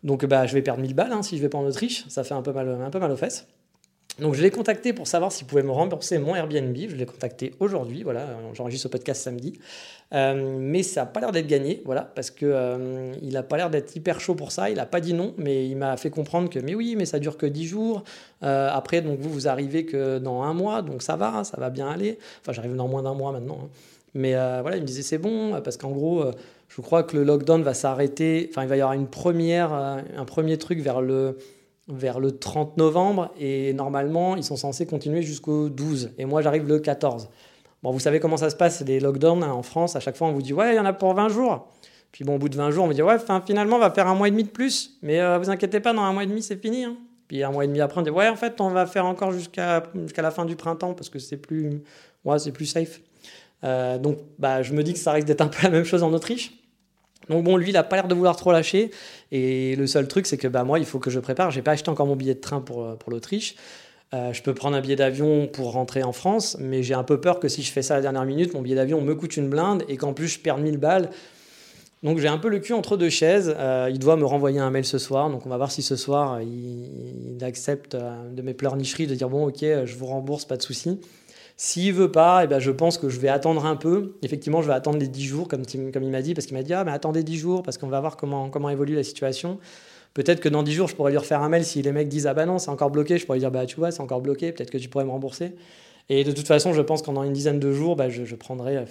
Donc, 0.04 0.26
bah, 0.26 0.48
je 0.48 0.54
vais 0.54 0.62
perdre 0.62 0.82
1000 0.82 0.96
balles 0.96 1.12
hein, 1.12 1.22
si 1.24 1.38
je 1.38 1.42
vais 1.42 1.50
pas 1.50 1.58
en 1.58 1.66
Autriche. 1.66 2.06
Ça 2.08 2.24
fait 2.24 2.34
un 2.34 2.42
peu 2.42 2.54
mal, 2.54 2.70
un 2.82 2.90
peu 2.90 3.00
mal 3.00 3.12
aux 3.12 3.18
fesses. 3.18 3.48
Donc 4.20 4.36
je 4.36 4.44
l'ai 4.44 4.52
contacté 4.52 4.94
pour 4.94 5.08
savoir 5.08 5.32
s'il 5.32 5.48
pouvait 5.48 5.64
me 5.64 5.72
rembourser 5.72 6.20
mon 6.20 6.36
Airbnb. 6.36 6.76
Je 6.76 6.96
l'ai 6.96 7.06
contacté 7.06 7.54
aujourd'hui, 7.60 8.04
voilà, 8.04 8.28
j'enregistre 8.54 8.84
ce 8.84 8.88
podcast 8.88 9.24
samedi. 9.24 9.54
Euh, 10.14 10.58
mais 10.60 10.84
ça 10.84 11.02
n'a 11.02 11.06
pas 11.08 11.20
l'air 11.20 11.32
d'être 11.32 11.48
gagné, 11.48 11.82
voilà, 11.86 12.02
parce 12.02 12.30
que 12.30 12.46
euh, 12.46 13.14
il 13.24 13.34
n'a 13.34 13.42
pas 13.42 13.58
l'air 13.58 13.72
d'être 13.72 13.96
hyper 13.96 14.20
chaud 14.20 14.36
pour 14.36 14.52
ça. 14.52 14.70
Il 14.70 14.76
n'a 14.76 14.86
pas 14.86 15.00
dit 15.00 15.14
non, 15.14 15.34
mais 15.38 15.68
il 15.68 15.76
m'a 15.76 15.98
fait 15.98 16.12
comprendre 16.12 16.50
que 16.50 16.60
mais 16.60 16.76
oui, 16.76 16.96
mais 16.96 17.06
ça 17.06 17.18
dure 17.18 17.38
que 17.38 17.48
10 17.48 17.66
jours. 17.66 18.04
Euh, 18.44 18.70
après, 18.72 19.02
donc 19.02 19.20
vous 19.20 19.32
vous 19.32 19.48
arrivez 19.48 19.86
que 19.86 20.20
dans 20.20 20.44
un 20.44 20.54
mois, 20.54 20.84
donc 20.84 21.02
ça 21.02 21.16
va, 21.16 21.44
ça 21.44 21.60
va 21.60 21.72
bien 21.72 21.90
aller. 21.90 22.20
Enfin, 22.42 22.52
j'arrive 22.52 22.76
dans 22.76 22.88
moins 22.88 23.02
d'un 23.02 23.16
mois 23.16 23.32
maintenant. 23.32 23.62
Hein. 23.64 23.70
Mais 24.14 24.34
voilà, 24.34 24.78
il 24.78 24.82
me 24.82 24.86
disait 24.86 25.02
c'est 25.02 25.18
bon, 25.18 25.60
parce 25.64 25.76
qu'en 25.76 25.90
gros, 25.90 26.24
je 26.70 26.82
crois 26.82 27.02
que 27.02 27.18
le 27.18 27.24
lockdown 27.24 27.64
va 27.64 27.74
s'arrêter. 27.74 28.48
Enfin, 28.52 28.62
il 28.62 28.70
va 28.70 28.78
y 28.78 28.82
avoir 28.82 28.94
une 28.94 29.08
première, 29.08 29.74
un 29.74 30.26
premier 30.26 30.60
truc 30.60 30.82
vers 30.82 31.02
le 31.02 31.36
vers 31.88 32.20
le 32.20 32.38
30 32.38 32.78
novembre 32.78 33.32
et 33.38 33.74
normalement 33.74 34.36
ils 34.36 34.44
sont 34.44 34.56
censés 34.56 34.86
continuer 34.86 35.22
jusqu'au 35.22 35.70
12 35.70 36.12
et 36.18 36.26
moi 36.26 36.42
j'arrive 36.42 36.68
le 36.68 36.80
14. 36.80 37.30
Bon, 37.82 37.92
vous 37.92 38.00
savez 38.00 38.22
comment 38.22 38.38
ça 38.38 38.50
se 38.50 38.56
passe, 38.56 38.82
les 38.82 39.02
lockdowns 39.02 39.44
hein, 39.44 39.52
en 39.52 39.64
France, 39.64 39.96
à 39.96 40.00
chaque 40.00 40.16
fois 40.16 40.28
on 40.28 40.32
vous 40.32 40.42
dit 40.42 40.54
ouais, 40.54 40.74
il 40.74 40.78
y 40.78 40.80
en 40.80 40.86
a 40.86 40.94
pour 40.94 41.14
20 41.14 41.30
jours. 41.30 41.68
Puis 42.14 42.24
bon, 42.24 42.36
au 42.36 42.38
bout 42.38 42.48
de 42.48 42.56
20 42.56 42.72
jours, 42.72 42.86
on 42.86 42.88
vous 42.88 42.94
dit 42.94 43.02
ouais, 43.02 43.18
finalement 43.46 43.76
on 43.76 43.80
va 43.80 43.92
faire 43.92 44.08
un 44.08 44.16
mois 44.16 44.28
et 44.30 44.32
demi 44.32 44.44
de 44.44 44.50
plus, 44.50 44.98
mais 45.02 45.20
euh, 45.20 45.38
vous 45.38 45.50
inquiétez 45.50 45.80
pas, 45.80 45.94
dans 45.94 46.04
un 46.04 46.14
mois 46.14 46.24
et 46.24 46.28
demi 46.28 46.42
c'est 46.42 46.62
fini. 46.62 46.86
Hein. 46.86 46.96
Puis 47.28 47.44
un 47.44 47.52
mois 47.52 47.66
et 47.66 47.68
demi 47.68 47.82
après, 47.82 48.00
on 48.00 48.04
dit 48.04 48.10
ouais, 48.10 48.30
en 48.30 48.36
fait 48.36 48.62
on 48.62 48.70
va 48.70 48.86
faire 48.86 49.06
encore 49.06 49.32
jusqu'à 49.32 49.84
jusqu'à 49.96 50.22
la 50.22 50.32
fin 50.32 50.46
du 50.46 50.56
printemps 50.56 50.94
parce 50.94 51.10
que 51.10 51.20
c'est 51.20 51.38
plus, 51.38 51.82
ouais, 52.24 52.40
c'est 52.40 52.52
plus 52.52 52.66
safe. 52.66 53.02
Euh, 53.64 53.98
donc 53.98 54.20
bah, 54.40 54.62
je 54.62 54.74
me 54.74 54.84
dis 54.84 54.94
que 54.94 55.00
ça 55.00 55.12
risque 55.12 55.28
d'être 55.28 55.42
un 55.42 55.48
peu 55.48 55.64
la 55.64 55.70
même 55.70 55.84
chose 55.84 56.04
en 56.04 56.14
Autriche. 56.14 56.63
Donc 57.30 57.44
bon, 57.44 57.58
lui, 57.58 57.70
il 57.70 57.74
n'a 57.74 57.84
pas 57.84 57.96
l'air 57.96 58.08
de 58.08 58.16
vouloir 58.16 58.36
trop 58.36 58.52
lâcher. 58.52 58.92
Et 59.32 59.76
le 59.76 59.88
seul 59.88 60.08
truc, 60.08 60.26
c'est 60.28 60.38
que 60.38 60.48
bah, 60.48 60.64
moi, 60.64 60.80
il 60.80 60.86
faut 60.86 61.00
que 61.00 61.10
je 61.10 61.20
prépare. 61.20 61.52
J'ai 61.52 61.62
pas 61.62 61.72
acheté 61.72 61.90
encore 61.90 62.08
mon 62.08 62.16
billet 62.16 62.36
de 62.36 62.40
train 62.40 62.62
pour, 62.62 62.84
euh, 62.84 62.96
pour 62.96 63.12
l'Autriche. 63.12 63.56
Euh, 64.14 64.32
je 64.32 64.44
peux 64.44 64.54
prendre 64.54 64.78
un 64.78 64.82
billet 64.82 64.96
d'avion 64.96 65.48
pour 65.48 65.72
rentrer 65.72 66.04
en 66.04 66.12
France, 66.12 66.58
mais 66.60 66.84
j'ai 66.84 66.94
un 66.94 67.04
peu 67.04 67.20
peur 67.20 67.40
que 67.40 67.48
si 67.48 67.64
je 67.64 67.72
fais 67.72 67.82
ça 67.82 67.96
à 67.96 67.98
la 67.98 68.04
dernière 68.04 68.26
minute, 68.26 68.54
mon 68.54 68.62
billet 68.62 68.76
d'avion 68.76 69.02
me 69.02 69.16
coûte 69.16 69.38
une 69.38 69.50
blinde 69.50 69.84
et 69.90 69.98
qu'en 69.98 70.14
plus 70.14 70.28
je 70.28 70.40
perde 70.40 70.62
1000 70.62 70.78
balles. 70.78 71.10
Donc 72.04 72.20
j'ai 72.20 72.28
un 72.28 72.38
peu 72.38 72.50
le 72.50 72.60
cul 72.60 72.74
entre 72.74 72.96
deux 72.96 73.10
chaises. 73.10 73.56
Euh, 73.58 73.90
il 73.92 73.98
doit 73.98 74.16
me 74.16 74.26
renvoyer 74.26 74.60
un 74.60 74.70
mail 74.70 74.86
ce 74.86 75.00
soir, 75.00 75.32
donc 75.32 75.48
on 75.48 75.50
va 75.50 75.58
voir 75.58 75.72
si 75.72 75.82
ce 75.82 75.96
soir 75.96 76.42
il, 76.42 77.38
il 77.38 77.44
accepte 77.44 77.96
de 77.96 78.42
mes 78.44 78.54
pleurnicheries 78.54 79.08
de 79.08 79.16
dire 79.16 79.30
bon 79.30 79.48
ok, 79.48 79.62
je 79.62 79.96
vous 79.96 80.06
rembourse, 80.06 80.46
pas 80.46 80.58
de 80.58 80.62
souci. 80.62 81.00
S'il 81.56 81.94
veut 81.94 82.12
pas, 82.12 82.44
eh 82.44 82.48
ben, 82.48 82.60
je 82.60 82.72
pense 82.72 82.98
que 82.98 83.10
je 83.10 83.20
vais 83.20 83.30
attendre 83.30 83.66
un 83.66 83.76
peu. 83.76 84.16
Effectivement, 84.24 84.62
je 84.62 84.68
vais 84.68 84.74
attendre 84.74 84.98
les 84.98 85.08
10 85.08 85.24
jours, 85.24 85.48
comme, 85.48 85.64
comme 85.66 86.04
il 86.04 86.10
m'a 86.10 86.22
dit, 86.22 86.34
parce 86.34 86.48
qu'il 86.48 86.58
m'a 86.58 86.64
dit 86.64 86.74
Ah, 86.74 86.84
mais 86.84 86.92
attendez 86.92 87.24
10 87.24 87.38
jours, 87.38 87.64
parce 87.64 87.78
qu'on 87.78 87.88
va 87.88 88.00
voir 88.00 88.18
comment, 88.18 88.50
comment 88.50 88.70
évolue 88.70 88.96
la 88.96 89.04
situation. 89.04 89.60
Peut-être 90.14 90.40
que 90.40 90.50
dans 90.50 90.64
10 90.64 90.72
jours, 90.74 90.88
je 90.88 90.96
pourrais 90.96 91.12
lui 91.12 91.18
refaire 91.18 91.42
un 91.42 91.50
mail 91.50 91.64
si 91.64 91.82
les 91.82 91.92
mecs 91.92 92.08
disent 92.08 92.28
Ah, 92.28 92.34
bah 92.34 92.46
non, 92.46 92.58
c'est 92.60 92.70
encore 92.70 92.92
bloqué. 92.92 93.18
Je 93.18 93.26
pourrais 93.26 93.38
lui 93.38 93.42
dire 93.44 93.52
Bah, 93.52 93.66
tu 93.66 93.76
vois, 93.76 93.92
c'est 93.92 94.02
encore 94.02 94.22
bloqué, 94.22 94.52
peut-être 94.52 94.72
que 94.72 94.78
tu 94.78 94.90
pourrais 94.90 95.06
me 95.06 95.12
rembourser. 95.12 95.56
Et 96.10 96.24
de 96.24 96.32
toute 96.32 96.48
façon, 96.48 96.74
je 96.74 96.82
pense 96.82 97.02
qu'en 97.02 97.22
une 97.24 97.34
dizaine 97.34 97.60
de 97.60 97.72
jours, 97.72 97.96
bah, 97.96 98.10
je, 98.10 98.36
prendrai 98.36 98.84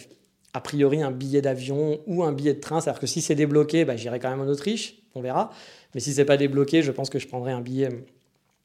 a 0.54 0.60
priori 0.60 1.02
un 1.02 1.10
billet 1.10 1.42
d'avion 1.42 2.00
ou 2.06 2.22
un 2.22 2.32
billet 2.32 2.54
de 2.54 2.60
train. 2.60 2.80
C'est-à-dire 2.80 3.00
que 3.00 3.06
si 3.06 3.20
c'est 3.20 3.34
débloqué, 3.34 3.84
bah, 3.84 3.96
j'irai 3.96 4.18
quand 4.18 4.30
même 4.30 4.40
en 4.40 4.50
Autriche, 4.50 4.96
on 5.14 5.20
verra. 5.20 5.50
Mais 5.94 6.00
si 6.00 6.12
c'est 6.12 6.24
pas 6.24 6.36
débloqué, 6.36 6.82
je 6.82 6.90
pense 6.90 7.10
que 7.10 7.18
je 7.18 7.28
prendrai 7.28 7.52
un 7.52 7.60
billet 7.60 7.90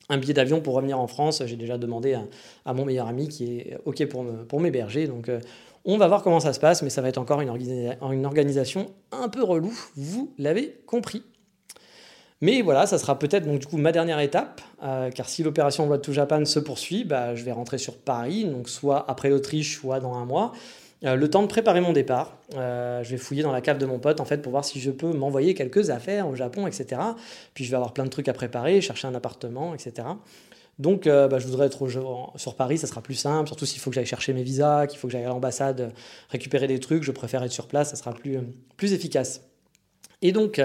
un 0.10 0.18
billet 0.18 0.34
d'avion 0.34 0.62
pour 0.62 0.76
revenir 0.76 1.00
en 1.00 1.08
France. 1.08 1.44
J'ai 1.46 1.56
déjà 1.56 1.78
demandé 1.78 2.18
à, 2.66 2.74
mon 2.74 2.86
meilleur 2.86 3.08
ami 3.08 3.28
qui 3.28 3.58
est 3.60 3.78
OK 3.86 4.06
pour, 4.06 4.60
m'héberger. 4.60 5.08
Donc, 5.08 5.30
euh, 5.30 5.40
on 5.86 5.98
va 5.98 6.08
voir 6.08 6.24
comment 6.24 6.40
ça 6.40 6.54
se 6.54 6.60
passe, 6.60 6.82
mais 6.82 6.90
ça 6.90 7.02
va 7.02 7.10
être 7.10 7.18
encore 7.18 7.42
une, 7.42 8.26
organisation 8.26 8.92
un 9.12 9.30
peu 9.30 9.44
relou, 9.44 9.74
vous 9.96 10.34
l'avez 10.38 10.82
compris. 10.86 11.24
Mais 12.42 12.62
voilà, 12.62 12.86
ça 12.86 13.00
sera 13.00 13.18
peut-être 13.18 13.46
donc 13.46 13.60
du 13.60 13.66
coup 13.66 13.78
ma 13.78 13.92
dernière 13.92 14.20
étape, 14.20 14.62
euh, 14.84 15.10
car 15.10 15.28
si 15.28 15.42
l'opération 15.42 15.88
Road 15.88 16.02
to 16.02 16.14
Japan 16.14 16.46
se 16.46 16.60
poursuit, 16.60 17.04
bah, 17.04 17.34
je 17.34 17.44
vais 17.44 17.52
rentrer 17.52 17.80
sur 17.80 17.98
Paris, 17.98 18.46
donc 18.46 18.70
soit 18.70 19.10
après 19.10 19.30
l'Autriche, 19.30 19.80
soit 19.80 20.00
dans 20.00 20.14
un 20.14 20.26
mois. 20.26 20.52
Euh, 21.04 21.16
le 21.16 21.30
temps 21.30 21.44
de 21.44 21.48
préparer 21.48 21.80
mon 21.80 21.94
départ. 21.94 22.38
Euh, 22.56 23.04
je 23.04 23.12
vais 23.12 23.18
fouiller 23.18 23.44
dans 23.44 23.52
la 23.52 23.62
cave 23.62 23.78
de 23.78 23.86
mon 23.86 24.00
pote 24.00 24.20
en 24.20 24.26
fait 24.26 24.42
pour 24.42 24.52
voir 24.52 24.66
si 24.66 24.80
je 24.80 24.90
peux 24.90 25.14
m'envoyer 25.14 25.54
quelques 25.54 25.92
affaires 25.92 26.28
au 26.28 26.36
Japon, 26.36 26.66
etc. 26.66 27.02
Puis 27.54 27.66
je 27.66 27.70
vais 27.70 27.76
avoir 27.76 27.94
plein 27.94 28.04
de 28.04 28.10
trucs 28.10 28.28
à 28.28 28.34
préparer, 28.34 28.82
chercher 28.82 29.08
un 29.08 29.14
appartement, 29.14 29.76
etc. 29.76 30.08
Donc 30.80 31.06
euh, 31.06 31.28
bah, 31.28 31.38
je 31.38 31.46
voudrais 31.46 31.68
être 31.68 31.88
sur 32.36 32.56
Paris, 32.56 32.80
ça 32.80 32.88
sera 32.88 33.02
plus 33.02 33.16
simple, 33.16 33.48
surtout 33.48 33.68
s'il 33.68 33.80
faut 33.80 33.92
que 33.92 33.96
j'aille 33.96 34.06
chercher 34.08 34.34
mes 34.34 34.44
visas, 34.44 34.88
qu'il 34.88 34.98
faut 34.98 35.08
que 35.08 35.12
j'aille 35.12 35.26
à 35.26 35.30
l'ambassade 35.30 35.94
récupérer 36.30 36.68
des 36.68 36.80
trucs, 36.80 37.04
je 37.04 37.12
préfère 37.12 37.44
être 37.44 37.52
sur 37.52 37.68
place, 37.68 37.92
ça 37.92 37.96
sera 37.96 38.14
plus, 38.14 38.40
plus 38.76 38.94
efficace. 38.94 39.42
Et 40.24 40.32
donc, 40.32 40.60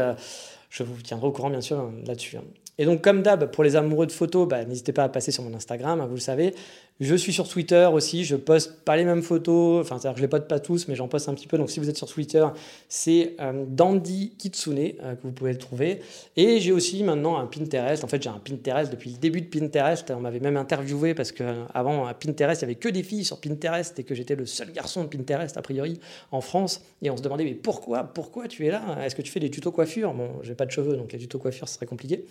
je 0.70 0.82
vous 0.82 1.02
tiendrai 1.02 1.26
au 1.26 1.32
courant 1.32 1.50
bien 1.50 1.60
sûr 1.60 1.90
là-dessus. 2.06 2.38
Hein. 2.38 2.44
Et 2.78 2.84
donc, 2.84 3.02
comme 3.02 3.22
d'hab, 3.22 3.50
pour 3.50 3.64
les 3.64 3.76
amoureux 3.76 4.06
de 4.06 4.12
photos, 4.12 4.48
bah, 4.48 4.64
n'hésitez 4.64 4.92
pas 4.92 5.04
à 5.04 5.08
passer 5.08 5.30
sur 5.30 5.42
mon 5.42 5.54
Instagram, 5.54 6.00
hein, 6.00 6.06
vous 6.06 6.14
le 6.14 6.20
savez. 6.20 6.54
Je 7.00 7.14
suis 7.16 7.32
sur 7.32 7.48
Twitter 7.48 7.88
aussi, 7.92 8.24
je 8.24 8.36
poste 8.36 8.84
pas 8.84 8.96
les 8.96 9.04
mêmes 9.04 9.22
photos, 9.22 9.80
enfin, 9.80 9.98
c'est-à-dire 9.98 10.14
que 10.14 10.18
je 10.18 10.24
les 10.24 10.28
poste 10.28 10.46
pas 10.46 10.60
tous, 10.60 10.86
mais 10.86 10.94
j'en 10.94 11.08
poste 11.08 11.28
un 11.28 11.34
petit 11.34 11.48
peu. 11.48 11.58
Donc, 11.58 11.70
si 11.70 11.80
vous 11.80 11.88
êtes 11.88 11.96
sur 11.96 12.06
Twitter, 12.06 12.46
c'est 12.88 13.34
euh, 13.40 13.64
Dandy 13.66 14.34
Kitsune 14.38 14.78
euh, 14.78 15.16
que 15.16 15.22
vous 15.22 15.32
pouvez 15.32 15.52
le 15.52 15.58
trouver. 15.58 16.00
Et 16.36 16.60
j'ai 16.60 16.70
aussi 16.70 17.02
maintenant 17.02 17.38
un 17.38 17.46
Pinterest. 17.46 18.04
En 18.04 18.06
fait, 18.06 18.22
j'ai 18.22 18.28
un 18.28 18.38
Pinterest 18.38 18.92
depuis 18.92 19.10
le 19.10 19.16
début 19.16 19.40
de 19.40 19.46
Pinterest. 19.46 20.12
On 20.12 20.20
m'avait 20.20 20.38
même 20.38 20.56
interviewé 20.56 21.14
parce 21.14 21.32
qu'avant, 21.32 22.06
à 22.06 22.14
Pinterest, 22.14 22.62
il 22.62 22.66
n'y 22.66 22.72
avait 22.72 22.78
que 22.78 22.88
des 22.88 23.02
filles 23.02 23.24
sur 23.24 23.40
Pinterest 23.40 23.98
et 23.98 24.04
que 24.04 24.14
j'étais 24.14 24.36
le 24.36 24.46
seul 24.46 24.70
garçon 24.70 25.02
de 25.02 25.08
Pinterest, 25.08 25.56
a 25.56 25.62
priori, 25.62 25.98
en 26.30 26.40
France. 26.40 26.82
Et 27.00 27.10
on 27.10 27.16
se 27.16 27.22
demandait, 27.22 27.44
mais 27.44 27.54
pourquoi, 27.54 28.04
pourquoi 28.04 28.46
tu 28.46 28.66
es 28.66 28.70
là? 28.70 28.98
Est-ce 29.04 29.16
que 29.16 29.22
tu 29.22 29.32
fais 29.32 29.40
des 29.40 29.50
tutos 29.50 29.72
coiffure? 29.72 30.14
Bon, 30.14 30.28
j'ai 30.42 30.54
pas 30.54 30.66
de 30.66 30.70
cheveux, 30.70 30.96
donc 30.96 31.12
les 31.12 31.18
tutos 31.18 31.38
coiffure, 31.38 31.68
ce 31.68 31.74
serait 31.74 31.86
compliqué. 31.86 32.26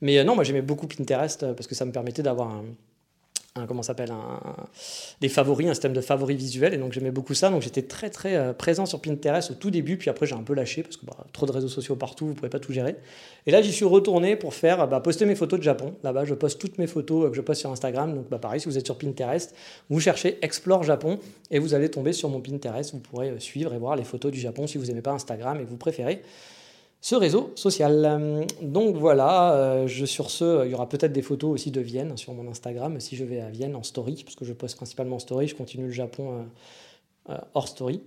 Mais 0.00 0.18
euh, 0.18 0.24
non, 0.24 0.34
moi 0.34 0.42
j'aimais 0.42 0.62
beaucoup 0.62 0.88
Pinterest 0.88 1.52
parce 1.54 1.66
que 1.66 1.74
ça 1.74 1.84
me 1.84 1.92
permettait 1.92 2.22
d'avoir 2.22 2.48
un, 2.50 2.64
comment 3.66 3.82
s'appelle 3.82 4.12
des 5.20 5.28
favoris, 5.28 5.68
un 5.68 5.74
système 5.74 5.92
de 5.92 6.00
favoris 6.00 6.36
visuels. 6.36 6.74
Et 6.74 6.76
donc 6.76 6.92
j'aimais 6.92 7.10
beaucoup 7.10 7.34
ça. 7.34 7.50
Donc 7.50 7.62
j'étais 7.62 7.82
très 7.82 8.10
très 8.10 8.36
euh, 8.36 8.52
présent 8.52 8.86
sur 8.86 9.00
Pinterest 9.00 9.50
au 9.50 9.54
tout 9.54 9.70
début. 9.70 9.96
Puis 9.96 10.10
après 10.10 10.26
j'ai 10.26 10.34
un 10.34 10.42
peu 10.42 10.54
lâché 10.54 10.82
parce 10.82 10.96
que 10.96 11.06
bah, 11.06 11.16
trop 11.32 11.46
de 11.46 11.52
réseaux 11.52 11.68
sociaux 11.68 11.96
partout, 11.96 12.26
vous 12.26 12.34
pouvez 12.34 12.48
pas 12.48 12.60
tout 12.60 12.72
gérer. 12.72 12.96
Et 13.46 13.50
là 13.50 13.62
j'y 13.62 13.72
suis 13.72 13.84
retourné 13.84 14.36
pour 14.36 14.54
faire 14.54 14.86
bah, 14.88 15.00
poster 15.00 15.26
mes 15.26 15.34
photos 15.34 15.58
de 15.58 15.64
Japon. 15.64 15.94
Là-bas 16.02 16.24
je 16.24 16.34
poste 16.34 16.60
toutes 16.60 16.78
mes 16.78 16.86
photos 16.86 17.26
euh, 17.26 17.30
que 17.30 17.36
je 17.36 17.40
poste 17.40 17.60
sur 17.60 17.70
Instagram. 17.70 18.14
Donc 18.14 18.28
bah, 18.28 18.38
pareil, 18.38 18.60
si 18.60 18.68
vous 18.68 18.78
êtes 18.78 18.86
sur 18.86 18.98
Pinterest, 18.98 19.54
vous 19.90 20.00
cherchez 20.00 20.38
Explore 20.42 20.82
Japon 20.82 21.18
et 21.50 21.58
vous 21.58 21.74
allez 21.74 21.90
tomber 21.90 22.12
sur 22.12 22.28
mon 22.28 22.40
Pinterest. 22.40 22.92
Vous 22.92 23.00
pourrez 23.00 23.30
euh, 23.30 23.38
suivre 23.38 23.74
et 23.74 23.78
voir 23.78 23.96
les 23.96 24.04
photos 24.04 24.30
du 24.30 24.38
Japon 24.38 24.66
si 24.66 24.78
vous 24.78 24.86
n'aimez 24.86 25.02
pas 25.02 25.12
Instagram 25.12 25.60
et 25.60 25.64
que 25.64 25.70
vous 25.70 25.76
préférez 25.76 26.22
ce 27.00 27.14
réseau 27.14 27.52
social. 27.54 28.46
Donc 28.60 28.96
voilà, 28.96 29.54
euh, 29.54 29.88
sur 29.88 30.30
ce, 30.30 30.66
il 30.66 30.70
y 30.70 30.74
aura 30.74 30.88
peut-être 30.88 31.12
des 31.12 31.22
photos 31.22 31.50
aussi 31.50 31.70
de 31.70 31.80
Vienne 31.80 32.16
sur 32.16 32.34
mon 32.34 32.48
Instagram 32.50 32.98
si 33.00 33.16
je 33.16 33.24
vais 33.24 33.40
à 33.40 33.50
Vienne 33.50 33.76
en 33.76 33.82
story, 33.82 34.22
parce 34.24 34.36
que 34.36 34.44
je 34.44 34.52
poste 34.52 34.76
principalement 34.76 35.16
en 35.16 35.20
story, 35.20 35.48
je 35.48 35.54
continue 35.54 35.86
le 35.86 35.92
Japon 35.92 36.46
euh, 37.28 37.32
euh, 37.34 37.38
hors 37.54 37.68
story. 37.68 38.02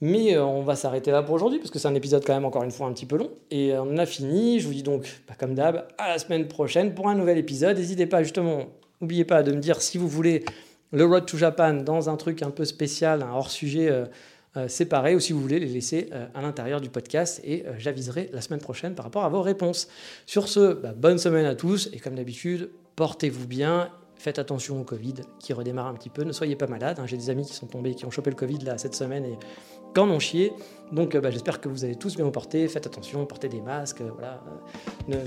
Mais 0.00 0.38
on 0.38 0.62
va 0.62 0.76
s'arrêter 0.76 1.10
là 1.10 1.24
pour 1.24 1.34
aujourd'hui, 1.34 1.58
parce 1.58 1.72
que 1.72 1.80
c'est 1.80 1.88
un 1.88 1.94
épisode 1.96 2.24
quand 2.24 2.32
même 2.34 2.44
encore 2.44 2.62
une 2.62 2.70
fois 2.70 2.86
un 2.86 2.92
petit 2.92 3.06
peu 3.06 3.16
long. 3.16 3.30
Et 3.50 3.72
on 3.76 3.96
a 3.96 4.06
fini, 4.06 4.60
je 4.60 4.68
vous 4.68 4.72
dis 4.72 4.84
donc, 4.84 5.22
bah, 5.26 5.34
comme 5.36 5.56
d'hab, 5.56 5.88
à 5.98 6.10
la 6.10 6.18
semaine 6.20 6.46
prochaine 6.46 6.94
pour 6.94 7.08
un 7.08 7.16
nouvel 7.16 7.36
épisode. 7.36 7.76
N'hésitez 7.76 8.06
pas 8.06 8.22
justement, 8.22 8.66
n'oubliez 9.00 9.24
pas 9.24 9.42
de 9.42 9.50
me 9.50 9.58
dire 9.58 9.82
si 9.82 9.98
vous 9.98 10.06
voulez 10.06 10.44
le 10.92 11.04
Road 11.04 11.26
to 11.26 11.36
Japan 11.36 11.74
dans 11.74 12.08
un 12.08 12.16
truc 12.16 12.42
un 12.42 12.50
peu 12.50 12.64
spécial, 12.64 13.22
un 13.22 13.32
hors 13.32 13.50
sujet 13.50 13.90
séparés 14.66 15.14
ou 15.14 15.20
si 15.20 15.32
vous 15.32 15.40
voulez 15.40 15.58
les 15.58 15.66
laisser 15.66 16.08
euh, 16.12 16.26
à 16.34 16.42
l'intérieur 16.42 16.80
du 16.80 16.88
podcast 16.88 17.40
et 17.44 17.66
euh, 17.66 17.74
j'aviserai 17.78 18.30
la 18.32 18.40
semaine 18.40 18.60
prochaine 18.60 18.94
par 18.94 19.04
rapport 19.04 19.24
à 19.24 19.28
vos 19.28 19.42
réponses. 19.42 19.88
Sur 20.26 20.48
ce, 20.48 20.74
bah, 20.74 20.92
bonne 20.96 21.18
semaine 21.18 21.46
à 21.46 21.54
tous 21.54 21.90
et 21.92 21.98
comme 21.98 22.14
d'habitude, 22.14 22.70
portez-vous 22.96 23.46
bien, 23.46 23.90
Faites 24.20 24.40
attention 24.40 24.80
au 24.80 24.82
Covid 24.82 25.14
qui 25.38 25.52
redémarre 25.52 25.86
un 25.86 25.94
petit 25.94 26.10
peu. 26.10 26.24
Ne 26.24 26.32
soyez 26.32 26.56
pas 26.56 26.66
malade. 26.66 26.98
Hein. 26.98 27.06
J'ai 27.06 27.16
des 27.16 27.30
amis 27.30 27.46
qui 27.46 27.54
sont 27.54 27.68
tombés, 27.68 27.94
qui 27.94 28.04
ont 28.04 28.10
chopé 28.10 28.30
le 28.30 28.36
Covid 28.36 28.58
là 28.64 28.76
cette 28.76 28.96
semaine 28.96 29.24
et 29.24 29.38
qu'en 29.94 30.08
ont 30.08 30.18
chié. 30.18 30.52
Donc 30.90 31.16
bah, 31.16 31.30
j'espère 31.30 31.60
que 31.60 31.68
vous 31.68 31.84
allez 31.84 31.94
tous 31.94 32.16
bien 32.16 32.24
vous 32.24 32.32
porter. 32.32 32.66
Faites 32.66 32.84
attention, 32.84 33.24
portez 33.26 33.48
des 33.48 33.60
masques. 33.60 34.02
voilà. 34.02 34.42
Ne, 35.06 35.18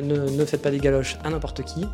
ne, 0.00 0.44
faites 0.46 0.62
pas 0.62 0.70
des 0.70 0.78
galoches 0.78 1.18
à 1.24 1.28
n'importe 1.28 1.62
qui. 1.64 1.84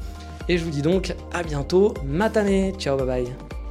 Et 0.49 0.59
je 0.59 0.65
vous 0.65 0.71
dis 0.71 0.83
donc 0.83 1.13
à 1.33 1.43
bientôt. 1.43 1.93
Matane. 2.05 2.73
Ciao, 2.79 2.97
bye 2.97 3.25
bye. 3.25 3.62